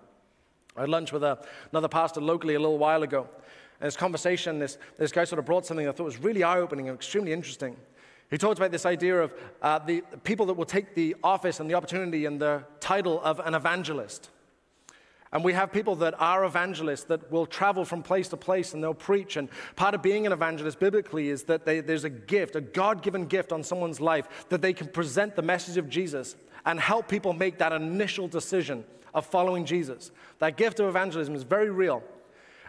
I 0.78 0.82
had 0.82 0.90
lunch 0.90 1.12
with 1.12 1.24
a, 1.24 1.40
another 1.72 1.88
pastor 1.88 2.22
locally 2.22 2.56
a 2.56 2.60
little 2.60 2.78
while 2.78 3.04
ago. 3.04 3.28
And 3.80 3.88
this 3.88 3.98
conversation, 3.98 4.60
this, 4.60 4.78
this 4.98 5.12
guy 5.12 5.24
sort 5.24 5.40
of 5.40 5.46
brought 5.46 5.66
something 5.66 5.88
I 5.88 5.92
thought 5.92 6.04
was 6.04 6.20
really 6.20 6.44
eye 6.44 6.60
opening 6.60 6.90
and 6.90 6.96
extremely 6.96 7.34
interesting. 7.34 7.76
He 8.30 8.38
talked 8.38 8.58
about 8.58 8.72
this 8.72 8.86
idea 8.86 9.22
of 9.22 9.34
uh, 9.62 9.80
the 9.80 10.02
people 10.24 10.46
that 10.48 10.54
will 10.54 10.66
take 10.66 10.96
the 10.96 11.16
office 11.24 11.60
and 11.60 11.70
the 11.70 11.76
opportunity 11.76 12.26
and 12.26 12.40
the 12.40 12.64
title 12.80 13.22
of 13.22 13.40
an 13.40 13.54
evangelist. 13.54 14.30
And 15.32 15.44
we 15.44 15.54
have 15.54 15.72
people 15.72 15.96
that 15.98 16.20
are 16.20 16.46
evangelists 16.46 17.04
that 17.06 17.32
will 17.32 17.46
travel 17.46 17.84
from 17.84 18.04
place 18.04 18.30
to 18.30 18.38
place 18.38 18.74
and 18.74 18.84
they'll 18.84 18.94
preach. 18.94 19.38
And 19.38 19.50
part 19.76 19.94
of 19.94 20.02
being 20.02 20.26
an 20.26 20.32
evangelist 20.32 20.80
biblically 20.80 21.30
is 21.30 21.44
that 21.44 21.66
they, 21.66 21.82
there's 21.82 22.04
a 22.04 22.10
gift, 22.10 22.56
a 22.56 22.62
God 22.62 23.02
given 23.02 23.26
gift 23.26 23.52
on 23.52 23.64
someone's 23.64 24.00
life 24.00 24.46
that 24.50 24.62
they 24.62 24.72
can 24.72 24.88
present 24.88 25.36
the 25.36 25.42
message 25.42 25.78
of 25.78 25.90
Jesus 25.90 26.36
and 26.66 26.80
help 26.80 27.08
people 27.08 27.34
make 27.34 27.58
that 27.58 27.74
initial 27.74 28.28
decision 28.28 28.86
of 29.14 29.26
following 29.26 29.66
Jesus. 29.66 30.12
That 30.40 30.58
gift 30.58 30.80
of 30.80 30.88
evangelism 30.88 31.36
is 31.36 31.44
very 31.44 31.70
real. 31.70 32.04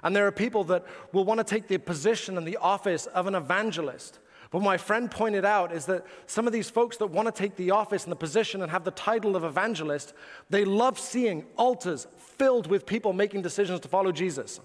And 0.03 0.15
there 0.15 0.27
are 0.27 0.33
people 0.33 0.65
that 0.65 0.85
will 1.13 1.25
want 1.25 1.39
to 1.39 1.45
take 1.45 1.69
the 1.69 1.79
position 1.79 2.39
and 2.39 2.47
the 2.47 2.59
office 2.59 3.07
of 3.07 3.27
an 3.27 3.35
evangelist 3.35 4.19
what 4.51 4.63
my 4.63 4.77
friend 4.77 5.11
pointed 5.11 5.45
out 5.45 5.73
is 5.73 5.87
that 5.87 6.05
some 6.27 6.47
of 6.47 6.53
these 6.53 6.71
folks 6.71 6.97
that 6.99 7.09
want 7.09 7.27
to 7.27 7.33
take 7.33 7.57
the 7.57 7.73
office 7.73 8.05
and 8.05 8.13
the 8.13 8.17
position 8.17 8.63
and 8.63 8.71
have 8.71 8.85
the 8.85 8.91
title 8.93 9.35
of 9.35 9.45
evangelist, 9.45 10.15
they 10.51 10.65
love 10.65 10.99
seeing 10.99 11.45
altars 11.57 12.07
filled 12.17 12.67
with 12.67 12.87
people 12.87 13.13
making 13.13 13.43
decisions 13.43 13.81
to 13.81 13.89
follow 13.89 14.13
Jesus. 14.13 14.61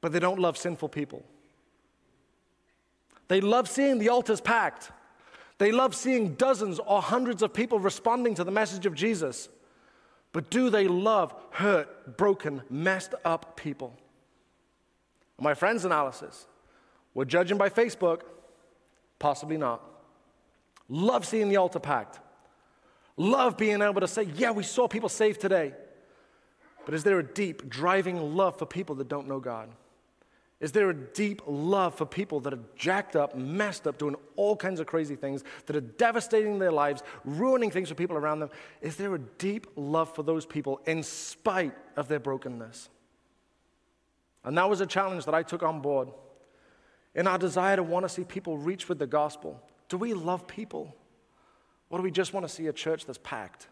but 0.00 0.12
they 0.12 0.20
don't 0.20 0.38
love 0.38 0.56
sinful 0.56 0.88
people. 0.88 1.24
They 3.28 3.40
love 3.40 3.68
seeing 3.68 3.98
the 3.98 4.08
altars 4.08 4.40
packed. 4.40 4.92
They 5.58 5.72
love 5.72 5.96
seeing 5.96 6.34
dozens 6.34 6.78
or 6.78 7.02
hundreds 7.02 7.42
of 7.42 7.52
people 7.52 7.80
responding 7.80 8.34
to 8.34 8.44
the 8.44 8.52
message 8.52 8.86
of 8.86 8.94
Jesus. 8.94 9.48
But 10.32 10.50
do 10.50 10.70
they 10.70 10.86
love 10.86 11.34
hurt, 11.50 12.16
broken, 12.16 12.62
messed 12.70 13.14
up 13.24 13.56
people? 13.56 13.96
My 15.40 15.54
friend's 15.54 15.84
analysis 15.84 16.46
we're 17.14 17.24
judging 17.24 17.56
by 17.56 17.70
Facebook, 17.70 18.20
possibly 19.18 19.56
not. 19.56 19.82
Love 20.88 21.26
seeing 21.26 21.48
the 21.48 21.56
altar 21.56 21.80
packed. 21.80 22.20
Love 23.16 23.56
being 23.56 23.82
able 23.82 24.00
to 24.00 24.08
say, 24.08 24.24
yeah, 24.36 24.50
we 24.50 24.62
saw 24.62 24.86
people 24.86 25.08
saved 25.08 25.40
today. 25.40 25.72
But 26.84 26.94
is 26.94 27.02
there 27.02 27.18
a 27.18 27.22
deep, 27.22 27.68
driving 27.68 28.36
love 28.36 28.58
for 28.58 28.66
people 28.66 28.94
that 28.96 29.08
don't 29.08 29.26
know 29.26 29.40
God? 29.40 29.70
Is 30.60 30.72
there 30.72 30.88
a 30.88 30.94
deep 30.94 31.42
love 31.46 31.94
for 31.94 32.06
people 32.06 32.40
that 32.40 32.54
are 32.54 32.60
jacked 32.76 33.14
up, 33.14 33.36
messed 33.36 33.86
up, 33.86 33.98
doing 33.98 34.16
all 34.36 34.56
kinds 34.56 34.80
of 34.80 34.86
crazy 34.86 35.16
things, 35.16 35.44
that 35.66 35.76
are 35.76 35.82
devastating 35.82 36.58
their 36.58 36.72
lives, 36.72 37.02
ruining 37.24 37.70
things 37.70 37.88
for 37.90 37.94
people 37.94 38.16
around 38.16 38.40
them? 38.40 38.50
Is 38.80 38.96
there 38.96 39.14
a 39.14 39.18
deep 39.18 39.66
love 39.76 40.14
for 40.14 40.22
those 40.22 40.46
people 40.46 40.80
in 40.86 41.02
spite 41.02 41.74
of 41.96 42.08
their 42.08 42.20
brokenness? 42.20 42.88
And 44.44 44.56
that 44.56 44.70
was 44.70 44.80
a 44.80 44.86
challenge 44.86 45.24
that 45.26 45.34
I 45.34 45.42
took 45.42 45.62
on 45.62 45.80
board. 45.80 46.08
In 47.16 47.26
our 47.26 47.38
desire 47.38 47.76
to 47.76 47.82
want 47.82 48.04
to 48.04 48.08
see 48.08 48.22
people 48.22 48.58
reach 48.58 48.88
with 48.88 49.00
the 49.00 49.06
gospel, 49.06 49.60
do 49.88 49.96
we 49.96 50.14
love 50.14 50.46
people? 50.46 50.94
Or 51.90 51.98
do 51.98 52.04
we 52.04 52.10
just 52.10 52.32
want 52.32 52.46
to 52.46 52.52
see 52.52 52.68
a 52.68 52.72
church 52.72 53.06
that's 53.06 53.18
packed? 53.22 53.66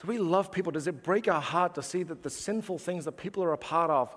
Do 0.00 0.08
we 0.08 0.18
love 0.18 0.52
people? 0.52 0.70
Does 0.70 0.86
it 0.86 1.02
break 1.02 1.26
our 1.26 1.40
heart 1.40 1.74
to 1.76 1.82
see 1.82 2.02
that 2.02 2.22
the 2.22 2.30
sinful 2.30 2.78
things 2.78 3.06
that 3.06 3.16
people 3.16 3.42
are 3.42 3.52
a 3.52 3.58
part 3.58 3.90
of 3.90 4.14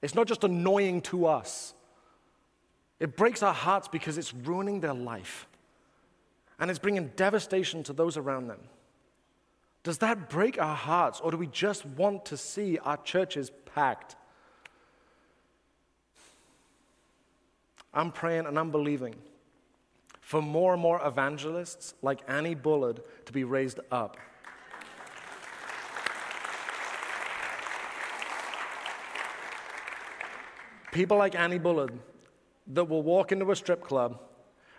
it's 0.00 0.16
not 0.16 0.26
just 0.26 0.42
annoying 0.42 1.00
to 1.02 1.26
us, 1.26 1.74
it 2.98 3.16
breaks 3.16 3.40
our 3.40 3.54
hearts 3.54 3.86
because 3.86 4.18
it's 4.18 4.34
ruining 4.34 4.80
their 4.80 4.94
life 4.94 5.46
and 6.58 6.70
it's 6.70 6.80
bringing 6.80 7.12
devastation 7.14 7.84
to 7.84 7.92
those 7.92 8.16
around 8.16 8.48
them. 8.48 8.58
Does 9.84 9.98
that 9.98 10.28
break 10.28 10.60
our 10.60 10.74
hearts, 10.76 11.20
or 11.20 11.30
do 11.30 11.36
we 11.36 11.48
just 11.48 11.84
want 11.86 12.24
to 12.26 12.36
see 12.36 12.78
our 12.78 12.96
churches 12.98 13.50
packed? 13.74 14.16
I'm 17.94 18.10
praying 18.10 18.46
and 18.46 18.58
I'm 18.58 18.70
believing 18.70 19.14
for 20.20 20.40
more 20.40 20.72
and 20.72 20.80
more 20.80 21.00
evangelists 21.06 21.94
like 22.00 22.20
Annie 22.26 22.54
Bullard 22.54 23.02
to 23.26 23.32
be 23.32 23.44
raised 23.44 23.80
up. 23.90 24.16
People 30.90 31.16
like 31.16 31.34
Annie 31.34 31.58
Bullard 31.58 31.92
that 32.68 32.84
will 32.84 33.02
walk 33.02 33.32
into 33.32 33.50
a 33.50 33.56
strip 33.56 33.82
club 33.82 34.20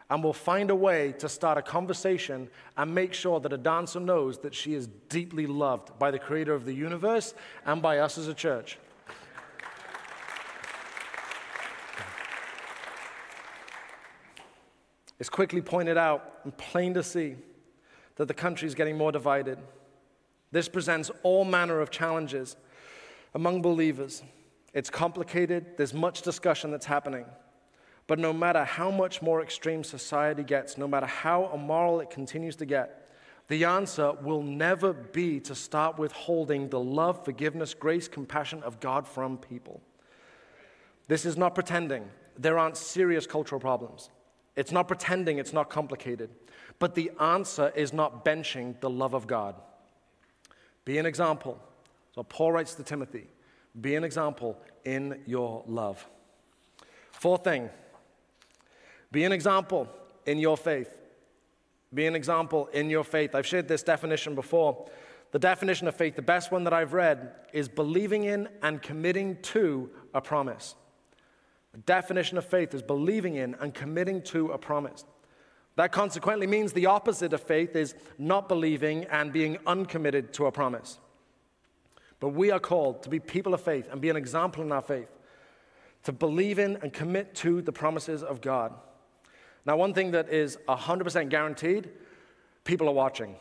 and 0.09 0.24
will 0.24 0.34
find 0.34 0.70
a 0.70 0.76
way 0.76 1.11
to 1.14 1.28
start 1.28 1.57
a 1.57 1.61
conversation 1.61 2.49
and 2.78 2.93
make 2.93 3.14
sure 3.14 3.39
that 3.39 3.51
a 3.51 3.57
dancer 3.57 3.99
knows 3.99 4.38
that 4.39 4.53
she 4.53 4.74
is 4.76 4.88
deeply 5.09 5.47
loved 5.47 5.97
by 5.97 6.11
the 6.11 6.20
creator 6.20 6.53
of 6.53 6.66
the 6.66 6.74
universe 6.74 7.34
and 7.66 7.82
by 7.82 7.97
us 7.97 8.18
as 8.18 8.28
a 8.28 8.34
church. 8.34 8.78
It's 15.20 15.30
quickly 15.30 15.61
pointed 15.61 15.97
out 15.97 16.39
and 16.43 16.55
plain 16.57 16.93
to 16.95 17.03
see 17.03 17.36
that 18.16 18.28
the 18.28 18.34
country 18.34 18.68
is 18.68 18.76
getting 18.76 18.97
more 18.97 19.11
divided. 19.11 19.57
This 20.51 20.70
presents 20.70 21.09
all 21.24 21.45
manner 21.45 21.80
of 21.80 21.89
challenges 21.89 22.55
among 23.34 23.61
believers. 23.61 24.24
It's 24.74 24.89
complicated, 24.89 25.78
there's 25.78 25.93
much 25.93 26.22
discussion 26.22 26.72
that's 26.72 26.86
happening. 26.86 27.26
But 28.05 28.20
no 28.20 28.34
matter 28.34 28.64
how 28.64 28.91
much 28.91 29.22
more 29.22 29.41
extreme 29.41 29.84
society 29.84 30.43
gets, 30.43 30.78
no 30.78 30.88
matter 30.88 31.05
how 31.05 31.49
immoral 31.53 32.01
it 32.01 32.09
continues 32.09 32.55
to 32.57 32.66
get, 32.66 33.09
the 33.47 33.66
answer 33.66 34.14
will 34.14 34.41
never 34.41 34.93
be 34.93 35.39
to 35.41 35.55
start 35.55 35.97
withholding 35.97 36.70
the 36.70 36.80
love, 36.80 37.24
forgiveness, 37.24 37.74
grace, 37.74 38.07
compassion 38.07 38.64
of 38.64 38.80
God 38.80 39.07
from 39.07 39.38
people. 39.38 39.82
This 41.07 41.26
is 41.26 41.38
not 41.38 41.55
pretending 41.55 42.09
there 42.38 42.57
aren't 42.57 42.78
serious 42.78 43.28
cultural 43.28 43.61
problems. 43.61 44.09
It's 44.56 44.72
not 44.72 44.88
pretending 44.88 45.39
it's 45.39 45.54
not 45.54 45.70
complicated. 45.70 46.30
But 46.80 46.95
the 46.95 47.12
answer 47.20 47.72
is 47.76 47.93
not 47.93 48.26
benching 48.26 48.80
the 48.80 48.89
love 48.89 49.14
of 49.14 49.28
God. 49.28 49.56
Be 50.86 50.97
an 50.97 51.06
example. 51.06 51.60
So 52.14 52.24
Paul 52.24 52.51
writes 52.51 52.76
to 52.76 52.84
Timothy 52.84 53.28
be 53.80 53.95
an 53.95 54.04
example 54.04 54.60
in 54.86 55.22
your 55.26 55.64
love. 55.68 56.08
Fourth 57.12 57.43
thing 57.43 57.70
be 59.12 59.24
an 59.24 59.32
example 59.32 59.88
in 60.26 60.39
your 60.39 60.58
faith. 60.58 60.89
Be 61.93 62.08
an 62.08 62.16
example 62.16 62.68
in 62.74 62.89
your 62.89 63.04
faith. 63.04 63.36
I've 63.36 63.45
shared 63.45 63.68
this 63.68 63.84
definition 63.84 64.34
before. 64.34 64.89
The 65.32 65.39
definition 65.39 65.88
of 65.88 65.95
faith, 65.95 66.16
the 66.16 66.22
best 66.22 66.51
one 66.51 66.64
that 66.64 66.74
I've 66.74 66.93
read, 66.93 67.32
is 67.54 67.68
believing 67.68 68.24
in 68.24 68.49
and 68.62 68.82
committing 68.82 69.38
to 69.43 69.89
a 70.14 70.22
promise. 70.22 70.76
The 71.74 71.80
definition 71.80 72.38
of 72.38 72.45
faith 72.45 72.74
is 72.74 72.82
believing 72.82 73.36
in 73.36 73.55
and 73.59 73.74
committing 73.74 74.21
to 74.24 74.51
a 74.51 74.57
promise. 74.57 75.03
That 75.76 75.91
consequently 75.91 76.45
means 76.45 76.71
the 76.71 76.86
opposite 76.86 77.34
of 77.34 77.41
faith 77.41 77.76
is 77.76 77.95
not 78.19 78.47
believing 78.47 79.05
and 79.05 79.34
being 79.34 79.57
uncommitted 79.65 80.34
to 80.34 80.45
a 80.45 80.51
promise. 80.51 80.99
But 82.19 82.30
we 82.30 82.51
are 82.51 82.59
called 82.59 83.03
to 83.03 83.09
be 83.09 83.19
people 83.19 83.53
of 83.53 83.61
faith 83.61 83.88
and 83.91 83.99
be 83.99 84.09
an 84.09 84.15
example 84.15 84.63
in 84.63 84.71
our 84.71 84.84
faith, 84.84 85.09
to 86.03 86.11
believe 86.11 86.59
in 86.59 86.78
and 86.78 86.93
commit 86.93 87.34
to 87.36 87.61
the 87.61 87.71
promises 87.71 88.21
of 88.21 88.39
God. 88.39 88.74
Now, 89.65 89.78
one 89.78 89.93
thing 89.93 90.11
that 90.11 90.30
is 90.30 90.57
100% 90.69 91.30
guaranteed 91.30 91.89
people 92.63 92.88
are 92.88 92.93
watching. 92.93 93.36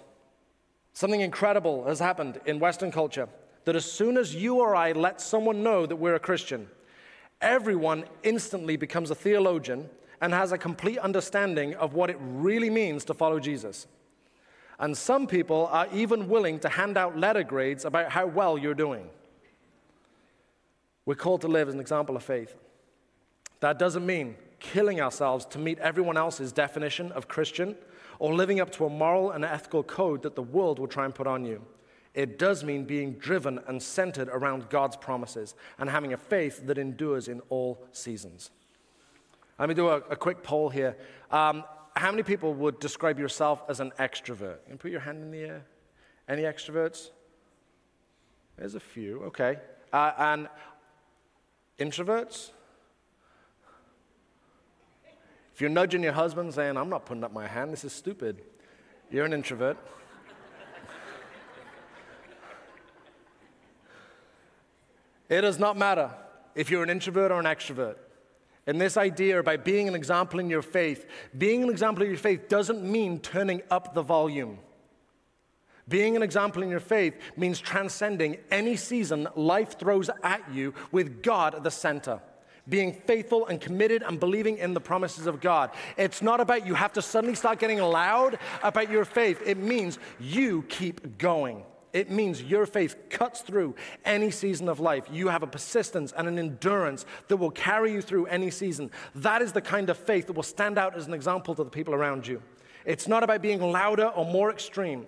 Something 0.95 1.21
incredible 1.21 1.85
has 1.85 1.99
happened 1.99 2.41
in 2.47 2.59
Western 2.59 2.91
culture 2.91 3.29
that 3.65 3.77
as 3.77 3.85
soon 3.85 4.17
as 4.17 4.35
you 4.35 4.57
or 4.57 4.75
I 4.75 4.93
let 4.93 5.21
someone 5.21 5.63
know 5.63 5.87
that 5.87 5.97
we're 5.97 6.15
a 6.15 6.21
Christian, 6.21 6.69
everyone 7.43 8.05
instantly 8.23 8.77
becomes 8.77 9.11
a 9.11 9.15
theologian 9.15 9.91
and 10.21 10.33
has 10.33 10.53
a 10.53 10.59
complete 10.59 10.99
understanding 10.99 11.75
of 11.75 11.95
what 11.95 12.09
it 12.09 12.17
really 12.21 12.71
means 12.71 13.05
to 13.05 13.15
follow 13.15 13.41
Jesus. 13.41 13.87
And 14.79 14.97
some 14.97 15.27
people 15.27 15.69
are 15.71 15.89
even 15.93 16.29
willing 16.29 16.59
to 16.61 16.69
hand 16.69 16.97
out 16.97 17.19
letter 17.19 17.43
grades 17.43 17.85
about 17.85 18.11
how 18.11 18.27
well 18.27 18.57
you're 18.57 18.75
doing. 18.75 19.09
We're 21.05 21.15
called 21.15 21.41
to 21.43 21.49
live 21.49 21.69
as 21.69 21.75
an 21.75 21.81
example 21.81 22.17
of 22.17 22.23
faith. 22.23 22.55
That 23.61 23.79
doesn't 23.79 24.07
mean 24.07 24.37
killing 24.61 25.01
ourselves 25.01 25.45
to 25.47 25.59
meet 25.59 25.79
everyone 25.81 26.17
else's 26.17 26.53
definition 26.53 27.11
of 27.13 27.27
Christian 27.27 27.77
or 28.21 28.35
living 28.35 28.61
up 28.61 28.71
to 28.73 28.87
a 28.87 28.89
moral 28.89 29.33
and 29.33 29.45
ethical 29.45 29.83
code 29.83 30.23
that 30.23 30.37
the 30.37 30.43
world 30.43 30.79
will 30.79 30.87
try 30.87 31.05
and 31.05 31.15
put 31.15 31.27
on 31.27 31.45
you. 31.45 31.61
It 32.15 32.39
does 32.39 32.63
mean 32.63 32.85
being 32.85 33.15
driven 33.15 33.59
and 33.67 33.83
centered 33.83 34.29
around 34.29 34.69
God's 34.69 34.97
promises 34.97 35.55
and 35.79 35.89
having 35.89 36.13
a 36.13 36.19
faith 36.19 36.67
that 36.67 36.77
endures 36.77 37.29
in 37.29 37.41
all 37.49 37.87
seasons. 37.93 38.51
Let 39.59 39.69
me 39.69 39.75
do 39.75 39.89
a, 39.89 39.97
a 39.97 40.17
quick 40.17 40.43
poll 40.43 40.69
here. 40.69 40.97
Um, 41.31 41.65
how 41.97 42.11
many 42.11 42.23
people 42.23 42.53
would 42.55 42.81
describe 42.81 43.19
yourself 43.19 43.63
as 43.69 43.81
an 43.81 43.93
extrovert? 43.99 44.59
You 44.69 44.77
put 44.77 44.91
your 44.91 45.01
hand 45.01 45.23
in 45.23 45.31
the 45.31 45.41
air. 45.41 45.63
Any 46.29 46.43
extroverts? 46.43 47.11
There's 48.57 48.75
a 48.75 48.81
few, 48.81 49.23
okay. 49.25 49.57
Uh, 49.93 50.13
and 50.19 50.49
introverts? 51.79 52.51
If 55.55 55.61
you're 55.61 55.71
nudging 55.71 56.03
your 56.03 56.13
husband 56.13 56.55
saying, 56.55 56.77
I'm 56.77 56.89
not 56.89 57.07
putting 57.07 57.25
up 57.25 57.33
my 57.33 57.47
hand, 57.47 57.73
this 57.73 57.85
is 57.85 57.93
stupid, 57.93 58.43
you're 59.11 59.27
an 59.27 59.33
introvert. 59.33 59.77
It 65.33 65.41
does 65.41 65.59
not 65.59 65.77
matter 65.77 66.11
if 66.55 66.71
you're 66.71 66.83
an 66.83 66.91
introvert 66.91 67.33
or 67.33 67.41
an 67.41 67.47
extrovert. 67.47 67.97
And 68.67 68.81
this 68.81 68.97
idea 68.97 69.41
about 69.41 69.65
being 69.65 69.89
an 69.89 69.95
example 69.95 70.39
in 70.39 70.49
your 70.49 70.63
faith, 70.63 71.07
being 71.37 71.63
an 71.63 71.71
example 71.71 72.05
in 72.05 72.11
your 72.11 72.19
faith 72.19 72.49
doesn't 72.49 72.83
mean 72.83 73.19
turning 73.19 73.63
up 73.71 73.95
the 73.95 74.03
volume. 74.03 74.59
Being 75.89 76.15
an 76.15 76.23
example 76.23 76.63
in 76.63 76.69
your 76.69 76.81
faith 76.81 77.15
means 77.37 77.59
transcending 77.59 78.37
any 78.51 78.77
season 78.77 79.27
life 79.35 79.79
throws 79.79 80.11
at 80.23 80.43
you 80.53 80.75
with 80.93 81.23
God 81.23 81.57
at 81.57 81.65
the 81.65 81.71
center. 81.71 82.21
Being 82.69 82.93
faithful 82.93 83.49
and 83.49 83.61
committed 83.61 84.05
and 84.05 84.21
believing 84.21 84.59
in 84.59 84.75
the 84.75 84.81
promises 84.81 85.27
of 85.27 85.41
God. 85.41 85.71
It's 85.97 86.23
not 86.23 86.41
about 86.41 86.65
you 86.65 86.75
have 86.75 86.93
to 86.93 87.03
suddenly 87.03 87.35
start 87.35 87.59
getting 87.59 87.79
loud 87.79 88.39
about 88.63 88.89
your 88.89 89.05
faith. 89.05 89.43
It 89.45 89.59
means 89.59 89.99
you 90.21 90.63
keep 90.69 91.19
going. 91.19 91.65
It 91.93 92.11
means 92.11 92.43
your 92.43 92.65
faith 92.65 92.97
cuts 93.11 93.43
through 93.43 93.75
any 94.05 94.31
season 94.31 94.69
of 94.69 94.81
life. 94.81 95.05
You 95.13 95.29
have 95.29 95.43
a 95.43 95.47
persistence 95.47 96.13
and 96.17 96.27
an 96.27 96.39
endurance 96.39 97.05
that 97.29 97.37
will 97.37 97.51
carry 97.51 97.93
you 97.93 98.01
through 98.01 98.27
any 98.27 98.51
season. 98.51 98.91
That 99.15 99.43
is 99.43 99.53
the 99.53 99.61
kind 99.61 99.91
of 99.91 99.99
faith 99.99 100.27
that 100.29 100.33
will 100.33 100.43
stand 100.43 100.79
out 100.79 100.97
as 100.97 101.07
an 101.07 101.13
example 101.13 101.55
to 101.55 101.65
the 101.65 101.71
people 101.71 101.93
around 101.95 102.27
you. 102.27 102.43
It's 102.87 103.07
not 103.07 103.23
about 103.23 103.43
being 103.43 103.61
louder 103.61 104.07
or 104.07 104.25
more 104.25 104.51
extreme. 104.51 105.07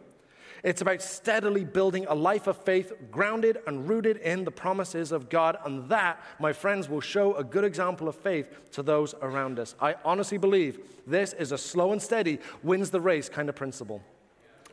It's 0.62 0.80
about 0.80 1.02
steadily 1.02 1.64
building 1.64 2.06
a 2.08 2.14
life 2.14 2.46
of 2.46 2.56
faith 2.56 2.92
grounded 3.10 3.58
and 3.66 3.88
rooted 3.88 4.16
in 4.18 4.44
the 4.44 4.50
promises 4.50 5.12
of 5.12 5.28
God. 5.28 5.58
And 5.64 5.88
that, 5.90 6.22
my 6.38 6.54
friends, 6.54 6.88
will 6.88 7.02
show 7.02 7.34
a 7.34 7.44
good 7.44 7.64
example 7.64 8.08
of 8.08 8.14
faith 8.14 8.70
to 8.72 8.82
those 8.82 9.14
around 9.20 9.58
us. 9.58 9.74
I 9.80 9.96
honestly 10.04 10.38
believe 10.38 10.80
this 11.06 11.34
is 11.34 11.52
a 11.52 11.58
slow 11.58 11.92
and 11.92 12.00
steady, 12.00 12.38
wins 12.62 12.90
the 12.90 13.00
race 13.00 13.28
kind 13.28 13.50
of 13.50 13.56
principle. 13.56 14.02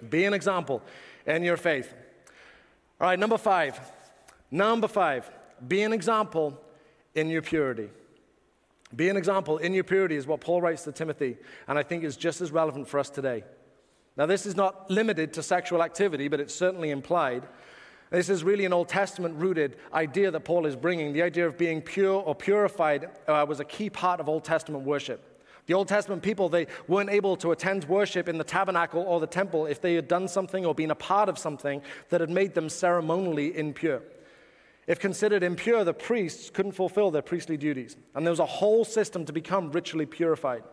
Be 0.10 0.24
an 0.26 0.34
example 0.34 0.82
in 1.26 1.44
your 1.44 1.58
faith. 1.58 1.94
All 3.00 3.08
right, 3.08 3.20
number 3.20 3.38
five. 3.38 3.80
Number 4.52 4.88
five, 4.88 5.30
be 5.68 5.82
an 5.84 5.94
example 5.94 6.60
in 7.16 7.30
your 7.30 7.42
purity. 7.42 7.90
Be 8.96 9.08
an 9.08 9.16
example 9.16 9.58
in 9.58 9.74
your 9.74 9.86
purity 9.86 10.16
is 10.18 10.28
what 10.28 10.42
Paul 10.42 10.62
writes 10.62 10.84
to 10.84 10.92
Timothy, 10.92 11.38
and 11.68 11.80
I 11.80 11.84
think 11.84 12.04
is 12.04 12.18
just 12.18 12.42
as 12.42 12.52
relevant 12.52 12.88
for 12.88 13.00
us 13.00 13.10
today. 13.10 13.44
Now, 14.18 14.26
this 14.26 14.46
is 14.46 14.56
not 14.56 14.92
limited 14.92 15.34
to 15.34 15.44
sexual 15.44 15.82
activity, 15.82 16.28
but 16.28 16.42
it's 16.42 16.54
certainly 16.54 16.90
implied. 16.90 17.48
This 18.10 18.28
is 18.28 18.44
really 18.44 18.66
an 18.66 18.74
Old 18.74 18.90
Testament 18.90 19.36
rooted 19.38 19.78
idea 19.94 20.32
that 20.32 20.42
Paul 20.42 20.66
is 20.66 20.76
bringing. 20.76 21.14
The 21.14 21.22
idea 21.22 21.48
of 21.48 21.58
being 21.58 21.82
pure 21.82 22.22
or 22.22 22.36
purified 22.36 23.10
uh, 23.26 23.46
was 23.48 23.62
a 23.62 23.66
key 23.66 23.90
part 23.90 24.20
of 24.20 24.28
Old 24.28 24.44
Testament 24.44 24.84
worship. 24.84 25.31
The 25.72 25.78
Old 25.78 25.88
Testament 25.88 26.22
people, 26.22 26.50
they 26.50 26.68
weren't 26.90 27.10
able 27.10 27.38
to 27.38 27.54
attend 27.54 27.86
worship 27.86 28.28
in 28.28 28.38
the 28.38 28.44
tabernacle 28.44 29.04
or 29.04 29.22
the 29.22 29.26
temple 29.26 29.68
if 29.68 29.80
they 29.80 29.94
had 29.94 30.06
done 30.06 30.28
something 30.28 30.66
or 30.66 30.76
been 30.76 30.92
a 30.92 30.96
part 30.96 31.30
of 31.30 31.38
something 31.38 31.82
that 32.10 32.20
had 32.20 32.30
made 32.30 32.56
them 32.56 32.68
ceremonially 32.68 33.58
impure. 33.58 34.02
If 34.86 35.00
considered 35.00 35.44
impure, 35.44 35.86
the 35.86 35.94
priests 35.94 36.50
couldn't 36.50 36.74
fulfill 36.74 37.10
their 37.10 37.22
priestly 37.22 37.56
duties. 37.56 37.96
And 38.14 38.26
there 38.26 38.34
was 38.34 38.42
a 38.42 38.46
whole 38.46 38.84
system 38.84 39.24
to 39.24 39.32
become 39.32 39.72
ritually 39.72 40.06
purified. 40.06 40.64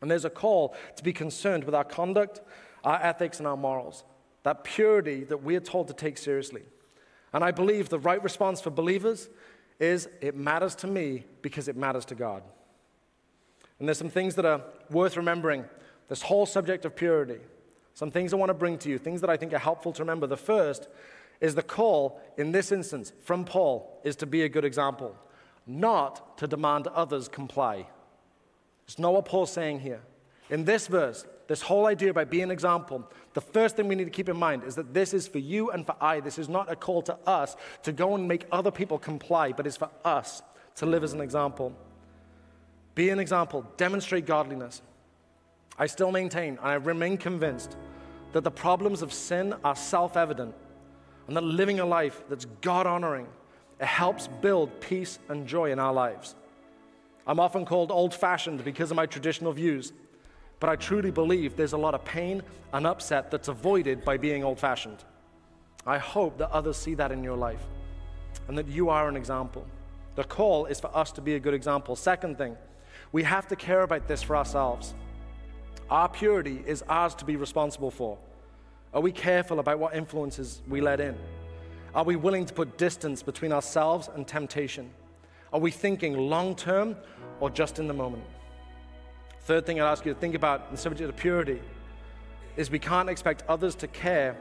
And 0.00 0.08
there's 0.08 0.24
a 0.24 0.30
call 0.30 0.76
to 0.94 1.02
be 1.02 1.12
concerned 1.12 1.64
with 1.64 1.74
our 1.74 1.82
conduct, 1.82 2.42
our 2.84 3.02
ethics, 3.02 3.40
and 3.40 3.48
our 3.48 3.56
morals. 3.56 4.04
That 4.44 4.62
purity 4.62 5.24
that 5.24 5.42
we 5.42 5.56
are 5.56 5.60
told 5.60 5.88
to 5.88 5.94
take 5.94 6.16
seriously. 6.16 6.62
And 7.32 7.42
I 7.42 7.50
believe 7.50 7.88
the 7.88 7.98
right 7.98 8.22
response 8.22 8.60
for 8.60 8.70
believers 8.70 9.28
is 9.80 10.08
it 10.20 10.36
matters 10.36 10.76
to 10.76 10.86
me 10.86 11.24
because 11.42 11.66
it 11.66 11.76
matters 11.76 12.04
to 12.04 12.14
God. 12.14 12.44
And 13.82 13.88
there's 13.88 13.98
some 13.98 14.10
things 14.10 14.36
that 14.36 14.44
are 14.44 14.60
worth 14.90 15.16
remembering. 15.16 15.64
This 16.08 16.22
whole 16.22 16.46
subject 16.46 16.84
of 16.84 16.94
purity. 16.94 17.40
Some 17.94 18.12
things 18.12 18.32
I 18.32 18.36
want 18.36 18.50
to 18.50 18.54
bring 18.54 18.78
to 18.78 18.88
you, 18.88 18.96
things 18.96 19.20
that 19.22 19.28
I 19.28 19.36
think 19.36 19.52
are 19.52 19.58
helpful 19.58 19.92
to 19.94 20.02
remember. 20.02 20.28
The 20.28 20.36
first 20.36 20.86
is 21.40 21.56
the 21.56 21.64
call, 21.64 22.20
in 22.36 22.52
this 22.52 22.70
instance, 22.70 23.12
from 23.24 23.44
Paul, 23.44 24.00
is 24.04 24.14
to 24.16 24.26
be 24.26 24.42
a 24.42 24.48
good 24.48 24.64
example, 24.64 25.16
not 25.66 26.38
to 26.38 26.46
demand 26.46 26.86
others 26.86 27.26
comply. 27.26 27.88
It's 28.86 29.00
not 29.00 29.14
what 29.14 29.24
Paul's 29.24 29.52
saying 29.52 29.80
here. 29.80 30.02
In 30.48 30.64
this 30.64 30.86
verse, 30.86 31.26
this 31.48 31.62
whole 31.62 31.86
idea 31.86 32.10
about 32.10 32.30
being 32.30 32.44
an 32.44 32.50
example, 32.52 33.10
the 33.34 33.40
first 33.40 33.74
thing 33.74 33.88
we 33.88 33.96
need 33.96 34.04
to 34.04 34.10
keep 34.10 34.28
in 34.28 34.36
mind 34.36 34.62
is 34.62 34.76
that 34.76 34.94
this 34.94 35.12
is 35.12 35.26
for 35.26 35.38
you 35.38 35.72
and 35.72 35.84
for 35.84 35.96
I. 36.00 36.20
This 36.20 36.38
is 36.38 36.48
not 36.48 36.70
a 36.70 36.76
call 36.76 37.02
to 37.02 37.18
us 37.26 37.56
to 37.82 37.90
go 37.90 38.14
and 38.14 38.28
make 38.28 38.46
other 38.52 38.70
people 38.70 39.00
comply, 39.00 39.50
but 39.50 39.66
it's 39.66 39.76
for 39.76 39.90
us 40.04 40.40
to 40.76 40.86
live 40.86 41.02
as 41.02 41.14
an 41.14 41.20
example. 41.20 41.76
Be 42.94 43.10
an 43.10 43.18
example, 43.18 43.66
demonstrate 43.76 44.26
godliness. 44.26 44.82
I 45.78 45.86
still 45.86 46.12
maintain, 46.12 46.58
and 46.58 46.68
I 46.68 46.74
remain 46.74 47.16
convinced, 47.16 47.76
that 48.32 48.44
the 48.44 48.50
problems 48.50 49.02
of 49.02 49.12
sin 49.12 49.54
are 49.64 49.76
self 49.76 50.16
evident 50.16 50.54
and 51.26 51.36
that 51.36 51.44
living 51.44 51.80
a 51.80 51.86
life 51.86 52.22
that's 52.28 52.46
God 52.60 52.86
honoring, 52.86 53.26
it 53.80 53.86
helps 53.86 54.28
build 54.28 54.80
peace 54.80 55.18
and 55.28 55.46
joy 55.46 55.72
in 55.72 55.78
our 55.78 55.92
lives. 55.92 56.34
I'm 57.26 57.40
often 57.40 57.64
called 57.64 57.90
old 57.90 58.14
fashioned 58.14 58.64
because 58.64 58.90
of 58.90 58.96
my 58.96 59.06
traditional 59.06 59.52
views, 59.52 59.92
but 60.60 60.68
I 60.68 60.76
truly 60.76 61.10
believe 61.10 61.56
there's 61.56 61.72
a 61.72 61.78
lot 61.78 61.94
of 61.94 62.04
pain 62.04 62.42
and 62.72 62.86
upset 62.86 63.30
that's 63.30 63.48
avoided 63.48 64.04
by 64.04 64.16
being 64.16 64.44
old 64.44 64.58
fashioned. 64.58 65.04
I 65.86 65.98
hope 65.98 66.38
that 66.38 66.50
others 66.50 66.76
see 66.76 66.94
that 66.94 67.12
in 67.12 67.24
your 67.24 67.36
life 67.36 67.62
and 68.48 68.58
that 68.58 68.68
you 68.68 68.88
are 68.88 69.08
an 69.08 69.16
example. 69.16 69.66
The 70.14 70.24
call 70.24 70.66
is 70.66 70.80
for 70.80 70.94
us 70.96 71.12
to 71.12 71.20
be 71.20 71.34
a 71.34 71.40
good 71.40 71.54
example. 71.54 71.96
Second 71.96 72.38
thing, 72.38 72.56
we 73.12 73.22
have 73.22 73.46
to 73.48 73.56
care 73.56 73.82
about 73.82 74.08
this 74.08 74.22
for 74.22 74.36
ourselves. 74.36 74.94
Our 75.90 76.08
purity 76.08 76.62
is 76.66 76.82
ours 76.88 77.14
to 77.16 77.24
be 77.24 77.36
responsible 77.36 77.90
for. 77.90 78.18
Are 78.94 79.00
we 79.00 79.12
careful 79.12 79.60
about 79.60 79.78
what 79.78 79.94
influences 79.94 80.62
we 80.66 80.80
let 80.80 81.00
in? 81.00 81.16
Are 81.94 82.04
we 82.04 82.16
willing 82.16 82.46
to 82.46 82.54
put 82.54 82.78
distance 82.78 83.22
between 83.22 83.52
ourselves 83.52 84.08
and 84.14 84.26
temptation? 84.26 84.90
Are 85.52 85.60
we 85.60 85.70
thinking 85.70 86.16
long 86.16 86.54
term 86.54 86.96
or 87.40 87.50
just 87.50 87.78
in 87.78 87.86
the 87.86 87.94
moment? 87.94 88.24
Third 89.42 89.66
thing 89.66 89.80
I'd 89.80 89.90
ask 89.90 90.06
you 90.06 90.14
to 90.14 90.18
think 90.18 90.34
about 90.34 90.66
in 90.66 90.72
the 90.72 90.80
subject 90.80 91.08
of 91.08 91.16
purity 91.16 91.60
is 92.56 92.70
we 92.70 92.78
can't 92.78 93.10
expect 93.10 93.44
others 93.48 93.74
to 93.76 93.86
care 93.88 94.36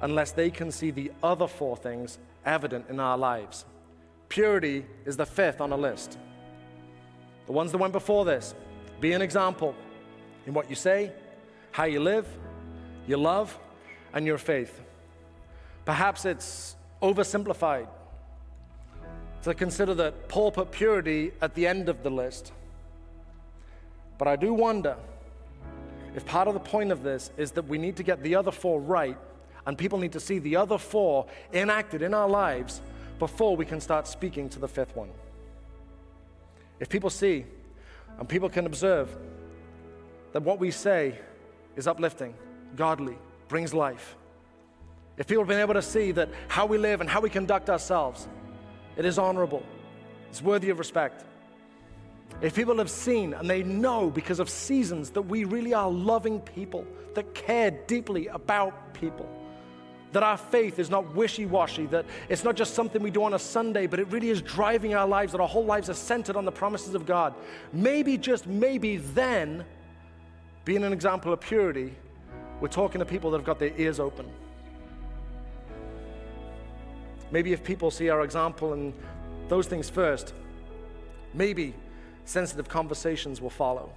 unless 0.00 0.32
they 0.32 0.50
can 0.50 0.70
see 0.70 0.90
the 0.90 1.12
other 1.22 1.46
four 1.46 1.76
things 1.76 2.18
evident 2.46 2.86
in 2.88 3.00
our 3.00 3.18
lives. 3.18 3.66
Purity 4.28 4.86
is 5.04 5.16
the 5.16 5.26
fifth 5.26 5.60
on 5.60 5.72
a 5.72 5.76
list. 5.76 6.18
The 7.48 7.52
ones 7.52 7.72
that 7.72 7.78
went 7.78 7.94
before 7.94 8.26
this 8.26 8.54
be 9.00 9.12
an 9.14 9.22
example 9.22 9.74
in 10.46 10.52
what 10.52 10.68
you 10.68 10.76
say, 10.76 11.10
how 11.72 11.84
you 11.84 11.98
live, 11.98 12.28
your 13.06 13.16
love, 13.16 13.58
and 14.12 14.26
your 14.26 14.36
faith. 14.36 14.78
Perhaps 15.86 16.26
it's 16.26 16.76
oversimplified 17.00 17.88
to 19.44 19.54
consider 19.54 19.94
that 19.94 20.28
Paul 20.28 20.52
put 20.52 20.70
purity 20.70 21.32
at 21.40 21.54
the 21.54 21.66
end 21.66 21.88
of 21.88 22.02
the 22.02 22.10
list. 22.10 22.52
But 24.18 24.28
I 24.28 24.36
do 24.36 24.52
wonder 24.52 24.96
if 26.14 26.26
part 26.26 26.48
of 26.48 26.54
the 26.54 26.60
point 26.60 26.92
of 26.92 27.02
this 27.02 27.30
is 27.38 27.52
that 27.52 27.66
we 27.66 27.78
need 27.78 27.96
to 27.96 28.02
get 28.02 28.22
the 28.22 28.34
other 28.34 28.50
four 28.50 28.78
right, 28.78 29.16
and 29.66 29.78
people 29.78 29.98
need 29.98 30.12
to 30.12 30.20
see 30.20 30.38
the 30.38 30.56
other 30.56 30.76
four 30.76 31.24
enacted 31.54 32.02
in 32.02 32.12
our 32.12 32.28
lives 32.28 32.82
before 33.18 33.56
we 33.56 33.64
can 33.64 33.80
start 33.80 34.06
speaking 34.06 34.50
to 34.50 34.58
the 34.58 34.68
fifth 34.68 34.94
one. 34.94 35.08
If 36.80 36.88
people 36.88 37.10
see 37.10 37.44
and 38.18 38.28
people 38.28 38.48
can 38.48 38.66
observe 38.66 39.16
that 40.32 40.42
what 40.42 40.58
we 40.58 40.70
say 40.70 41.18
is 41.76 41.86
uplifting, 41.86 42.34
godly, 42.76 43.16
brings 43.48 43.72
life. 43.72 44.16
If 45.16 45.26
people 45.26 45.42
have 45.42 45.48
been 45.48 45.60
able 45.60 45.74
to 45.74 45.82
see 45.82 46.12
that 46.12 46.28
how 46.48 46.66
we 46.66 46.78
live 46.78 47.00
and 47.00 47.10
how 47.10 47.20
we 47.20 47.30
conduct 47.30 47.70
ourselves, 47.70 48.28
it 48.96 49.04
is 49.04 49.18
honorable, 49.18 49.64
it's 50.28 50.42
worthy 50.42 50.70
of 50.70 50.78
respect. 50.78 51.24
If 52.40 52.54
people 52.54 52.76
have 52.78 52.90
seen 52.90 53.34
and 53.34 53.48
they 53.50 53.62
know 53.62 54.10
because 54.10 54.38
of 54.38 54.48
seasons 54.48 55.10
that 55.10 55.22
we 55.22 55.44
really 55.44 55.74
are 55.74 55.90
loving 55.90 56.40
people, 56.40 56.86
that 57.14 57.34
care 57.34 57.70
deeply 57.70 58.28
about 58.28 58.94
people, 58.94 59.28
that 60.12 60.22
our 60.22 60.36
faith 60.36 60.78
is 60.78 60.90
not 60.90 61.14
wishy 61.14 61.46
washy, 61.46 61.86
that 61.86 62.06
it's 62.28 62.44
not 62.44 62.56
just 62.56 62.74
something 62.74 63.02
we 63.02 63.10
do 63.10 63.24
on 63.24 63.34
a 63.34 63.38
Sunday, 63.38 63.86
but 63.86 64.00
it 64.00 64.08
really 64.10 64.30
is 64.30 64.40
driving 64.40 64.94
our 64.94 65.06
lives, 65.06 65.32
that 65.32 65.40
our 65.40 65.48
whole 65.48 65.64
lives 65.64 65.90
are 65.90 65.94
centered 65.94 66.36
on 66.36 66.44
the 66.44 66.52
promises 66.52 66.94
of 66.94 67.04
God. 67.04 67.34
Maybe, 67.72 68.16
just 68.16 68.46
maybe, 68.46 68.96
then, 68.96 69.64
being 70.64 70.84
an 70.84 70.92
example 70.92 71.32
of 71.32 71.40
purity 71.40 71.94
we're 72.60 72.68
talking 72.68 72.98
to 72.98 73.04
people 73.04 73.30
that 73.30 73.38
have 73.38 73.46
got 73.46 73.58
their 73.58 73.72
ears 73.76 74.00
open. 74.00 74.26
Maybe 77.30 77.52
if 77.52 77.62
people 77.62 77.90
see 77.90 78.08
our 78.08 78.22
example 78.22 78.72
and 78.72 78.92
those 79.48 79.66
things 79.66 79.88
first, 79.88 80.34
maybe 81.34 81.74
sensitive 82.24 82.68
conversations 82.68 83.40
will 83.40 83.50
follow. 83.50 83.90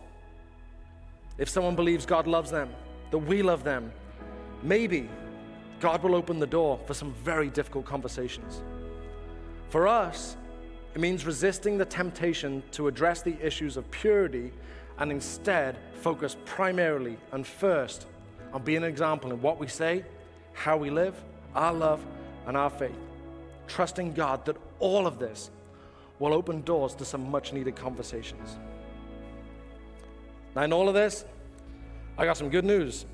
If 1.38 1.49
someone 1.49 1.76
believes 1.76 2.05
God 2.05 2.28
loves 2.28 2.51
them, 2.51 2.70
that 3.09 3.18
we 3.18 3.41
love 3.41 3.64
them, 3.64 3.91
maybe 4.62 5.09
God 5.82 6.04
will 6.04 6.16
open 6.16 6.40
the 6.40 6.48
door 6.48 6.80
for 6.86 6.94
some 6.94 7.12
very 7.24 7.50
difficult 7.50 7.86
conversations. 7.86 8.62
For 9.70 9.88
us, 9.88 10.38
it 10.94 11.02
means 11.02 11.26
resisting 11.26 11.78
the 11.78 11.86
temptation 11.86 12.62
to 12.74 12.88
address 12.88 13.24
the 13.24 13.36
issues 13.46 13.78
of 13.78 13.90
purity 13.90 14.54
and 15.00 15.12
instead 15.12 15.78
focus 15.94 16.38
primarily 16.46 17.18
and 17.32 17.46
first 17.46 18.06
on 18.54 18.62
being 18.62 18.84
an 18.84 18.90
example 18.90 19.32
in 19.32 19.42
what 19.42 19.60
we 19.60 19.68
say, 19.68 20.06
how 20.54 20.78
we 20.78 20.92
live, 20.92 21.16
our 21.56 21.74
love, 21.74 22.06
and 22.46 22.56
our 22.56 22.70
faith. 22.70 22.98
Trusting 23.68 24.14
God 24.14 24.46
that 24.46 24.58
all 24.80 25.08
of 25.08 25.18
this 25.18 25.50
will 26.20 26.34
open 26.34 26.62
doors 26.62 26.94
to 26.96 27.06
some 27.06 27.32
much 27.32 27.54
needed 27.54 27.76
conversations. 27.76 28.58
Now, 30.56 30.64
in 30.64 30.74
all 30.74 30.88
of 30.88 30.94
this, 30.94 31.26
I 32.18 32.26
got 32.26 32.38
some 32.38 32.50
good 32.50 32.66
news. 32.66 33.06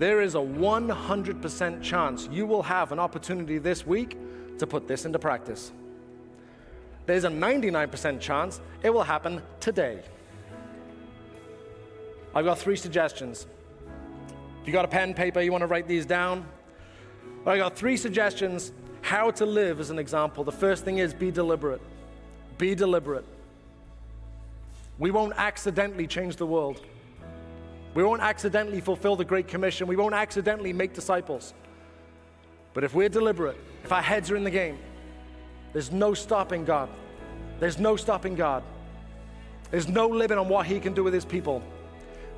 There 0.00 0.22
is 0.22 0.34
a 0.34 0.38
100% 0.38 1.82
chance 1.82 2.26
you 2.32 2.46
will 2.46 2.62
have 2.62 2.90
an 2.90 2.98
opportunity 2.98 3.58
this 3.58 3.86
week 3.86 4.16
to 4.56 4.66
put 4.66 4.88
this 4.88 5.04
into 5.04 5.18
practice. 5.18 5.72
There's 7.04 7.24
a 7.24 7.28
99% 7.28 8.18
chance 8.18 8.62
it 8.82 8.88
will 8.88 9.02
happen 9.02 9.42
today. 9.60 10.02
I've 12.34 12.46
got 12.46 12.58
three 12.58 12.76
suggestions 12.76 13.46
if 14.62 14.66
you 14.66 14.72
got 14.72 14.86
a 14.86 14.88
pen, 14.88 15.12
paper, 15.12 15.42
you 15.42 15.52
want 15.52 15.62
to 15.62 15.66
write 15.66 15.86
these 15.86 16.06
down. 16.06 16.46
I 17.46 17.58
got 17.58 17.76
three 17.76 17.98
suggestions 17.98 18.72
how 19.02 19.30
to 19.32 19.44
live 19.44 19.80
as 19.80 19.90
an 19.90 19.98
example. 19.98 20.44
The 20.44 20.52
first 20.52 20.82
thing 20.82 20.96
is 20.96 21.12
be 21.12 21.30
deliberate. 21.30 21.82
Be 22.56 22.74
deliberate. 22.74 23.24
We 24.98 25.10
won't 25.10 25.34
accidentally 25.36 26.06
change 26.06 26.36
the 26.36 26.46
world. 26.46 26.80
We 27.94 28.04
won't 28.04 28.22
accidentally 28.22 28.80
fulfill 28.80 29.16
the 29.16 29.24
Great 29.24 29.48
Commission. 29.48 29.86
We 29.86 29.96
won't 29.96 30.14
accidentally 30.14 30.72
make 30.72 30.94
disciples. 30.94 31.54
But 32.72 32.84
if 32.84 32.94
we're 32.94 33.08
deliberate, 33.08 33.56
if 33.82 33.90
our 33.90 34.02
heads 34.02 34.30
are 34.30 34.36
in 34.36 34.44
the 34.44 34.50
game, 34.50 34.78
there's 35.72 35.90
no 35.90 36.14
stopping 36.14 36.64
God. 36.64 36.88
There's 37.58 37.78
no 37.78 37.96
stopping 37.96 38.36
God. 38.36 38.62
There's 39.70 39.88
no 39.88 40.08
limit 40.08 40.38
on 40.38 40.48
what 40.48 40.66
He 40.66 40.80
can 40.80 40.94
do 40.94 41.04
with 41.04 41.14
His 41.14 41.24
people. 41.24 41.62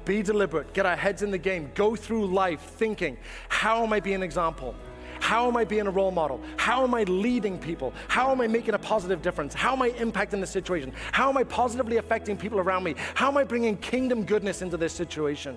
Be 0.05 0.23
deliberate, 0.23 0.73
get 0.73 0.85
our 0.85 0.97
heads 0.97 1.23
in 1.23 1.31
the 1.31 1.39
game, 1.39 1.71
go 1.75 1.95
through 1.95 2.27
life 2.27 2.61
thinking, 2.61 3.17
how 3.49 3.85
am 3.85 3.93
I 3.93 4.01
being 4.01 4.17
an 4.17 4.23
example? 4.23 4.75
How 5.23 5.47
am 5.47 5.57
I 5.57 5.65
being 5.65 5.87
a 5.87 5.91
role 5.91 6.11
model? 6.11 6.41
How 6.57 6.83
am 6.83 6.97
I 6.97 7.05
leading 7.05 7.57
people? 7.57 7.95
How 8.09 8.33
am 8.33 8.41
I 8.41 8.49
making 8.49 8.75
a 8.75 8.79
positive 8.79 9.23
difference? 9.23 9.55
How 9.55 9.73
am 9.73 9.81
I 9.81 9.91
impacting 9.91 10.41
the 10.41 10.47
situation? 10.49 10.93
How 11.13 11.29
am 11.31 11.37
I 11.37 11.45
positively 11.45 11.99
affecting 11.99 12.37
people 12.37 12.59
around 12.59 12.83
me? 12.83 12.97
How 13.15 13.29
am 13.29 13.37
I 13.37 13.45
bringing 13.45 13.77
kingdom 13.77 14.25
goodness 14.25 14.63
into 14.63 14.77
this 14.77 14.93
situation? 14.93 15.57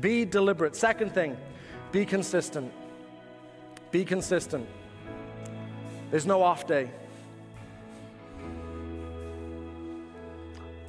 Be 0.00 0.24
deliberate. 0.24 0.74
Second 0.74 1.12
thing, 1.12 1.36
be 1.92 2.06
consistent. 2.06 2.72
Be 3.90 4.02
consistent. 4.02 4.66
There's 6.10 6.24
no 6.24 6.42
off 6.42 6.66
day. 6.66 6.90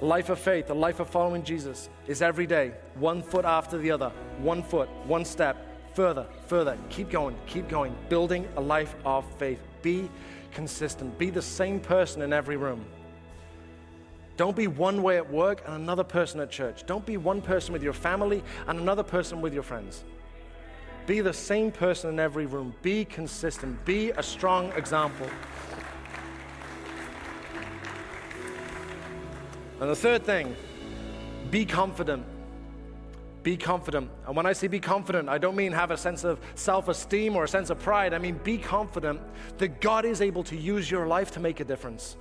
A 0.02 0.06
life 0.06 0.30
of 0.30 0.40
faith, 0.40 0.70
a 0.70 0.74
life 0.74 1.02
of 1.02 1.10
following 1.10 1.44
Jesus 1.44 1.90
is 2.08 2.22
every 2.22 2.48
day, 2.48 2.72
one 2.96 3.22
foot 3.22 3.44
after 3.44 3.78
the 3.78 3.92
other, 3.92 4.14
one 4.40 4.64
foot, 4.64 4.88
one 5.06 5.26
step, 5.26 5.58
further, 5.94 6.26
further. 6.48 6.78
Keep 6.90 7.10
going, 7.10 7.36
keep 7.46 7.68
going, 7.68 7.96
building 8.10 8.48
a 8.56 8.62
life 8.62 8.96
of 9.06 9.26
faith. 9.38 9.60
Be 9.82 10.10
consistent. 10.52 11.18
Be 11.18 11.30
the 11.30 11.42
same 11.42 11.80
person 11.80 12.22
in 12.22 12.34
every 12.34 12.58
room. 12.58 12.86
Don't 14.38 14.56
be 14.56 14.68
one 14.68 15.04
way 15.04 15.18
at 15.18 15.30
work 15.30 15.62
and 15.66 15.76
another 15.76 16.04
person 16.04 16.40
at 16.40 16.50
church. 16.50 16.86
Don't 16.86 17.06
be 17.06 17.18
one 17.18 17.42
person 17.42 17.74
with 17.74 17.84
your 17.84 17.94
family 17.94 18.44
and 18.68 18.80
another 18.80 19.04
person 19.04 19.42
with 19.42 19.54
your 19.54 19.64
friends. 19.64 20.04
Be 21.06 21.22
the 21.22 21.34
same 21.34 21.72
person 21.72 22.12
in 22.12 22.20
every 22.20 22.46
room. 22.46 22.74
Be 22.82 23.06
consistent. 23.06 23.84
Be 23.86 24.12
a 24.12 24.24
strong 24.24 24.72
example. 24.74 25.28
And 29.80 29.90
the 29.90 29.96
third 29.96 30.24
thing, 30.24 30.56
be 31.50 31.66
confident. 31.66 32.24
Be 33.44 33.58
confident. 33.58 34.10
And 34.28 34.36
when 34.36 34.46
I 34.46 34.54
say 34.54 34.68
be 34.68 34.80
confident, 34.80 35.28
I 35.28 35.38
don't 35.40 35.56
mean 35.56 35.72
have 35.72 35.90
a 35.90 35.98
sense 35.98 36.24
of 36.24 36.40
self 36.56 36.88
esteem 36.88 37.36
or 37.36 37.46
a 37.46 37.48
sense 37.48 37.70
of 37.70 37.80
pride. 37.80 38.14
I 38.14 38.20
mean 38.20 38.40
be 38.44 38.58
confident 38.58 39.20
that 39.58 39.82
God 39.82 40.06
is 40.06 40.22
able 40.22 40.44
to 40.44 40.56
use 40.56 40.92
your 40.92 41.08
life 41.08 41.32
to 41.32 41.40
make 41.40 41.60
a 41.60 41.66
difference. 41.66 42.18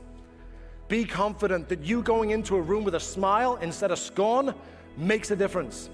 Be 0.89 1.05
confident 1.05 1.69
that 1.69 1.85
you 1.85 2.03
going 2.03 2.31
into 2.31 2.57
a 2.57 2.61
room 2.61 2.85
with 2.85 2.95
a 2.95 3.01
smile 3.01 3.57
instead 3.57 3.91
of 3.91 3.99
scorn 3.99 4.55
makes 4.97 5.31
a 5.31 5.37
difference. 5.37 5.91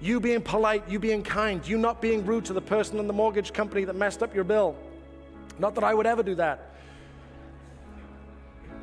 You 0.00 0.20
being 0.20 0.42
polite, 0.42 0.88
you 0.88 0.98
being 0.98 1.22
kind, 1.22 1.66
you 1.66 1.78
not 1.78 2.02
being 2.02 2.26
rude 2.26 2.44
to 2.46 2.52
the 2.52 2.60
person 2.60 2.98
in 2.98 3.06
the 3.06 3.12
mortgage 3.12 3.52
company 3.52 3.84
that 3.84 3.96
messed 3.96 4.22
up 4.22 4.34
your 4.34 4.44
bill. 4.44 4.76
Not 5.58 5.74
that 5.76 5.84
I 5.84 5.94
would 5.94 6.06
ever 6.06 6.22
do 6.22 6.34
that. 6.36 6.74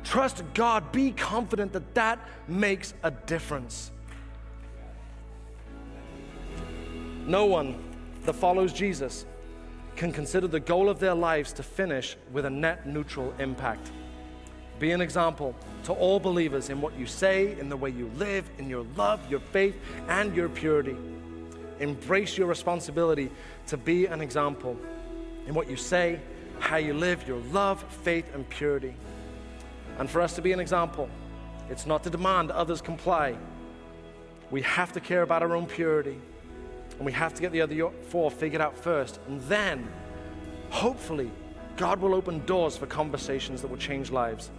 Trust 0.04 0.42
God. 0.54 0.92
Be 0.92 1.10
confident 1.10 1.72
that 1.72 1.94
that 1.94 2.18
makes 2.48 2.94
a 3.02 3.10
difference. 3.10 3.90
No 7.26 7.46
one 7.46 7.76
that 8.24 8.34
follows 8.34 8.72
Jesus 8.72 9.26
can 9.96 10.12
consider 10.12 10.46
the 10.46 10.60
goal 10.60 10.88
of 10.88 11.00
their 11.00 11.14
lives 11.14 11.52
to 11.54 11.62
finish 11.62 12.16
with 12.32 12.44
a 12.44 12.50
net 12.50 12.86
neutral 12.86 13.34
impact. 13.38 13.90
Be 14.78 14.92
an 14.92 15.00
example 15.00 15.54
to 15.84 15.92
all 15.92 16.20
believers 16.20 16.68
in 16.68 16.80
what 16.80 16.96
you 16.98 17.06
say, 17.06 17.58
in 17.58 17.68
the 17.68 17.76
way 17.76 17.90
you 17.90 18.10
live, 18.16 18.48
in 18.58 18.68
your 18.68 18.84
love, 18.96 19.20
your 19.30 19.40
faith, 19.40 19.74
and 20.08 20.36
your 20.36 20.48
purity. 20.48 20.96
Embrace 21.80 22.38
your 22.38 22.46
responsibility 22.46 23.30
to 23.66 23.76
be 23.76 24.06
an 24.06 24.20
example 24.20 24.76
in 25.46 25.54
what 25.54 25.68
you 25.68 25.76
say, 25.76 26.20
how 26.58 26.76
you 26.76 26.94
live, 26.94 27.26
your 27.26 27.40
love, 27.52 27.82
faith, 28.02 28.32
and 28.34 28.48
purity. 28.48 28.94
And 29.98 30.08
for 30.08 30.20
us 30.20 30.34
to 30.34 30.42
be 30.42 30.52
an 30.52 30.60
example, 30.60 31.08
it's 31.70 31.86
not 31.86 32.04
to 32.04 32.10
demand 32.10 32.50
others 32.50 32.80
comply. 32.80 33.36
We 34.50 34.62
have 34.62 34.92
to 34.92 35.00
care 35.00 35.22
about 35.22 35.42
our 35.42 35.56
own 35.56 35.66
purity. 35.66 36.20
And 36.98 37.06
we 37.06 37.12
have 37.12 37.34
to 37.34 37.42
get 37.42 37.52
the 37.52 37.60
other 37.60 37.90
four 38.08 38.30
figured 38.30 38.62
out 38.62 38.76
first. 38.76 39.20
And 39.28 39.40
then, 39.42 39.88
hopefully, 40.70 41.30
God 41.76 42.00
will 42.00 42.14
open 42.14 42.44
doors 42.46 42.76
for 42.76 42.86
conversations 42.86 43.60
that 43.62 43.68
will 43.68 43.76
change 43.76 44.10
lives. 44.10 44.50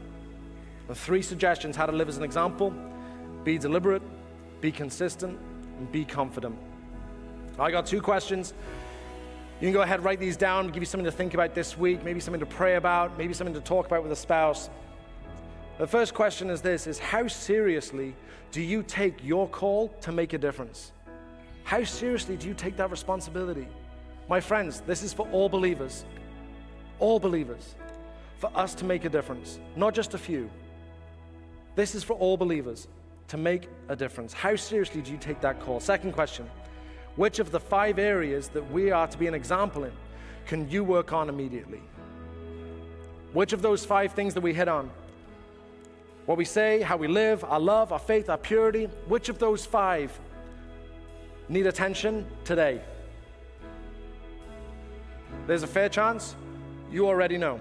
The 0.88 0.96
three 0.96 1.22
suggestions 1.22 1.76
how 1.76 1.86
to 1.86 1.92
live 1.92 2.08
as 2.08 2.18
an 2.18 2.24
example 2.24 2.74
be 3.44 3.58
deliberate, 3.58 4.02
be 4.62 4.72
consistent, 4.72 5.40
and 5.80 5.92
be 5.92 6.04
confident. 6.04 6.58
I 7.60 7.72
got 7.72 7.86
two 7.86 8.02
questions. 8.02 8.54
You 9.60 9.68
can 9.68 9.74
go 9.74 9.82
ahead, 9.82 10.04
write 10.04 10.20
these 10.20 10.38
down, 10.38 10.68
give 10.68 10.84
you 10.84 10.86
something 10.86 11.06
to 11.06 11.12
think 11.12 11.34
about 11.34 11.56
this 11.56 11.78
week, 11.78 12.04
maybe 12.04 12.20
something 12.20 12.40
to 12.40 12.46
pray 12.46 12.76
about, 12.76 13.18
maybe 13.18 13.34
something 13.34 13.56
to 13.56 13.62
talk 13.62 13.88
about 13.88 14.04
with 14.04 14.12
a 14.12 14.16
spouse. 14.16 14.70
The 15.80 15.88
first 15.88 16.14
question 16.14 16.50
is 16.50 16.62
this 16.62 16.88
is 16.88 17.00
how 17.00 17.28
seriously 17.28 18.16
do 18.52 18.62
you 18.62 18.84
take 18.84 19.24
your 19.24 19.48
call 19.48 19.90
to 20.02 20.12
make 20.12 20.34
a 20.34 20.38
difference? 20.38 20.92
How 21.68 21.84
seriously 21.84 22.38
do 22.38 22.48
you 22.48 22.54
take 22.54 22.78
that 22.78 22.90
responsibility? 22.90 23.68
My 24.30 24.40
friends, 24.40 24.80
this 24.88 25.04
is 25.04 25.12
for 25.12 25.28
all 25.34 25.50
believers. 25.50 26.06
All 26.98 27.20
believers. 27.20 27.76
For 28.38 28.50
us 28.56 28.74
to 28.76 28.86
make 28.86 29.04
a 29.04 29.10
difference, 29.10 29.60
not 29.76 29.94
just 29.94 30.14
a 30.14 30.18
few. 30.18 30.50
This 31.76 31.94
is 31.94 32.06
for 32.06 32.14
all 32.14 32.38
believers 32.38 32.88
to 33.28 33.36
make 33.36 33.68
a 33.90 33.98
difference. 33.98 34.32
How 34.32 34.56
seriously 34.56 35.02
do 35.02 35.12
you 35.12 35.18
take 35.18 35.42
that 35.42 35.60
call? 35.60 35.82
Second 35.82 36.14
question 36.14 36.50
Which 37.18 37.40
of 37.40 37.52
the 37.52 37.60
five 37.60 38.00
areas 38.00 38.48
that 38.50 38.72
we 38.72 38.92
are 38.92 39.06
to 39.06 39.18
be 39.18 39.28
an 39.28 39.34
example 39.34 39.84
in 39.84 39.92
can 40.46 40.70
you 40.70 40.86
work 40.86 41.12
on 41.12 41.28
immediately? 41.28 41.82
Which 43.34 43.52
of 43.52 43.62
those 43.62 43.84
five 43.84 44.14
things 44.14 44.34
that 44.36 44.42
we 44.42 44.54
hit 44.54 44.70
on 44.70 44.90
what 46.28 46.38
we 46.38 46.46
say, 46.46 46.82
how 46.82 46.96
we 46.96 47.10
live, 47.10 47.44
our 47.44 47.60
love, 47.60 47.92
our 47.92 48.00
faith, 48.00 48.30
our 48.30 48.38
purity, 48.38 48.86
which 49.10 49.28
of 49.28 49.38
those 49.38 49.66
five 49.66 50.18
need 51.50 51.68
attention 51.68 52.26
today? 52.44 52.82
There's 55.46 55.64
a 55.64 55.68
fair 55.68 55.90
chance 55.90 56.36
you 56.92 57.08
already 57.08 57.38
know. 57.38 57.60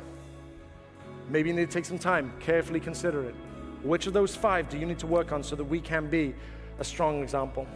Maybe 1.29 1.51
you 1.51 1.57
need 1.57 1.71
to 1.71 1.73
take 1.73 1.85
some 1.85 1.99
time, 1.99 2.33
carefully 2.41 2.81
consider 2.81 3.25
it. 3.25 3.35
Which 3.83 4.07
of 4.07 4.13
those 4.13 4.35
five 4.35 4.69
do 4.69 4.79
you 4.79 4.87
need 4.87 4.99
to 5.01 5.07
work 5.07 5.33
on 5.33 5.43
so 5.43 5.57
that 5.57 5.65
we 5.65 5.81
can 5.81 6.09
be 6.09 6.35
a 6.79 6.85
strong 6.85 7.23
example? 7.23 7.67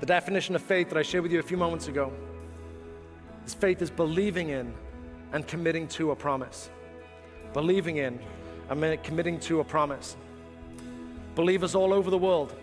The 0.00 0.06
definition 0.06 0.54
of 0.54 0.62
faith 0.62 0.88
that 0.90 0.98
I 0.98 1.02
shared 1.02 1.22
with 1.22 1.32
you 1.32 1.40
a 1.40 1.42
few 1.42 1.56
moments 1.56 1.88
ago 1.88 2.12
is 3.46 3.54
faith 3.54 3.80
is 3.82 3.90
believing 3.90 4.50
in 4.50 4.72
and 5.32 5.46
committing 5.46 5.88
to 5.88 6.10
a 6.10 6.16
promise. 6.16 6.70
Believing 7.52 7.96
in 7.96 8.18
and 8.68 9.02
committing 9.02 9.40
to 9.40 9.60
a 9.60 9.64
promise. 9.64 10.16
Believers 11.34 11.74
all 11.74 11.92
over 11.92 12.10
the 12.10 12.18
world 12.18 12.54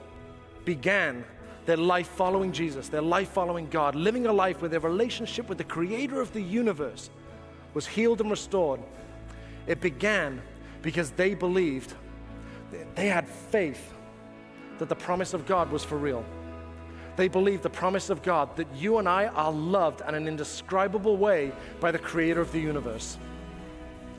began 0.65 1.23
their 1.65 1.77
life 1.77 2.07
following 2.07 2.51
Jesus, 2.51 2.89
their 2.89 3.01
life 3.01 3.29
following 3.29 3.67
God, 3.69 3.95
living 3.95 4.25
a 4.25 4.33
life 4.33 4.61
where 4.61 4.69
their 4.69 4.79
relationship 4.79 5.47
with 5.47 5.57
the 5.57 5.63
creator 5.63 6.19
of 6.19 6.33
the 6.33 6.41
universe 6.41 7.09
was 7.73 7.87
healed 7.87 8.21
and 8.21 8.29
restored. 8.29 8.81
It 9.67 9.79
began 9.79 10.41
because 10.81 11.11
they 11.11 11.33
believed, 11.33 11.93
they 12.95 13.07
had 13.07 13.27
faith 13.27 13.93
that 14.79 14.89
the 14.89 14.95
promise 14.95 15.33
of 15.33 15.45
God 15.45 15.71
was 15.71 15.83
for 15.83 15.97
real. 15.97 16.25
They 17.15 17.27
believed 17.27 17.63
the 17.63 17.69
promise 17.69 18.09
of 18.09 18.23
God 18.23 18.55
that 18.57 18.67
you 18.75 18.97
and 18.97 19.07
I 19.07 19.27
are 19.27 19.51
loved 19.51 20.01
in 20.07 20.15
an 20.15 20.27
indescribable 20.27 21.15
way 21.15 21.51
by 21.79 21.91
the 21.91 21.99
creator 21.99 22.41
of 22.41 22.51
the 22.51 22.59
universe. 22.59 23.17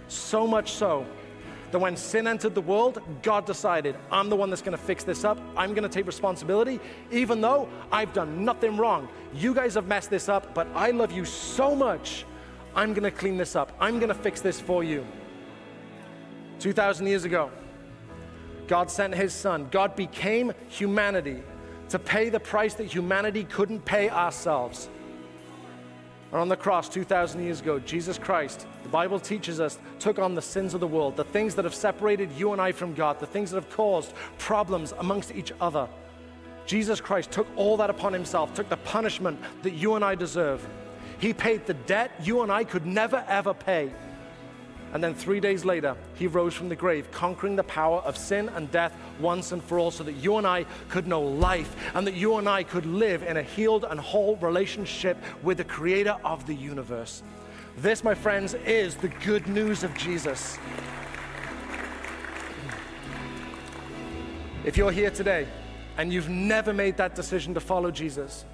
So 0.09 0.47
much 0.47 0.73
so 0.73 1.05
that 1.75 1.81
when 1.81 1.97
sin 1.97 2.29
entered 2.29 2.55
the 2.55 2.61
world, 2.61 3.03
God 3.21 3.47
decided, 3.47 3.97
I'm 4.09 4.29
the 4.29 4.37
one 4.37 4.49
that's 4.49 4.63
going 4.63 4.79
to 4.79 4.85
fix 4.85 5.03
this 5.03 5.25
up. 5.25 5.41
I'm 5.57 5.71
going 5.71 5.83
to 5.83 5.89
take 5.89 6.07
responsibility, 6.07 6.79
even 7.11 7.41
though 7.41 7.69
I've 7.91 8.13
done 8.13 8.45
nothing 8.45 8.77
wrong. 8.77 9.09
You 9.35 9.53
guys 9.53 9.75
have 9.75 9.89
messed 9.89 10.09
this 10.09 10.29
up, 10.29 10.55
but 10.55 10.69
I 10.77 10.93
love 10.93 11.11
you 11.11 11.25
so 11.25 11.75
much. 11.75 12.27
I'm 12.77 12.95
going 12.95 13.03
to 13.03 13.11
clean 13.11 13.37
this 13.37 13.57
up. 13.57 13.73
I'm 13.81 13.99
going 13.99 14.07
to 14.07 14.15
fix 14.15 14.41
this 14.41 14.61
for 14.61 14.85
you. 14.85 15.05
2,000 16.61 17.09
years 17.09 17.25
ago, 17.25 17.51
God 18.69 18.89
sent 18.89 19.13
his 19.13 19.33
son. 19.33 19.67
God 19.73 19.97
became 19.97 20.53
humanity 20.69 21.43
to 21.89 21.99
pay 21.99 22.29
the 22.29 22.39
price 22.39 22.75
that 22.75 22.85
humanity 22.85 23.43
couldn't 23.43 23.85
pay 23.85 24.11
ourselves. 24.11 24.89
And 26.35 26.41
on 26.41 26.49
the 26.49 26.57
cross 26.57 26.89
2,000 26.89 27.45
years 27.45 27.61
ago, 27.61 27.79
Jesus 27.79 28.19
Christ, 28.19 28.67
the 28.83 28.89
Bible 28.89 29.21
teaches 29.21 29.61
us, 29.61 29.79
took 30.01 30.19
on 30.19 30.35
the 30.35 30.43
sins 30.43 30.75
of 30.75 30.81
the 30.81 30.87
world, 30.87 31.15
the 31.15 31.23
things 31.23 31.55
that 31.55 31.65
have 31.65 31.77
separated 31.77 32.29
you 32.33 32.51
and 32.51 32.61
I 32.61 32.73
from 32.73 32.93
God, 32.93 33.21
the 33.21 33.27
things 33.27 33.53
that 33.53 33.63
have 33.63 33.71
caused 33.71 34.13
problems 34.37 34.93
amongst 34.99 35.33
each 35.33 35.53
other. 35.61 35.89
Jesus 36.67 37.01
Christ 37.01 37.31
took 37.31 37.47
all 37.55 37.77
that 37.77 37.89
upon 37.89 38.13
himself, 38.13 38.53
took 38.53 38.69
the 38.69 38.79
punishment 38.79 39.39
that 39.63 39.75
you 39.75 39.95
and 39.95 40.05
I 40.05 40.17
deserve. 40.17 40.67
He 41.21 41.33
paid 41.33 41.67
the 41.67 41.75
debt 41.75 42.11
you 42.21 42.43
and 42.43 42.51
I 42.51 42.65
could 42.65 42.85
never 42.85 43.25
ever 43.29 43.55
pay. 43.55 43.93
And 44.95 45.03
then 45.03 45.13
three 45.13 45.41
days 45.41 45.65
later, 45.65 45.97
he 46.15 46.29
rose 46.29 46.55
from 46.55 46.69
the 46.69 46.77
grave, 46.77 47.11
conquering 47.11 47.57
the 47.57 47.65
power 47.65 47.99
of 48.03 48.17
sin 48.17 48.49
and 48.51 48.71
death 48.71 48.97
once 49.19 49.51
and 49.51 49.63
for 49.63 49.77
all, 49.77 49.91
so 49.91 50.05
that 50.05 50.13
you 50.13 50.37
and 50.37 50.47
I 50.47 50.67
could 50.89 51.09
know 51.09 51.21
life 51.21 51.75
and 51.95 52.07
that 52.07 52.15
you 52.15 52.37
and 52.37 52.49
I 52.49 52.63
could 52.63 52.87
live 52.87 53.25
in 53.25 53.37
a 53.37 53.43
healed 53.43 53.85
and 53.91 53.99
whole 53.99 54.37
relationship 54.37 55.19
with 55.43 55.59
the 55.59 55.65
creator 55.65 56.17
of 56.25 56.47
the 56.47 56.55
universe. 56.55 57.25
This, 57.77 58.05
my 58.05 58.15
friends, 58.15 58.55
is 58.55 58.95
the 58.95 59.09
good 59.09 59.49
news 59.49 59.83
of 59.83 59.93
Jesus. 59.95 60.59
If 64.65 64.77
you're 64.77 64.93
here 64.93 65.11
today 65.11 65.49
and 65.99 66.13
you've 66.13 66.29
never 66.29 66.73
made 66.73 66.97
that 66.99 67.17
decision 67.17 67.53
to 67.55 67.61
follow 67.61 67.91
Jesus, 67.91 68.45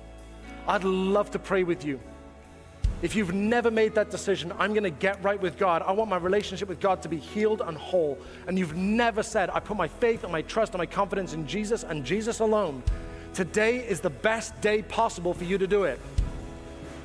I'd 0.66 0.84
love 0.84 1.30
to 1.32 1.38
pray 1.38 1.64
with 1.64 1.84
you. 1.84 2.00
If 3.02 3.16
you've 3.16 3.32
never 3.32 3.70
made 3.70 3.94
that 3.94 4.10
decision, 4.10 4.52
I'm 4.58 4.74
going 4.74 4.84
to 4.84 4.90
get 4.90 5.22
right 5.24 5.40
with 5.40 5.56
God. 5.56 5.82
I 5.82 5.92
want 5.92 6.10
my 6.10 6.18
relationship 6.18 6.68
with 6.68 6.80
God 6.80 7.00
to 7.02 7.08
be 7.08 7.16
healed 7.16 7.62
and 7.64 7.76
whole. 7.76 8.18
And 8.46 8.58
you've 8.58 8.76
never 8.76 9.22
said, 9.22 9.48
I 9.48 9.60
put 9.60 9.76
my 9.76 9.88
faith 9.88 10.22
and 10.22 10.30
my 10.30 10.42
trust 10.42 10.74
and 10.74 10.78
my 10.78 10.86
confidence 10.86 11.32
in 11.32 11.46
Jesus 11.46 11.82
and 11.82 12.04
Jesus 12.04 12.40
alone. 12.40 12.82
Today 13.32 13.78
is 13.78 14.00
the 14.00 14.10
best 14.10 14.60
day 14.60 14.82
possible 14.82 15.32
for 15.32 15.44
you 15.44 15.56
to 15.56 15.66
do 15.66 15.84
it. 15.84 15.98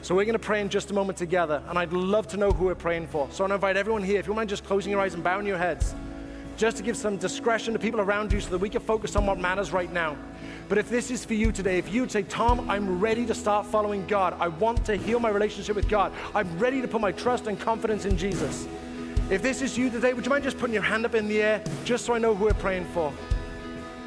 So 0.02 0.14
we're 0.14 0.26
going 0.26 0.34
to 0.34 0.40
pray 0.40 0.60
in 0.60 0.68
just 0.70 0.92
a 0.92 0.94
moment 0.94 1.18
together. 1.18 1.64
And 1.70 1.80
I'd 1.80 1.94
love 1.94 2.28
to 2.30 2.38
know 2.38 2.52
who 2.52 2.66
we're 2.66 2.76
praying 2.76 3.08
for. 3.08 3.30
So 3.32 3.44
I 3.44 3.48
want 3.48 3.52
to 3.52 3.56
invite 3.56 3.78
everyone 3.78 4.04
here, 4.04 4.20
if 4.20 4.28
you 4.28 4.34
mind 4.34 4.50
just 4.50 4.66
closing 4.66 4.92
your 4.92 5.00
eyes 5.00 5.14
and 5.14 5.24
bowing 5.24 5.48
your 5.48 5.58
heads, 5.58 5.96
just 6.58 6.78
to 6.78 6.84
give 6.84 6.98
some 6.98 7.18
discretion 7.18 7.74
to 7.74 7.80
people 7.80 8.02
around 8.02 8.34
you 8.34 8.42
so 8.42 8.50
that 8.50 8.58
we 8.58 8.70
can 8.70 8.82
focus 8.82 9.16
on 9.16 9.26
what 9.26 9.40
matters 9.40 9.72
right 9.72 9.92
now. 9.92 10.18
But 10.68 10.80
if 10.80 10.90
this 10.90 11.12
is 11.12 11.24
for 11.24 11.36
you 11.36 11.52
today, 11.52 11.78
if 11.78 11.94
you'd 11.94 12.12
say, 12.12 12.24
Tom, 12.24 12.70
I'm 12.70 13.00
ready 13.00 13.26
to 13.28 13.36
start 13.36 13.68
following 13.68 14.06
God, 14.08 14.36
I 14.40 14.48
want 14.48 14.84
to 14.86 14.96
heal 14.96 15.20
my 15.20 15.30
relationship 15.30 15.76
with 15.76 15.88
God, 15.88 16.12
I'm 16.34 16.58
ready 16.58 16.82
to 16.82 16.88
put 16.88 17.02
my 17.02 17.12
trust 17.12 17.46
and 17.48 17.60
confidence 17.60 18.06
in 18.06 18.18
Jesus. 18.18 18.68
If 19.30 19.42
this 19.42 19.62
is 19.62 19.78
you 19.78 19.90
today, 19.90 20.14
would 20.14 20.26
you 20.26 20.30
mind 20.30 20.44
just 20.44 20.58
putting 20.58 20.74
your 20.74 20.84
hand 20.84 21.06
up 21.06 21.14
in 21.14 21.28
the 21.28 21.42
air 21.42 21.64
just 21.84 22.06
so 22.06 22.14
I 22.14 22.20
know 22.20 22.34
who 22.34 22.46
we're 22.46 22.54
praying 22.54 22.86
for? 22.94 23.14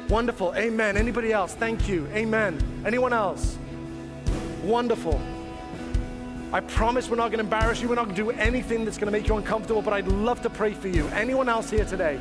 Wonderful. 0.09 0.53
Amen. 0.55 0.97
Anybody 0.97 1.31
else? 1.31 1.53
Thank 1.53 1.87
you. 1.87 2.07
Amen. 2.13 2.57
Anyone 2.85 3.13
else? 3.13 3.57
Wonderful. 4.63 5.21
I 6.51 6.61
promise 6.61 7.09
we're 7.09 7.15
not 7.15 7.31
going 7.31 7.37
to 7.37 7.43
embarrass 7.43 7.79
you. 7.79 7.87
We're 7.87 7.95
not 7.95 8.05
going 8.05 8.15
to 8.15 8.23
do 8.23 8.31
anything 8.31 8.83
that's 8.83 8.97
going 8.97 9.05
to 9.05 9.11
make 9.11 9.27
you 9.27 9.35
uncomfortable, 9.37 9.81
but 9.81 9.93
I'd 9.93 10.07
love 10.07 10.41
to 10.41 10.49
pray 10.49 10.73
for 10.73 10.87
you. 10.87 11.07
Anyone 11.09 11.47
else 11.47 11.69
here 11.69 11.85
today? 11.85 12.19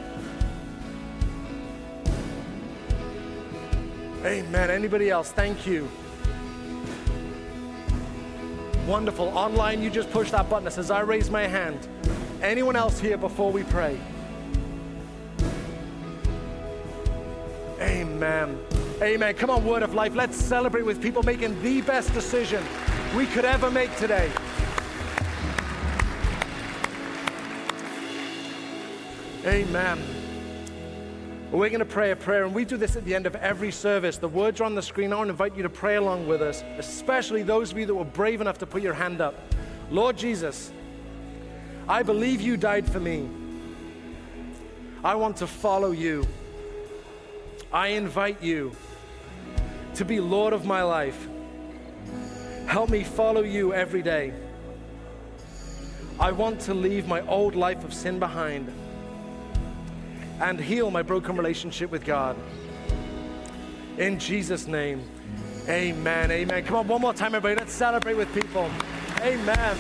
Amen. 4.29 4.70
Anybody 4.70 5.09
else? 5.09 5.33
Thank 5.33 5.66
you. 5.66 5.89
Wonderful. 8.87 9.29
Online, 9.29 9.81
you 9.81 9.89
just 9.89 10.11
push 10.11 10.31
that 10.33 10.51
button 10.51 10.64
that 10.64 10.72
says, 10.72 10.91
I 10.91 11.01
raise 11.01 11.31
my 11.31 11.47
hand. 11.47 11.89
Anyone 12.43 12.76
else 12.76 13.01
here 13.01 13.16
before 13.16 13.51
we 13.51 13.64
pray? 13.64 13.99
Amen. 17.81 18.59
Amen. 19.01 19.35
Come 19.35 19.49
on, 19.49 19.64
Word 19.64 19.83
of 19.83 19.95
Life. 19.95 20.14
Let's 20.14 20.37
celebrate 20.37 20.85
with 20.85 21.01
people 21.01 21.22
making 21.22 21.62
the 21.62 21.81
best 21.81 22.12
decision 22.12 22.62
we 23.16 23.24
could 23.26 23.47
ever 23.47 23.70
make 23.70 23.97
today. 23.97 24.31
Amen. 29.47 30.18
We're 31.51 31.70
going 31.70 31.78
to 31.78 31.86
pray 31.86 32.11
a 32.11 32.16
prayer, 32.16 32.44
and 32.44 32.55
we 32.55 32.66
do 32.66 32.76
this 32.76 32.94
at 32.94 33.07
the 33.07 33.14
end 33.14 33.26
of 33.26 33.34
every 33.36 33.70
service. 33.72 34.18
The 34.18 34.28
words 34.28 34.61
are 34.61 34.64
on 34.64 34.74
the 34.74 34.82
screen. 34.82 35.14
I 35.14 35.16
want 35.16 35.28
to 35.28 35.30
invite 35.30 35.57
you 35.57 35.62
to 35.62 35.70
pray 35.70 35.96
along 35.96 36.28
with 36.28 36.42
us, 36.42 36.62
especially 36.76 37.42
those 37.42 37.72
of 37.72 37.78
you 37.78 37.86
that 37.86 37.94
were 37.94 38.05
brave 38.05 38.42
enough 38.42 38.59
to 38.59 38.66
put 38.66 38.82
your 38.82 38.92
hand 38.92 39.22
up. 39.22 39.34
Lord 39.90 40.18
Jesus, 40.18 40.70
I 41.88 42.03
believe 42.03 42.42
you 42.42 42.59
died 42.59 42.86
for 42.86 43.01
me. 43.01 43.30
I 45.03 45.14
want 45.14 45.38
to 45.38 45.46
follow 45.46 45.90
you. 45.92 46.26
I 47.72 47.88
invite 47.88 48.42
you 48.42 48.72
to 49.94 50.05
be 50.05 50.20
Lord 50.20 50.53
of 50.53 50.66
my 50.66 50.82
life. 50.82 51.28
Help 52.66 52.90
me 52.90 53.05
follow 53.05 53.42
you 53.42 53.72
every 53.72 54.03
day. 54.03 54.34
I 56.20 56.30
want 56.32 56.61
to 56.62 56.74
leave 56.74 57.09
my 57.09 57.22
old 57.26 57.55
life 57.55 57.84
of 57.84 57.94
sin 57.94 58.18
behind 58.18 58.70
and 60.41 60.61
heal 60.61 60.91
my 60.91 61.03
broken 61.03 61.36
relationship 61.36 61.91
with 61.91 62.05
God. 62.05 62.36
In 63.99 64.18
Jesus' 64.18 64.66
name, 64.66 65.03
amen. 65.68 66.30
Amen. 66.30 66.64
Come 66.64 66.76
on, 66.76 66.89
one 66.89 67.01
more 67.01 67.14
time, 67.14 67.34
everybody. 67.34 67.57
Let's 67.57 67.72
celebrate 67.72 68.14
with 68.14 68.32
people. 68.32 68.70
Amen. 69.20 69.76